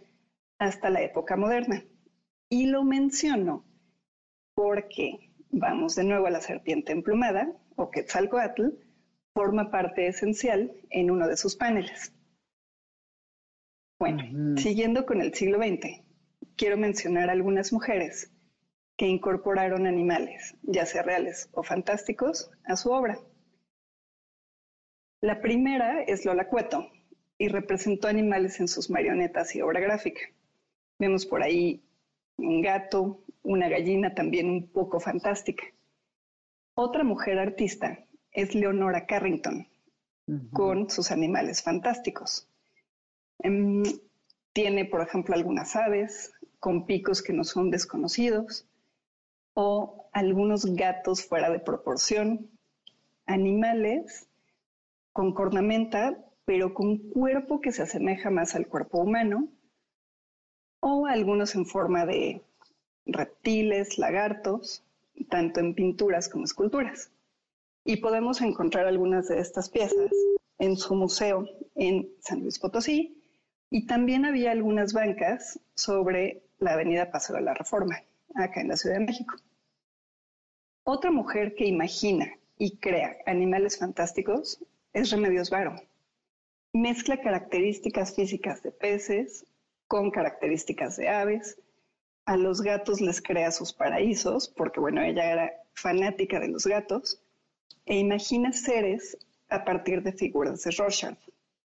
hasta 0.59 0.89
la 0.89 1.01
época 1.01 1.35
moderna. 1.35 1.83
Y 2.49 2.67
lo 2.67 2.83
menciono 2.83 3.65
porque 4.55 5.31
vamos 5.49 5.95
de 5.95 6.03
nuevo 6.03 6.27
a 6.27 6.31
la 6.31 6.41
serpiente 6.41 6.91
emplumada, 6.91 7.51
o 7.75 7.89
Quetzalcoatl, 7.89 8.69
forma 9.33 9.71
parte 9.71 10.07
esencial 10.07 10.71
en 10.91 11.09
uno 11.09 11.27
de 11.27 11.37
sus 11.37 11.55
paneles. 11.55 12.13
Bueno, 13.99 14.57
siguiendo 14.57 15.05
con 15.05 15.21
el 15.21 15.33
siglo 15.33 15.57
XX, 15.57 16.03
quiero 16.55 16.77
mencionar 16.77 17.29
algunas 17.29 17.73
mujeres 17.73 18.31
que 18.97 19.07
incorporaron 19.07 19.87
animales, 19.87 20.55
ya 20.61 20.85
sea 20.85 21.03
reales 21.03 21.49
o 21.53 21.63
fantásticos, 21.63 22.51
a 22.65 22.75
su 22.75 22.91
obra. 22.91 23.19
La 25.21 25.41
primera 25.41 26.03
es 26.03 26.25
Lola 26.25 26.47
Cueto 26.47 26.91
y 27.37 27.47
representó 27.47 28.07
animales 28.07 28.59
en 28.59 28.67
sus 28.67 28.89
marionetas 28.89 29.55
y 29.55 29.61
obra 29.61 29.79
gráfica. 29.79 30.21
Vemos 30.99 31.25
por 31.25 31.41
ahí 31.41 31.83
un 32.37 32.61
gato, 32.61 33.23
una 33.41 33.69
gallina 33.69 34.13
también 34.13 34.49
un 34.49 34.71
poco 34.71 34.99
fantástica. 34.99 35.63
Otra 36.75 37.03
mujer 37.03 37.39
artista 37.39 38.05
es 38.31 38.55
Leonora 38.55 39.05
Carrington, 39.05 39.67
con 40.51 40.89
sus 40.89 41.11
animales 41.11 41.61
fantásticos. 41.61 42.47
Em, 43.39 43.83
tiene, 44.53 44.85
por 44.85 45.01
ejemplo, 45.01 45.35
algunas 45.35 45.75
aves 45.75 46.33
con 46.63 46.85
picos 46.85 47.21
que 47.21 47.33
no 47.33 47.43
son 47.43 47.71
desconocidos, 47.71 48.65
o 49.53 50.07
algunos 50.13 50.65
gatos 50.65 51.25
fuera 51.25 51.49
de 51.49 51.59
proporción, 51.59 52.49
animales 53.25 54.29
con 55.11 55.33
cornamenta, 55.33 56.23
pero 56.45 56.73
con 56.73 56.99
cuerpo 57.09 57.59
que 57.59 57.73
se 57.73 57.81
asemeja 57.81 58.29
más 58.29 58.55
al 58.55 58.67
cuerpo 58.67 58.99
humano, 58.99 59.49
o 60.79 61.05
algunos 61.05 61.53
en 61.55 61.65
forma 61.65 62.05
de 62.05 62.41
reptiles, 63.05 63.97
lagartos, 63.97 64.85
tanto 65.29 65.59
en 65.59 65.75
pinturas 65.75 66.29
como 66.29 66.45
esculturas. 66.45 67.11
Y 67.83 67.97
podemos 67.97 68.39
encontrar 68.39 68.87
algunas 68.87 69.27
de 69.27 69.41
estas 69.41 69.69
piezas 69.69 70.11
en 70.59 70.77
su 70.77 70.95
museo 70.95 71.45
en 71.75 72.09
San 72.21 72.39
Luis 72.39 72.57
Potosí. 72.57 73.19
Y 73.69 73.85
también 73.85 74.23
había 74.23 74.51
algunas 74.51 74.93
bancas 74.93 75.59
sobre 75.75 76.43
la 76.63 76.73
avenida 76.73 77.11
Paso 77.11 77.33
de 77.33 77.41
la 77.41 77.53
Reforma, 77.53 78.01
acá 78.35 78.61
en 78.61 78.69
la 78.69 78.77
Ciudad 78.77 78.97
de 78.97 79.05
México. 79.05 79.35
Otra 80.85 81.11
mujer 81.11 81.55
que 81.55 81.65
imagina 81.65 82.31
y 82.57 82.77
crea 82.77 83.17
animales 83.25 83.77
fantásticos 83.77 84.63
es 84.93 85.11
Remedios 85.11 85.49
Varo. 85.49 85.75
Mezcla 86.73 87.21
características 87.21 88.15
físicas 88.15 88.63
de 88.63 88.71
peces, 88.71 89.45
con 89.87 90.11
características 90.11 90.97
de 90.97 91.09
aves. 91.09 91.57
A 92.25 92.37
los 92.37 92.61
gatos 92.61 93.01
les 93.01 93.21
crea 93.21 93.51
sus 93.51 93.73
paraísos, 93.73 94.47
porque 94.47 94.79
bueno, 94.79 95.01
ella 95.01 95.31
era 95.31 95.53
fanática 95.73 96.39
de 96.39 96.47
los 96.47 96.65
gatos, 96.65 97.21
e 97.85 97.97
imagina 97.97 98.53
seres 98.53 99.17
a 99.49 99.65
partir 99.65 100.01
de 100.03 100.13
figuras 100.13 100.63
de 100.63 100.71
Rorschach, 100.71 101.17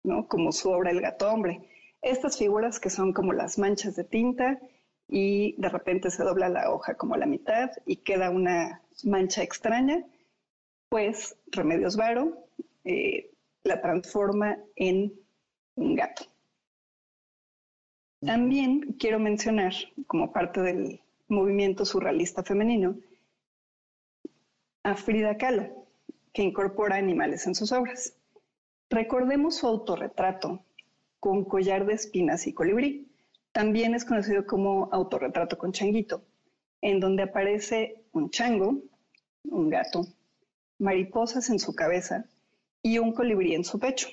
¿no? 0.03 0.27
Como 0.27 0.51
su 0.51 0.69
obra 0.69 0.91
El 0.91 1.01
gato 1.01 1.29
hombre. 1.29 1.61
Estas 2.01 2.37
figuras 2.37 2.79
que 2.79 2.89
son 2.89 3.13
como 3.13 3.33
las 3.33 3.57
manchas 3.57 3.95
de 3.95 4.03
tinta 4.03 4.59
y 5.07 5.55
de 5.59 5.69
repente 5.69 6.11
se 6.11 6.23
dobla 6.23 6.49
la 6.49 6.71
hoja 6.71 6.95
como 6.95 7.15
a 7.15 7.17
la 7.17 7.25
mitad 7.25 7.71
y 7.85 7.97
queda 7.97 8.29
una 8.29 8.81
mancha 9.03 9.43
extraña, 9.43 10.03
pues 10.89 11.37
Remedios 11.47 11.95
Varo 11.95 12.47
eh, 12.83 13.31
la 13.63 13.81
transforma 13.81 14.57
en 14.75 15.13
un 15.75 15.95
gato. 15.95 16.23
También 18.19 18.95
quiero 18.99 19.19
mencionar, 19.19 19.73
como 20.07 20.31
parte 20.31 20.61
del 20.61 21.01
movimiento 21.27 21.85
surrealista 21.85 22.43
femenino, 22.43 22.97
a 24.83 24.95
Frida 24.95 25.37
Kahlo, 25.37 25.85
que 26.33 26.41
incorpora 26.41 26.95
animales 26.95 27.45
en 27.45 27.55
sus 27.55 27.71
obras. 27.71 28.15
Recordemos 28.89 29.57
su 29.57 29.67
autorretrato 29.67 30.63
con 31.19 31.45
collar 31.45 31.85
de 31.85 31.93
espinas 31.93 32.47
y 32.47 32.53
colibrí. 32.53 33.06
También 33.57 33.95
es 33.95 34.05
conocido 34.05 34.45
como 34.45 34.87
autorretrato 34.91 35.57
con 35.57 35.71
changuito, 35.71 36.23
en 36.79 36.99
donde 36.99 37.23
aparece 37.23 38.03
un 38.11 38.29
chango, 38.29 38.83
un 39.45 39.69
gato, 39.71 40.05
mariposas 40.77 41.49
en 41.49 41.57
su 41.57 41.73
cabeza 41.73 42.25
y 42.83 42.99
un 42.99 43.13
colibrí 43.13 43.55
en 43.55 43.63
su 43.63 43.79
pecho 43.79 44.09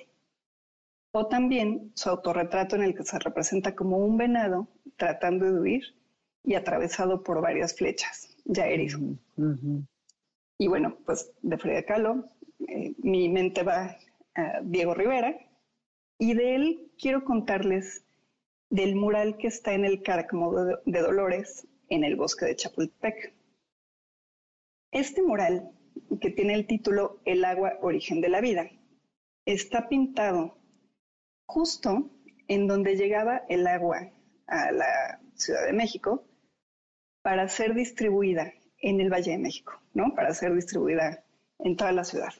o 1.12 1.26
también 1.26 1.92
su 1.94 2.08
autorretrato 2.08 2.76
en 2.76 2.84
el 2.84 2.94
que 2.94 3.04
se 3.04 3.18
representa 3.18 3.74
como 3.74 3.98
un 3.98 4.16
venado 4.16 4.66
tratando 4.96 5.44
de 5.44 5.60
huir 5.60 5.84
y 6.42 6.54
atravesado 6.54 7.22
por 7.22 7.42
varias 7.42 7.76
flechas, 7.76 8.34
ya 8.46 8.66
herido. 8.66 8.98
Y 10.56 10.68
bueno, 10.68 10.96
pues 11.04 11.30
de 11.42 11.58
Frida 11.58 11.82
Kahlo, 11.82 12.30
eh, 12.66 12.94
mi 12.96 13.28
mente 13.28 13.62
va 13.62 13.94
a 14.36 14.60
Diego 14.62 14.94
Rivera 14.94 15.36
y 16.18 16.32
de 16.32 16.54
él 16.54 16.92
quiero 16.98 17.24
contarles 17.24 18.04
del 18.74 18.96
mural 18.96 19.36
que 19.36 19.46
está 19.46 19.72
en 19.72 19.84
el 19.84 20.02
Cárcamo 20.02 20.52
de, 20.52 21.00
Dolores 21.00 21.64
en 21.90 22.02
el 22.02 22.16
bosque 22.16 22.46
de 22.46 22.56
Chapultepec. 22.56 23.32
Este 24.90 25.22
mural, 25.22 25.70
que 26.20 26.30
tiene 26.30 26.54
el 26.54 26.66
título 26.66 27.20
El 27.24 27.44
agua, 27.44 27.78
origen 27.82 28.20
de 28.20 28.30
la 28.30 28.40
vida, 28.40 28.68
está 29.46 29.88
pintado 29.88 30.58
justo 31.46 32.10
en 32.48 32.66
donde 32.66 32.96
llegaba 32.96 33.44
el 33.48 33.64
agua 33.68 34.10
a 34.48 34.72
la 34.72 35.20
Ciudad 35.36 35.66
de 35.66 35.72
México 35.72 36.24
para 37.22 37.46
ser 37.46 37.74
distribuida 37.74 38.54
en 38.78 39.00
el 39.00 39.08
Valle 39.08 39.30
de 39.30 39.38
México, 39.38 39.80
¿no? 39.92 40.16
Para 40.16 40.34
ser 40.34 40.52
distribuida 40.52 41.22
en 41.60 41.76
toda 41.76 41.92
la 41.92 42.02
ciudad. 42.02 42.32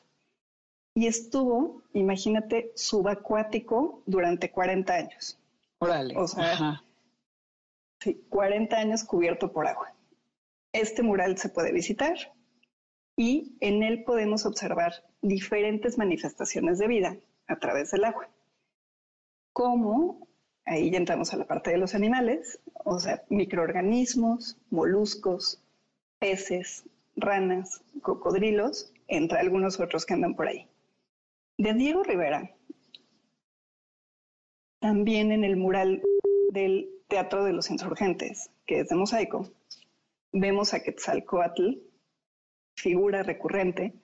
Y 0.97 1.07
estuvo, 1.07 1.85
imagínate, 1.93 2.73
subacuático 2.75 4.03
durante 4.07 4.51
40 4.51 4.95
años. 4.95 5.39
Órale. 5.79 6.17
O 6.17 6.27
sea, 6.27 6.83
sí, 8.01 8.27
40 8.29 8.77
años 8.77 9.05
cubierto 9.05 9.53
por 9.53 9.67
agua. 9.67 9.95
Este 10.73 11.03
mural 11.03 11.39
se 11.39 11.49
puede 11.49 11.73
visitar 11.73 12.17
y 13.17 13.57
en 13.61 13.83
él 13.83 14.05
podemos 14.05 14.47
observar 14.47 14.93
diferentes 15.23 15.99
manifestaciones 15.99 16.79
de 16.79 16.89
vida 16.89 17.17
a 17.47 17.59
través 17.59 17.91
del 17.91 18.05
agua 18.05 18.29
como 19.55 20.29
ahí 20.67 20.91
ya 20.91 20.99
entramos 20.99 21.33
a 21.33 21.37
la 21.37 21.47
parte 21.47 21.71
de 21.71 21.79
los 21.79 21.95
animales, 21.95 22.61
o 22.85 22.99
sea, 22.99 23.23
microorganismos, 23.31 24.59
moluscos, 24.69 25.63
peces, 26.19 26.85
ranas, 27.17 27.83
cocodrilos, 28.03 28.93
entre 29.07 29.39
algunos 29.39 29.79
otros 29.79 30.05
que 30.05 30.15
andan 30.15 30.35
por 30.35 30.49
ahí. 30.49 30.69
De 31.57 31.73
Diego 31.73 32.03
Rivera, 32.03 32.51
también 34.85 35.33
en 35.33 35.45
el 35.45 35.57
mural 35.57 36.03
del 36.51 36.91
Teatro 37.09 37.43
de 37.43 37.55
los 37.55 37.71
Insurgentes, 37.71 38.51
que 38.67 38.81
es 38.81 38.89
de 38.91 38.97
mosaico, 38.97 39.51
vemos 40.31 40.75
a 40.75 40.83
Quetzalcoatl, 40.83 41.79
figura 42.77 43.23
recurrente, 43.23 43.95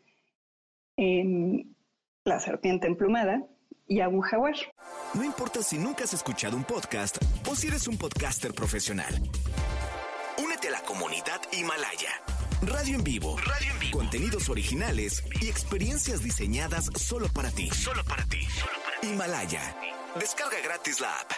en 0.97 1.77
la 2.25 2.41
serpiente 2.41 2.87
emplumada 2.87 3.47
y 3.87 4.01
a 4.01 4.09
un 4.09 4.23
jaguar. 4.23 4.55
No 5.13 5.23
importa 5.23 5.63
si 5.63 5.77
nunca 5.77 6.05
has 6.05 6.15
escuchado 6.15 6.57
un 6.57 6.65
podcast 6.65 7.19
o 7.47 7.55
si 7.55 7.67
eres 7.67 7.87
un 7.87 7.99
podcaster 7.99 8.55
profesional. 8.55 9.13
Únete 10.43 10.69
a 10.69 10.71
la 10.71 10.81
comunidad 10.81 11.43
Himalaya. 11.53 12.30
Radio 12.63 12.97
en 12.97 13.05
vivo. 13.05 13.37
Radio 13.39 13.73
en 13.73 13.79
vivo. 13.79 13.99
Contenidos 13.99 14.51
originales 14.51 15.25
y 15.41 15.49
experiencias 15.49 16.23
diseñadas 16.23 16.91
solo 16.95 17.27
para 17.35 17.51
ti. 17.51 17.71
Solo 17.71 18.05
para 18.05 18.23
ti. 18.27 18.41
Himalaya. 19.03 19.63
Descarga 20.19 20.59
gratis 20.63 21.01
la 21.01 21.09
app. 21.21 21.33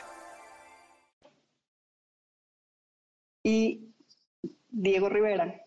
Y 3.45 3.95
Diego 4.68 5.09
Rivera 5.09 5.64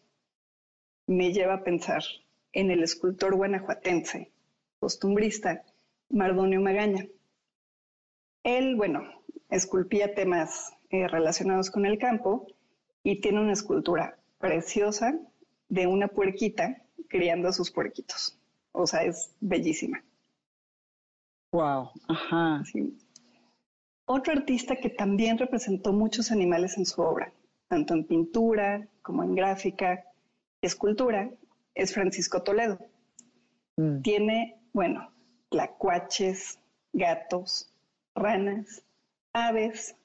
me 1.08 1.32
lleva 1.32 1.54
a 1.54 1.64
pensar 1.64 2.04
en 2.52 2.70
el 2.70 2.84
escultor 2.84 3.36
guanajuatense, 3.36 4.32
costumbrista, 4.82 5.64
Mardonio 6.10 6.60
Magaña. 6.60 7.08
Él, 8.44 8.76
bueno, 8.76 9.04
esculpía 9.50 10.16
temas 10.16 10.74
eh, 10.90 11.08
relacionados 11.08 11.72
con 11.72 11.86
el 11.86 11.98
campo 11.98 12.46
y 13.04 13.22
tiene 13.22 13.40
una 13.40 13.54
escultura 13.54 14.18
preciosa 14.38 15.18
de 15.70 15.88
una 15.88 16.08
puerquita 16.08 16.82
criando 17.08 17.48
a 17.48 17.54
sus 17.54 17.72
puerquitos. 17.72 18.38
O 18.72 18.86
sea, 18.88 19.04
es 19.04 19.32
bellísima. 19.40 20.04
Wow, 21.52 21.92
ajá. 22.08 22.64
Otro 24.06 24.34
artista 24.34 24.76
que 24.76 24.90
también 24.90 25.38
representó 25.38 25.94
muchos 25.94 26.32
animales 26.32 26.78
en 26.78 26.86
su 26.86 27.02
obra, 27.02 27.34
tanto 27.68 27.94
en 27.94 28.06
pintura 28.06 28.88
como 29.02 29.24
en 29.24 29.36
gráfica, 29.36 30.04
escultura, 30.62 31.32
es 31.74 31.94
Francisco 31.94 32.44
Toledo. 32.44 32.80
Mm. 33.78 34.02
Tiene, 34.02 34.60
bueno, 34.74 35.12
tlacuaches, 35.50 36.60
gatos, 36.94 37.72
ranas, 38.16 38.84
aves, 39.34 39.96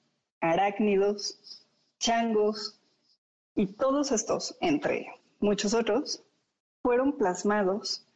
arácnidos, 0.41 1.67
changos, 1.99 2.81
y 3.55 3.67
todos 3.67 4.13
estos, 4.13 4.57
entre 4.61 5.09
muchos 5.41 5.75
otros, 5.75 6.23
fueron 6.83 7.17
plasmados 7.17 8.07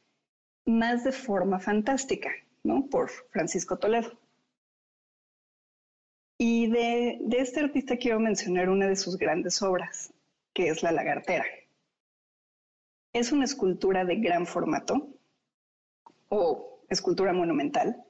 más 0.66 1.04
de 1.04 1.12
forma 1.12 1.58
fantástica, 1.60 2.30
¿no? 2.62 2.86
Por 2.86 3.10
Francisco 3.30 3.78
Toledo. 3.78 4.18
Y 6.38 6.68
de, 6.68 7.20
este 7.38 7.60
artista 7.60 7.96
quiero 7.96 8.18
mencionar 8.18 8.68
una 8.68 8.86
de 8.86 8.96
sus 8.96 9.16
grandes 9.16 9.62
obras, 9.62 10.12
que 10.52 10.68
es 10.68 10.82
La 10.82 10.92
Lagartera. 10.92 11.44
Es 13.12 13.30
una 13.32 13.44
escultura 13.44 14.04
de 14.04 14.16
gran 14.16 14.46
formato 14.46 15.08
o 16.28 16.80
escultura 16.88 17.32
monumental 17.32 18.04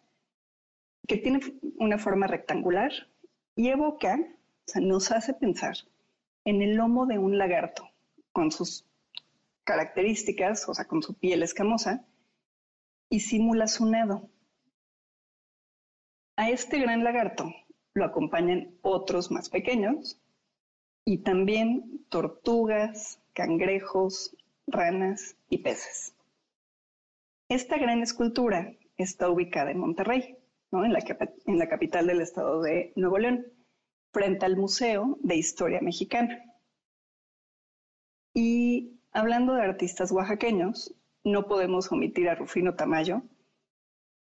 que 1.07 1.19
tiene 1.19 1.41
una 1.77 1.99
forma 1.99 2.27
rectangular 2.27 2.91
y 3.55 3.69
evoca, 3.69 4.19
o 4.19 4.71
sea, 4.71 4.81
nos 4.81 5.11
hace 5.11 5.35
pensar 5.35 5.77
en 6.47 6.63
el 6.63 6.77
lomo 6.77 7.05
de 7.05 7.19
un 7.19 7.37
lagarto 7.37 7.91
con 8.33 8.51
sus 8.51 8.87
características, 9.65 10.69
o 10.69 10.75
sea, 10.75 10.87
con 10.87 11.03
su 11.03 11.15
piel 11.15 11.43
escamosa, 11.43 12.07
y 13.11 13.21
simula 13.21 13.67
su 13.67 13.87
nado. 13.87 14.31
A 16.37 16.51
este 16.51 16.79
gran 16.79 17.05
lagarto 17.05 17.53
lo 17.95 18.05
acompañan 18.05 18.77
otros 18.83 19.31
más 19.31 19.49
pequeños 19.49 20.21
y 21.05 21.19
también 21.19 22.05
tortugas, 22.09 23.21
cangrejos, 23.33 24.37
ranas 24.67 25.37
y 25.49 25.59
peces. 25.59 26.15
Esta 27.49 27.79
gran 27.79 28.03
escultura 28.03 28.75
está 28.97 29.29
ubicada 29.29 29.71
en 29.71 29.79
Monterrey, 29.79 30.39
en, 30.73 30.93
la, 30.93 30.99
en 31.47 31.59
la 31.59 31.69
capital 31.69 32.07
del 32.07 32.21
estado 32.21 32.63
de 32.63 32.93
Nuevo 32.97 33.19
León, 33.19 33.47
frente 34.13 34.47
al 34.47 34.57
Museo 34.57 35.19
de 35.21 35.37
Historia 35.37 35.81
Mexicana. 35.81 36.43
Y 38.33 38.99
hablando 39.15 39.55
de 39.55 39.63
artistas 39.63 40.13
oaxaqueños, 40.13 40.95
no 41.25 41.47
podemos 41.47 41.91
omitir 41.91 42.29
a 42.29 42.35
Rufino 42.35 42.75
Tamayo 42.75 43.23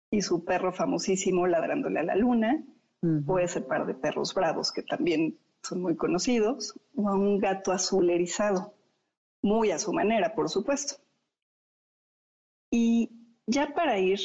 y 0.10 0.22
su 0.22 0.44
perro 0.44 0.74
famosísimo 0.74 1.46
ladrándole 1.46 2.00
a 2.00 2.04
la 2.04 2.16
luna, 2.16 2.64
o 3.28 3.40
ese 3.40 3.62
par 3.62 3.86
de 3.86 3.94
perros 3.94 4.34
bravos 4.34 4.72
que 4.72 4.82
también 4.82 5.38
son 5.62 5.82
muy 5.82 5.96
conocidos, 5.96 6.74
o 6.96 7.08
a 7.08 7.14
un 7.14 7.38
gato 7.38 7.72
azul 7.72 8.10
erizado 8.10 8.74
muy 9.42 9.72
a 9.72 9.80
su 9.80 9.94
manera, 9.94 10.34
por 10.34 10.50
supuesto. 10.50 10.96
Y 12.72 13.12
ya 13.46 13.74
para 13.74 14.00
ir, 14.00 14.20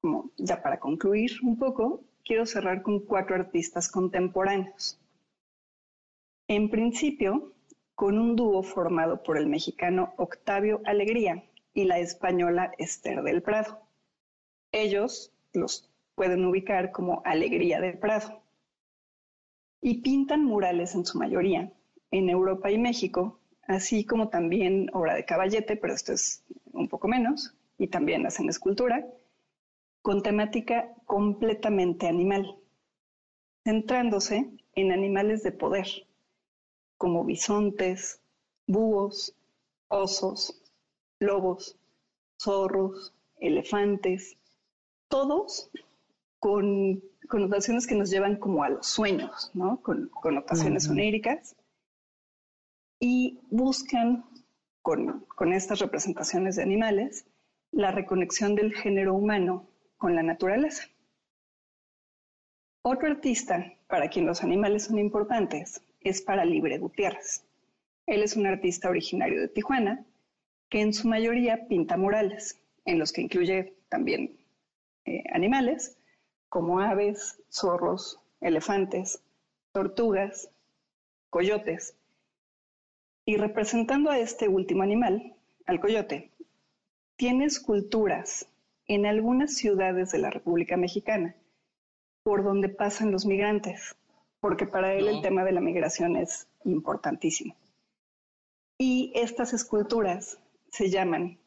como 0.00 0.30
ya 0.36 0.62
para 0.62 0.80
concluir 0.80 1.32
un 1.42 1.58
poco, 1.58 2.02
quiero 2.24 2.46
cerrar 2.46 2.82
con 2.82 3.00
cuatro 3.00 3.36
artistas 3.36 3.88
contemporáneos. 3.90 4.98
En 6.48 6.70
principio, 6.70 7.52
con 8.02 8.18
un 8.18 8.34
dúo 8.34 8.64
formado 8.64 9.22
por 9.22 9.38
el 9.38 9.46
mexicano 9.46 10.12
Octavio 10.16 10.80
Alegría 10.86 11.44
y 11.72 11.84
la 11.84 12.00
española 12.00 12.72
Esther 12.76 13.22
del 13.22 13.42
Prado. 13.42 13.78
Ellos 14.72 15.32
los 15.52 15.88
pueden 16.16 16.44
ubicar 16.44 16.90
como 16.90 17.22
Alegría 17.24 17.80
del 17.80 17.98
Prado. 17.98 18.42
Y 19.80 20.00
pintan 20.00 20.44
murales 20.44 20.96
en 20.96 21.06
su 21.06 21.16
mayoría 21.16 21.72
en 22.10 22.28
Europa 22.28 22.72
y 22.72 22.78
México 22.78 23.38
así 23.68 24.04
como 24.04 24.30
también 24.30 24.90
obra 24.92 25.14
de 25.14 25.24
caballete, 25.24 25.76
pero 25.76 25.94
esto 25.94 26.12
es 26.12 26.42
un 26.72 26.88
poco 26.88 27.06
menos, 27.06 27.54
y 27.78 27.86
también 27.86 28.26
hacen 28.26 28.48
escultura, 28.48 29.06
con 30.02 30.24
temática 30.24 30.92
completamente 31.06 32.08
animal, 32.08 32.56
centrándose 33.62 34.50
en 34.74 34.90
animales 34.90 35.44
de 35.44 35.52
poder, 35.52 35.86
como 37.02 37.24
bisontes, 37.24 38.22
búhos, 38.68 39.34
osos, 39.88 40.62
lobos, 41.18 41.76
zorros, 42.40 43.12
elefantes, 43.40 44.36
todos 45.08 45.68
con 46.38 47.02
connotaciones 47.28 47.88
que 47.88 47.96
nos 47.96 48.08
llevan 48.08 48.36
como 48.36 48.62
a 48.62 48.68
los 48.68 48.86
sueños, 48.86 49.50
¿no? 49.52 49.82
Con 49.82 50.10
connotaciones 50.10 50.88
oníricas 50.88 51.56
y 53.00 53.40
buscan 53.50 54.24
con, 54.80 55.26
estas 55.52 55.80
representaciones 55.80 56.54
de 56.54 56.62
animales 56.62 57.26
la 57.72 57.90
reconexión 57.90 58.54
del 58.54 58.74
género 58.74 59.14
humano 59.14 59.66
con 59.96 60.14
la 60.14 60.22
naturaleza. 60.22 60.84
Otro 62.82 63.08
artista 63.08 63.74
para 63.88 64.08
quien 64.08 64.24
los 64.24 64.44
animales 64.44 64.84
son 64.84 65.00
importantes 65.00 65.82
es 66.04 66.22
para 66.22 66.44
Libre 66.44 66.78
Gutiérrez. 66.78 67.44
Él 68.06 68.22
es 68.22 68.36
un 68.36 68.46
artista 68.46 68.90
originario 68.90 69.40
de 69.40 69.48
Tijuana 69.48 70.04
que 70.68 70.80
en 70.80 70.92
su 70.92 71.06
mayoría 71.06 71.68
pinta 71.68 71.96
murales, 71.96 72.58
en 72.84 72.98
los 72.98 73.12
que 73.12 73.22
incluye 73.22 73.74
también 73.88 74.36
eh, 75.04 75.24
animales 75.32 75.96
como 76.48 76.80
aves, 76.80 77.38
zorros, 77.50 78.20
elefantes, 78.40 79.22
tortugas, 79.72 80.50
coyotes 81.30 81.94
y 83.24 83.36
representando 83.36 84.10
a 84.10 84.18
este 84.18 84.48
último 84.48 84.82
animal, 84.82 85.34
al 85.66 85.80
coyote, 85.80 86.30
tiene 87.16 87.44
esculturas 87.44 88.46
en 88.86 89.06
algunas 89.06 89.54
ciudades 89.54 90.10
de 90.10 90.18
la 90.18 90.30
República 90.30 90.76
Mexicana 90.76 91.36
por 92.22 92.44
donde 92.44 92.68
pasan 92.68 93.10
los 93.10 93.26
migrantes, 93.26 93.96
porque 94.42 94.66
para 94.66 94.92
él 94.94 95.06
el 95.06 95.22
tema 95.22 95.44
de 95.44 95.52
la 95.52 95.60
migración 95.60 96.16
es 96.16 96.48
importantísimo. 96.64 97.54
Y 98.76 99.12
estas 99.14 99.52
esculturas 99.52 100.40
se 100.72 100.90
llaman 100.90 101.38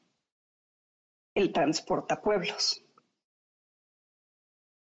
el 1.34 1.52
transportapueblos. 1.52 2.82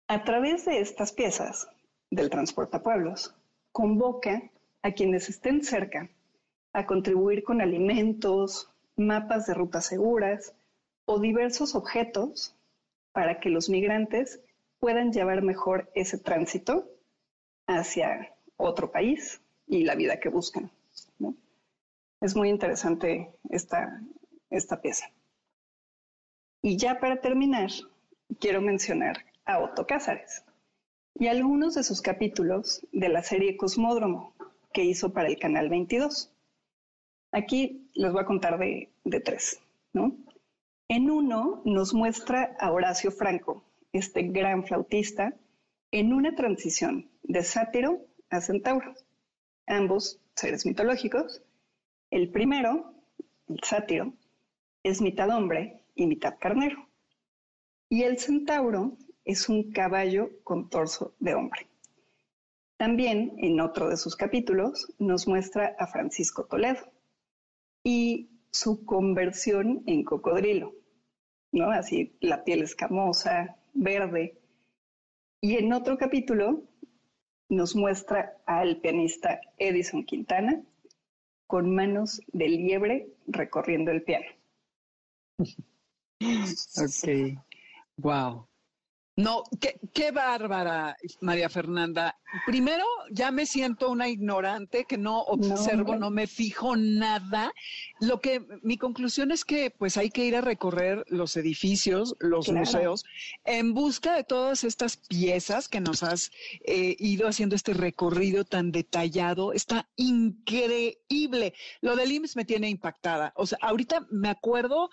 A 0.07 0.23
través 0.23 0.65
de 0.65 0.81
estas 0.81 1.13
piezas 1.13 1.67
del 2.11 2.29
transportapueblos, 2.29 3.33
convoca 3.71 4.51
a 4.83 4.91
quienes 4.91 5.27
estén 5.27 5.63
cerca 5.63 6.07
a 6.73 6.85
contribuir 6.85 7.43
con 7.43 7.59
alimentos, 7.59 8.69
mapas 8.95 9.47
de 9.47 9.55
rutas 9.55 9.87
seguras 9.87 10.53
o 11.05 11.19
diversos 11.19 11.73
objetos 11.73 12.55
para 13.13 13.39
que 13.39 13.49
los 13.49 13.67
migrantes 13.67 14.41
puedan 14.77 15.11
llevar 15.11 15.41
mejor 15.41 15.89
ese 15.95 16.19
tránsito 16.19 16.87
hacia 17.67 18.33
otro 18.57 18.91
país 18.91 19.41
y 19.67 19.83
la 19.83 19.95
vida 19.95 20.19
que 20.19 20.29
buscan. 20.29 20.71
Es 22.21 22.35
muy 22.35 22.49
interesante 22.49 23.35
esta, 23.49 24.01
esta 24.49 24.81
pieza. 24.81 25.11
Y 26.61 26.77
ya 26.77 26.99
para 26.99 27.21
terminar, 27.21 27.69
quiero 28.39 28.61
mencionar 28.61 29.25
a 29.45 29.59
Otto 29.59 29.85
Cázares 29.85 30.43
y 31.13 31.27
algunos 31.27 31.75
de 31.75 31.83
sus 31.83 32.01
capítulos 32.01 32.85
de 32.91 33.09
la 33.09 33.21
serie 33.21 33.57
Cosmódromo 33.57 34.33
que 34.73 34.83
hizo 34.83 35.13
para 35.13 35.27
el 35.27 35.37
Canal 35.37 35.69
22. 35.69 36.31
Aquí 37.31 37.89
les 37.93 38.11
voy 38.11 38.21
a 38.21 38.25
contar 38.25 38.57
de, 38.57 38.89
de 39.03 39.19
tres. 39.19 39.61
En 40.87 41.09
uno 41.09 41.61
nos 41.63 41.93
muestra 41.93 42.55
a 42.59 42.71
Horacio 42.71 43.11
Franco, 43.11 43.63
este 43.93 44.23
gran 44.23 44.65
flautista, 44.65 45.33
en 45.91 46.13
una 46.13 46.35
transición 46.35 47.09
de 47.27 47.43
sátiro 47.43 48.05
a 48.29 48.41
centauro, 48.41 48.93
ambos 49.67 50.19
seres 50.35 50.65
mitológicos. 50.65 51.43
El 52.11 52.31
primero, 52.31 52.93
el 53.47 53.59
sátiro, 53.63 54.13
es 54.83 55.01
mitad 55.01 55.29
hombre 55.29 55.83
y 55.95 56.07
mitad 56.07 56.37
carnero. 56.39 56.87
Y 57.89 58.03
el 58.03 58.19
centauro 58.19 58.97
es 59.23 59.49
un 59.49 59.71
caballo 59.71 60.29
con 60.43 60.69
torso 60.69 61.15
de 61.19 61.33
hombre. 61.33 61.67
También 62.77 63.33
en 63.37 63.59
otro 63.61 63.89
de 63.89 63.97
sus 63.97 64.15
capítulos 64.15 64.93
nos 64.99 65.27
muestra 65.27 65.75
a 65.79 65.87
Francisco 65.87 66.45
Toledo 66.45 66.91
y 67.83 68.29
su 68.51 68.85
conversión 68.85 69.83
en 69.85 70.03
cocodrilo, 70.03 70.73
¿no? 71.51 71.71
Así 71.71 72.17
la 72.19 72.43
piel 72.43 72.63
escamosa, 72.63 73.57
verde. 73.73 74.41
Y 75.41 75.55
en 75.55 75.71
otro 75.73 75.97
capítulo 75.97 76.63
nos 77.49 77.75
muestra 77.75 78.37
al 78.45 78.77
pianista 78.77 79.39
Edison 79.57 80.03
Quintana 80.05 80.61
con 81.47 81.73
manos 81.73 82.21
de 82.27 82.49
liebre 82.49 83.07
recorriendo 83.27 83.91
el 83.91 84.03
piano. 84.03 84.25
Ok, 86.21 87.37
wow. 87.97 88.47
No, 89.17 89.43
qué, 89.61 89.79
qué, 89.93 90.11
bárbara, 90.11 90.97
María 91.21 91.47
Fernanda. 91.47 92.19
Primero, 92.45 92.83
ya 93.09 93.31
me 93.31 93.45
siento 93.45 93.89
una 93.89 94.09
ignorante 94.09 94.83
que 94.83 94.97
no 94.97 95.21
observo, 95.21 95.95
no, 95.95 96.09
me 96.11 96.27
fijo 96.27 96.75
nada. 96.75 97.53
Lo 98.01 98.19
que 98.19 98.45
mi 98.61 98.77
conclusión 98.77 99.31
es 99.31 99.45
que 99.45 99.71
pues 99.71 99.95
hay 99.95 100.09
que 100.09 100.25
ir 100.25 100.35
a 100.35 100.41
recorrer 100.41 101.05
los 101.07 101.37
edificios, 101.37 102.17
los 102.19 102.51
museos, 102.51 103.05
en 103.45 103.73
busca 103.73 104.17
de 104.17 104.25
todas 104.25 104.65
estas 104.65 104.97
piezas 104.97 105.69
que 105.69 105.79
nos 105.79 106.03
has 106.03 106.31
eh, 106.65 106.97
ido 106.99 107.29
haciendo 107.29 107.55
este 107.55 107.73
recorrido 107.73 108.43
tan 108.43 108.73
detallado. 108.73 109.53
Está 109.53 109.87
increíble. 109.95 111.53
Lo 111.79 111.95
del 111.95 112.11
IMSS 112.11 112.35
me 112.35 112.43
tiene 112.43 112.69
impactada. 112.69 113.31
O 113.37 113.47
sea, 113.47 113.59
ahorita 113.61 114.07
me 114.11 114.27
acuerdo 114.27 114.89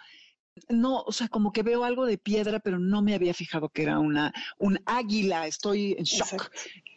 no, 0.68 1.00
o 1.02 1.12
sea, 1.12 1.28
como 1.28 1.52
que 1.52 1.62
veo 1.62 1.84
algo 1.84 2.06
de 2.06 2.18
piedra, 2.18 2.60
pero 2.60 2.78
no 2.78 3.02
me 3.02 3.14
había 3.14 3.34
fijado 3.34 3.68
que 3.68 3.82
era 3.82 3.98
una, 3.98 4.32
un 4.58 4.78
águila. 4.86 5.46
Estoy 5.46 5.94
en 5.98 6.04
shock 6.04 6.50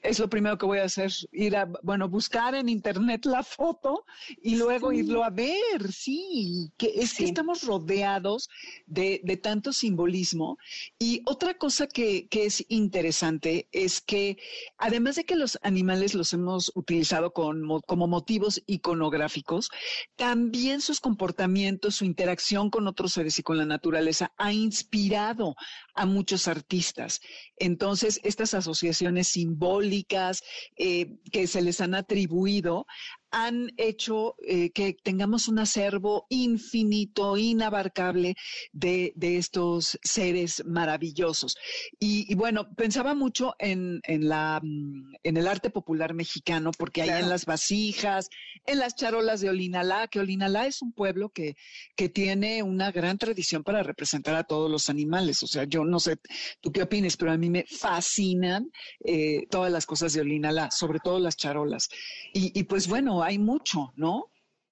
es 0.05 0.19
lo 0.19 0.29
primero 0.29 0.57
que 0.57 0.65
voy 0.65 0.79
a 0.79 0.85
hacer, 0.85 1.11
ir 1.31 1.55
a, 1.57 1.67
bueno, 1.81 2.07
buscar 2.07 2.55
en 2.55 2.69
internet 2.69 3.25
la 3.25 3.43
foto 3.43 4.05
y 4.41 4.55
luego 4.55 4.91
irlo 4.91 5.23
a 5.23 5.29
ver, 5.29 5.91
sí, 5.91 6.71
que 6.77 6.93
es 6.95 7.13
que 7.13 7.25
estamos 7.25 7.63
rodeados 7.63 8.49
de, 8.85 9.21
de, 9.23 9.37
tanto 9.37 9.73
simbolismo. 9.73 10.57
Y 10.99 11.21
otra 11.25 11.57
cosa 11.57 11.87
que, 11.87 12.27
que, 12.27 12.45
es 12.45 12.63
interesante 12.69 13.67
es 13.71 14.01
que 14.01 14.37
además 14.77 15.15
de 15.15 15.25
que 15.25 15.35
los 15.35 15.57
animales 15.63 16.13
los 16.13 16.33
hemos 16.33 16.71
utilizado 16.75 17.33
con, 17.33 17.67
como 17.87 18.07
motivos 18.07 18.61
iconográficos, 18.67 19.69
también 20.15 20.81
sus 20.81 20.99
comportamientos, 20.99 21.95
su 21.95 22.05
interacción 22.05 22.69
con 22.69 22.87
otros 22.87 23.13
seres 23.13 23.39
y 23.39 23.43
con 23.45 23.57
la 23.57 23.65
naturaleza 23.65 24.33
ha 24.37 24.51
inspirado 24.51 25.55
a 25.93 26.05
muchos 26.05 26.49
artistas. 26.49 27.21
Entonces, 27.55 28.19
estas 28.23 28.53
asociaciones 28.53 29.27
simbólicas 29.29 30.43
eh, 30.75 31.19
que 31.31 31.47
se 31.47 31.61
les 31.61 31.79
han 31.79 31.93
atribuido 31.93 32.87
han 33.35 33.69
hecho 33.75 34.37
eh, 34.47 34.69
que 34.69 34.93
tengamos 34.93 35.49
un 35.49 35.59
acervo 35.59 36.25
infinito, 36.29 37.35
inabarcable 37.35 38.37
de, 38.71 39.13
estos 39.19 39.99
seres 40.03 40.63
maravillosos. 40.65 41.57
Y, 41.99 42.33
bueno, 42.35 42.73
pensaba 42.75 43.13
mucho 43.13 43.53
en, 43.59 43.99
la, 44.07 44.61
mm, 44.63 45.15
en 45.23 45.35
el 45.37 45.47
arte 45.49 45.69
popular 45.69 46.13
mexicano, 46.13 46.71
porque 46.77 47.01
hay 47.01 47.09
en 47.09 47.29
las 47.29 47.45
vasijas, 47.45 48.29
en 48.65 48.79
las 48.79 48.95
charolas 48.95 49.41
de 49.41 49.49
Olinalá, 49.49 50.07
que 50.07 50.21
Olinalá 50.21 50.65
es 50.65 50.81
un 50.81 50.93
pueblo 50.93 51.27
que, 51.27 51.57
que 51.97 52.07
tiene 52.07 52.63
una 52.63 52.93
gran 52.93 53.17
tradición 53.17 53.65
para 53.65 53.83
representar 53.83 54.35
a 54.35 54.45
todos 54.45 54.71
los 54.71 54.89
animales. 54.89 55.43
O 55.43 55.47
sea, 55.47 55.65
yo 55.65 55.83
no 55.83 55.99
sé 55.99 56.19
tú 56.61 56.71
qué 56.71 56.83
opines, 56.83 57.17
pero 57.17 57.33
a 57.33 57.37
mí 57.37 57.49
me 57.49 57.65
fascinan 57.67 58.71
eh, 59.03 59.45
todas 59.49 59.73
las 59.73 59.85
cosas 59.85 60.13
de 60.13 60.21
Olinalá, 60.21 60.71
sobre 60.71 60.99
todo 60.99 61.19
las 61.19 61.35
charolas. 61.35 61.89
y 62.31 62.63
pues 62.63 62.87
bueno, 62.87 63.24
hay 63.25 63.39
mucho, 63.39 63.93
¿no? 63.95 64.27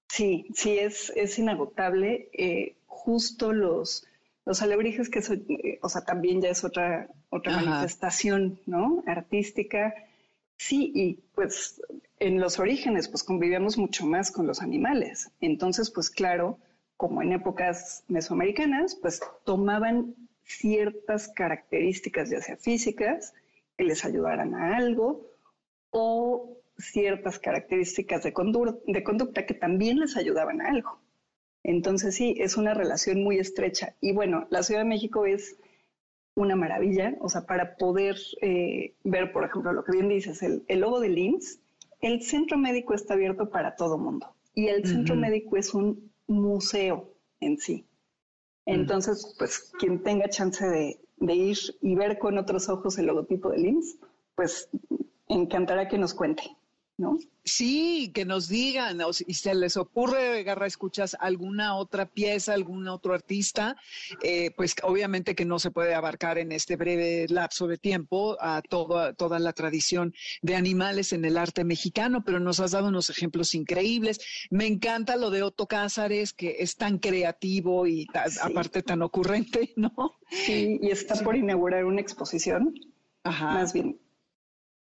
Sí, 0.08 0.46
sí, 0.54 0.78
es, 0.78 1.12
es 1.16 1.38
inagotable. 1.38 2.28
Eh, 2.32 2.76
justo 2.86 3.52
los, 3.52 4.06
los 4.44 4.62
alebrijes, 4.62 5.10
que 5.10 5.18
eh, 5.18 5.78
o 5.82 5.88
sea, 5.88 6.04
también 6.04 6.40
ya 6.40 6.50
es 6.50 6.64
otra, 6.64 7.08
otra 7.30 7.60
manifestación, 7.60 8.60
¿no? 8.66 9.02
Artística. 9.06 9.94
Sí, 10.56 10.92
y 10.94 11.14
pues 11.34 11.82
en 12.20 12.40
los 12.40 12.58
orígenes, 12.58 13.08
pues 13.08 13.24
convivíamos 13.24 13.76
mucho 13.76 14.06
más 14.06 14.30
con 14.30 14.46
los 14.46 14.62
animales. 14.62 15.30
Entonces, 15.40 15.90
pues 15.90 16.10
claro, 16.10 16.58
como 16.96 17.22
en 17.22 17.32
épocas 17.32 18.04
mesoamericanas, 18.08 18.94
pues 18.94 19.20
tomaban 19.44 20.14
ciertas 20.44 21.28
características, 21.28 22.30
ya 22.30 22.40
sea 22.40 22.56
físicas, 22.56 23.34
que 23.76 23.84
les 23.84 24.04
ayudaran 24.04 24.54
a 24.54 24.76
algo, 24.76 25.26
o 25.90 26.56
ciertas 26.78 27.38
características 27.38 28.22
de, 28.24 28.32
conducta 28.32 29.46
que 29.46 29.54
también 29.54 29.98
les 30.00 30.16
ayudaban 30.16 30.60
a 30.60 30.68
algo. 30.68 31.00
Entonces 31.62 32.14
sí, 32.14 32.34
es 32.38 32.56
una 32.56 32.74
relación 32.74 33.22
muy 33.22 33.38
estrecha. 33.38 33.94
Y 34.00 34.12
bueno, 34.12 34.46
la 34.50 34.62
Ciudad 34.62 34.82
de 34.82 34.88
México 34.88 35.24
es 35.24 35.56
una 36.34 36.56
maravilla, 36.56 37.16
o 37.20 37.28
sea, 37.28 37.46
para 37.46 37.76
poder 37.76 38.16
eh, 38.42 38.94
ver, 39.04 39.32
por 39.32 39.44
ejemplo, 39.44 39.72
lo 39.72 39.84
que 39.84 39.92
bien 39.92 40.08
dices, 40.08 40.42
el, 40.42 40.64
logo 40.80 41.00
de 41.00 41.08
LIMS, 41.08 41.60
el 42.00 42.22
centro 42.22 42.58
médico 42.58 42.92
está 42.92 43.14
abierto 43.14 43.50
para 43.50 43.76
todo 43.76 43.96
mundo 43.96 44.34
y 44.54 44.66
el 44.68 44.84
centro 44.84 45.16
médico 45.16 45.56
es 45.56 45.72
un 45.74 46.12
museo 46.26 47.14
en 47.40 47.58
sí. 47.58 47.86
Entonces, 48.66 49.34
pues 49.38 49.72
quien 49.78 50.02
tenga 50.02 50.28
chance 50.28 50.66
de, 50.66 51.00
de, 51.18 51.34
ir 51.34 51.58
y 51.80 51.94
ver 51.94 52.18
con 52.18 52.38
otros 52.38 52.68
ojos 52.68 52.98
el 52.98 53.06
logotipo 53.06 53.50
de 53.50 53.58
LIMS, 53.58 53.98
pues 54.34 54.68
encantará 55.28 55.88
que 55.88 55.98
nos 55.98 56.14
cuente. 56.14 56.42
¿No? 56.96 57.18
Sí, 57.46 58.10
que 58.14 58.24
nos 58.24 58.48
digan, 58.48 59.00
o 59.02 59.12
si 59.12 59.24
se 59.34 59.54
les 59.54 59.76
ocurre, 59.76 60.42
Garra, 60.44 60.66
escuchas 60.66 61.16
alguna 61.20 61.76
otra 61.76 62.06
pieza, 62.06 62.54
algún 62.54 62.88
otro 62.88 63.12
artista, 63.12 63.76
eh, 64.22 64.50
pues 64.56 64.74
obviamente 64.82 65.34
que 65.34 65.44
no 65.44 65.58
se 65.58 65.70
puede 65.70 65.94
abarcar 65.94 66.38
en 66.38 66.52
este 66.52 66.76
breve 66.76 67.26
lapso 67.28 67.66
de 67.66 67.76
tiempo 67.76 68.38
a 68.40 68.62
toda, 68.62 69.12
toda 69.12 69.38
la 69.38 69.52
tradición 69.52 70.14
de 70.40 70.56
animales 70.56 71.12
en 71.12 71.24
el 71.24 71.36
arte 71.36 71.64
mexicano, 71.64 72.22
pero 72.24 72.40
nos 72.40 72.60
has 72.60 72.70
dado 72.70 72.88
unos 72.88 73.10
ejemplos 73.10 73.54
increíbles. 73.54 74.20
Me 74.50 74.66
encanta 74.66 75.16
lo 75.16 75.30
de 75.30 75.42
Otto 75.42 75.66
Cázares, 75.66 76.32
que 76.32 76.56
es 76.60 76.76
tan 76.76 76.98
creativo 76.98 77.86
y 77.86 78.06
aparte 78.40 78.82
tan 78.82 79.02
ocurrente, 79.02 79.72
¿no? 79.76 79.92
Sí, 80.30 80.78
y 80.80 80.90
está 80.90 81.22
por 81.22 81.36
inaugurar 81.36 81.84
una 81.84 82.00
exposición. 82.00 82.74
Ajá. 83.22 83.52
Más 83.54 83.72
bien, 83.72 83.98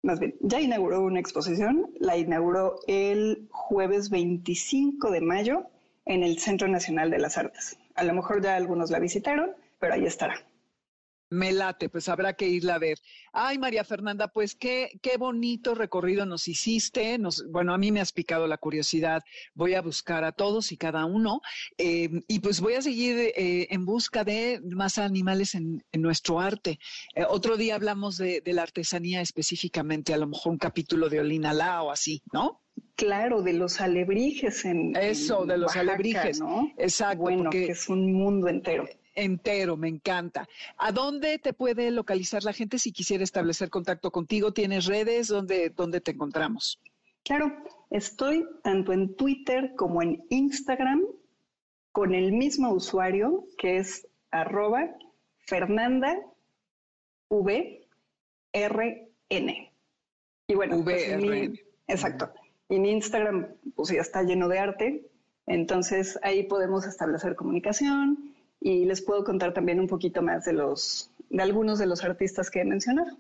más 0.04 0.20
bien, 0.20 0.36
ya 0.42 0.62
inauguró 0.62 1.02
una 1.02 1.20
exposición, 1.20 1.92
la 2.00 2.18
inauguró 2.18 2.80
el 2.88 3.48
jueves 3.52 4.10
25 4.10 5.12
de 5.12 5.22
mayo 5.22 5.70
en 6.06 6.24
el 6.24 6.40
Centro 6.40 6.68
Nacional 6.68 7.10
de 7.12 7.20
las 7.20 7.38
Artes. 7.38 7.78
A 7.96 8.04
lo 8.04 8.14
mejor 8.14 8.42
ya 8.42 8.56
algunos 8.56 8.92
la 8.92 9.00
visitaron, 9.00 9.52
pero 9.80 9.94
ahí 9.94 10.06
estará. 10.06 10.36
Me 11.30 11.52
late, 11.52 11.90
pues 11.90 12.08
habrá 12.08 12.34
que 12.34 12.48
irla 12.48 12.76
a 12.76 12.80
ver. 12.80 13.00
Ay, 13.34 13.58
María 13.58 13.84
Fernanda, 13.84 14.30
pues 14.30 14.56
qué, 14.56 14.98
qué 15.02 15.18
bonito 15.18 15.76
recorrido 15.76 16.26
nos 16.26 16.48
hiciste. 16.48 17.18
Nos, 17.18 17.46
bueno, 17.50 17.74
a 17.74 17.78
mí 17.78 17.92
me 17.92 18.00
has 18.00 18.14
picado 18.14 18.48
la 18.48 18.58
curiosidad. 18.58 19.22
Voy 19.54 19.74
a 19.74 19.82
buscar 19.82 20.24
a 20.24 20.32
todos 20.32 20.72
y 20.72 20.78
cada 20.78 21.06
uno. 21.06 21.42
Eh, 21.78 22.22
y 22.30 22.40
pues 22.40 22.62
voy 22.62 22.76
a 22.76 22.82
seguir 22.82 23.18
eh, 23.36 23.68
en 23.70 23.86
busca 23.86 24.24
de 24.24 24.62
más 24.64 24.98
animales 24.98 25.54
en, 25.56 25.84
nuestro 25.94 26.40
arte. 26.40 26.80
Eh, 27.16 27.26
otro 27.28 27.58
día 27.58 27.76
hablamos 27.76 28.18
de, 28.18 28.42
la 28.46 28.62
artesanía 28.62 29.20
específicamente, 29.20 30.14
a 30.14 30.18
lo 30.18 30.28
mejor 30.28 30.54
un 30.54 30.58
capítulo 30.58 31.10
de 31.10 31.20
Olinalá 31.20 31.84
o 31.84 31.92
así, 31.92 32.22
¿no? 32.32 32.62
Claro, 32.96 33.42
de 33.42 33.54
los 33.54 33.82
alebrijes 33.82 34.64
en. 34.64 34.96
Eso, 34.96 35.46
de 35.46 35.58
los 35.58 35.76
alebrijes. 35.76 36.40
¿no? 36.40 36.72
Exacto. 36.78 37.24
Bueno, 37.24 37.50
que 37.50 37.66
es 37.66 37.90
un 37.90 38.14
mundo 38.14 38.48
entero 38.48 38.88
entero, 39.18 39.76
me 39.76 39.90
encanta. 39.90 40.48
¿A 40.78 40.92
dónde 40.92 41.40
te 41.40 41.52
puede 41.52 41.92
localizar 41.92 42.44
la 42.44 42.54
gente 42.54 42.80
si 42.80 42.92
quisiera 42.92 43.24
establecer 43.24 43.70
contacto 43.70 44.12
contigo? 44.12 44.54
¿Tienes 44.54 44.86
redes? 44.86 45.28
¿Dónde, 45.28 45.72
dónde 45.72 46.00
te 46.00 46.12
encontramos? 46.12 46.80
Claro, 47.24 47.52
estoy 47.90 48.46
tanto 48.64 48.94
en 48.94 49.16
Twitter 49.16 49.74
como 49.76 50.02
en 50.02 50.24
Instagram 50.30 51.04
con 51.92 52.14
el 52.14 52.32
mismo 52.32 52.72
usuario 52.72 53.46
que 53.58 53.78
es 53.78 54.08
arroba 54.32 54.96
Fernanda 55.40 56.16
V 57.30 57.88
R 58.54 59.10
N. 59.30 59.74
Y 60.48 60.56
bueno, 60.56 60.82
pues 60.84 61.20
exacto. 61.88 62.32
Y 62.70 62.80
mi 62.80 62.92
Instagram 62.92 63.48
pues 63.76 63.90
ya 63.90 64.02
está 64.02 64.24
lleno 64.24 64.48
de 64.48 64.60
arte, 64.60 65.10
entonces 65.46 66.20
ahí 66.22 66.44
podemos 66.44 66.86
establecer 66.86 67.36
comunicación 67.36 68.36
y 68.60 68.86
les 68.86 69.02
puedo 69.02 69.24
contar 69.24 69.54
también 69.54 69.80
un 69.80 69.88
poquito 69.88 70.22
más 70.22 70.46
de 70.46 70.54
los 70.54 71.12
de 71.30 71.44
algunos 71.44 71.80
de 71.80 71.86
los 71.86 72.04
artistas 72.04 72.50
que 72.50 72.62
he 72.62 72.66
mencionado. 72.66 73.18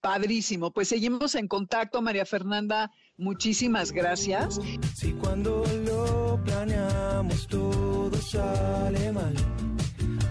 Padrísimo, 0.00 0.70
pues 0.70 0.88
seguimos 0.88 1.34
en 1.34 1.48
contacto, 1.48 2.02
María 2.02 2.26
Fernanda. 2.26 2.92
Muchísimas 3.16 3.92
gracias. 3.92 4.60
Si 4.94 5.12
cuando 5.14 5.64
lo 5.84 6.38
planeamos 6.44 7.46
todo 7.48 8.14
sale 8.18 9.10
mal, 9.12 9.34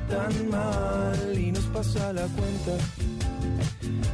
tan 0.07 0.49
mal 0.49 1.38
y 1.38 1.51
nos 1.51 1.66
pasa 1.66 2.13
la 2.13 2.28
cuenta 2.28 2.78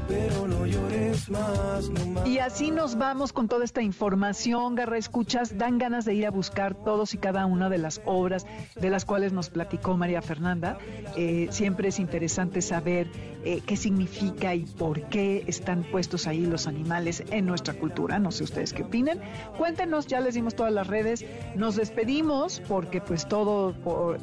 pero 0.07 0.47
no 0.47 0.65
llores 0.65 1.29
más, 1.29 1.89
Y 2.25 2.39
así 2.39 2.71
nos 2.71 2.97
vamos 2.97 3.33
con 3.33 3.47
toda 3.47 3.65
esta 3.65 3.81
información, 3.81 4.75
Garra 4.75 4.97
Escuchas, 4.97 5.57
dan 5.57 5.77
ganas 5.77 6.05
de 6.05 6.13
ir 6.13 6.25
a 6.25 6.31
buscar 6.31 6.75
todos 6.75 7.13
y 7.13 7.17
cada 7.17 7.45
una 7.45 7.69
de 7.69 7.77
las 7.77 8.01
obras 8.05 8.45
de 8.79 8.89
las 8.89 9.05
cuales 9.05 9.33
nos 9.33 9.49
platicó 9.49 9.97
María 9.97 10.21
Fernanda. 10.21 10.77
Eh, 11.15 11.47
siempre 11.51 11.89
es 11.89 11.99
interesante 11.99 12.61
saber 12.61 13.07
eh, 13.43 13.61
qué 13.65 13.75
significa 13.75 14.53
y 14.53 14.65
por 14.65 15.01
qué 15.09 15.43
están 15.47 15.83
puestos 15.83 16.27
ahí 16.27 16.45
los 16.45 16.67
animales 16.67 17.23
en 17.31 17.45
nuestra 17.45 17.73
cultura. 17.73 18.19
No 18.19 18.31
sé 18.31 18.43
ustedes 18.43 18.73
qué 18.73 18.83
opinen. 18.83 19.19
Cuéntenos, 19.57 20.07
ya 20.07 20.19
les 20.19 20.35
dimos 20.35 20.55
todas 20.55 20.73
las 20.73 20.87
redes. 20.87 21.25
Nos 21.55 21.75
despedimos 21.75 22.61
porque 22.67 23.01
pues 23.01 23.27
todo 23.27 23.73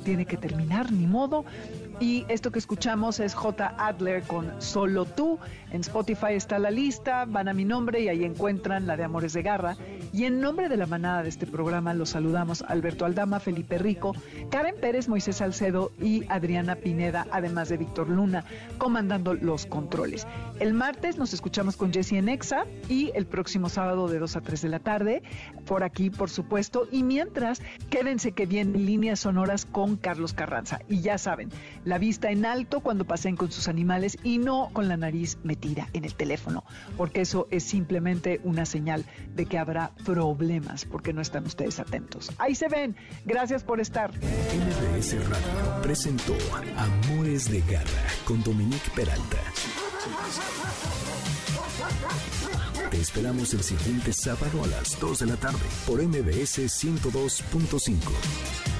tiene 0.04 0.26
que 0.26 0.36
terminar, 0.36 0.92
ni 0.92 1.06
modo. 1.06 1.44
Y 2.00 2.24
esto 2.28 2.52
que 2.52 2.60
escuchamos 2.60 3.18
es 3.18 3.34
J. 3.34 3.74
Adler 3.76 4.22
con 4.22 4.62
Solo 4.62 5.04
tú. 5.04 5.40
En 5.72 5.80
Spotify 5.80 6.34
está 6.34 6.60
la 6.60 6.70
lista, 6.70 7.24
van 7.24 7.48
a 7.48 7.52
mi 7.54 7.64
nombre 7.64 8.00
y 8.00 8.08
ahí 8.08 8.24
encuentran 8.24 8.86
la 8.86 8.96
de 8.96 9.02
Amores 9.02 9.32
de 9.32 9.42
Garra. 9.42 9.76
Y 10.12 10.24
en 10.24 10.40
nombre 10.40 10.68
de 10.68 10.76
la 10.76 10.86
manada 10.86 11.24
de 11.24 11.28
este 11.28 11.46
programa 11.46 11.94
los 11.94 12.10
saludamos 12.10 12.62
Alberto 12.62 13.04
Aldama, 13.04 13.40
Felipe 13.40 13.78
Rico, 13.78 14.14
Karen 14.48 14.76
Pérez, 14.80 15.08
Moisés 15.08 15.36
Salcedo 15.36 15.90
y 16.00 16.24
Adriana 16.28 16.76
Pineda, 16.76 17.26
además 17.32 17.68
de 17.68 17.78
Víctor 17.78 18.08
Luna, 18.08 18.44
comandando 18.78 19.34
los 19.34 19.66
controles. 19.66 20.24
El 20.60 20.74
martes 20.74 21.18
nos 21.18 21.34
escuchamos 21.34 21.76
con 21.76 21.92
Jessie 21.92 22.18
en 22.18 22.28
Exa 22.28 22.64
y 22.88 23.10
el 23.14 23.26
próximo 23.26 23.68
sábado 23.68 24.06
de 24.06 24.20
2 24.20 24.36
a 24.36 24.40
3 24.40 24.62
de 24.62 24.68
la 24.68 24.78
tarde, 24.78 25.22
por 25.66 25.82
aquí, 25.82 26.10
por 26.10 26.30
supuesto. 26.30 26.86
Y 26.92 27.02
mientras, 27.02 27.60
quédense 27.90 28.32
que 28.32 28.46
vienen 28.46 28.86
líneas 28.86 29.20
sonoras 29.20 29.66
con 29.66 29.96
Carlos 29.96 30.32
Carranza. 30.32 30.80
Y 30.88 31.00
ya 31.00 31.18
saben, 31.18 31.50
la 31.88 31.98
vista 31.98 32.30
en 32.30 32.44
alto 32.44 32.80
cuando 32.80 33.06
pasen 33.06 33.34
con 33.34 33.50
sus 33.50 33.66
animales 33.66 34.18
y 34.22 34.36
no 34.38 34.68
con 34.72 34.88
la 34.88 34.98
nariz 34.98 35.38
metida 35.42 35.88
en 35.94 36.04
el 36.04 36.14
teléfono, 36.14 36.64
porque 36.98 37.22
eso 37.22 37.48
es 37.50 37.64
simplemente 37.64 38.40
una 38.44 38.66
señal 38.66 39.06
de 39.34 39.46
que 39.46 39.58
habrá 39.58 39.92
problemas 40.04 40.84
porque 40.84 41.14
no 41.14 41.22
están 41.22 41.46
ustedes 41.46 41.80
atentos. 41.80 42.30
Ahí 42.36 42.54
se 42.54 42.68
ven. 42.68 42.94
Gracias 43.24 43.64
por 43.64 43.80
estar. 43.80 44.12
MBS 44.12 45.28
Radio 45.28 45.82
presentó 45.82 46.36
Amores 46.76 47.50
de 47.50 47.62
Garra 47.62 48.06
con 48.26 48.42
Dominique 48.42 48.90
Peralta. 48.94 49.38
Te 52.90 53.00
esperamos 53.00 53.54
el 53.54 53.62
siguiente 53.62 54.12
sábado 54.12 54.62
a 54.64 54.66
las 54.66 55.00
2 55.00 55.20
de 55.20 55.26
la 55.26 55.36
tarde 55.36 55.64
por 55.86 56.02
MBS 56.02 56.58
102.5. 56.58 58.77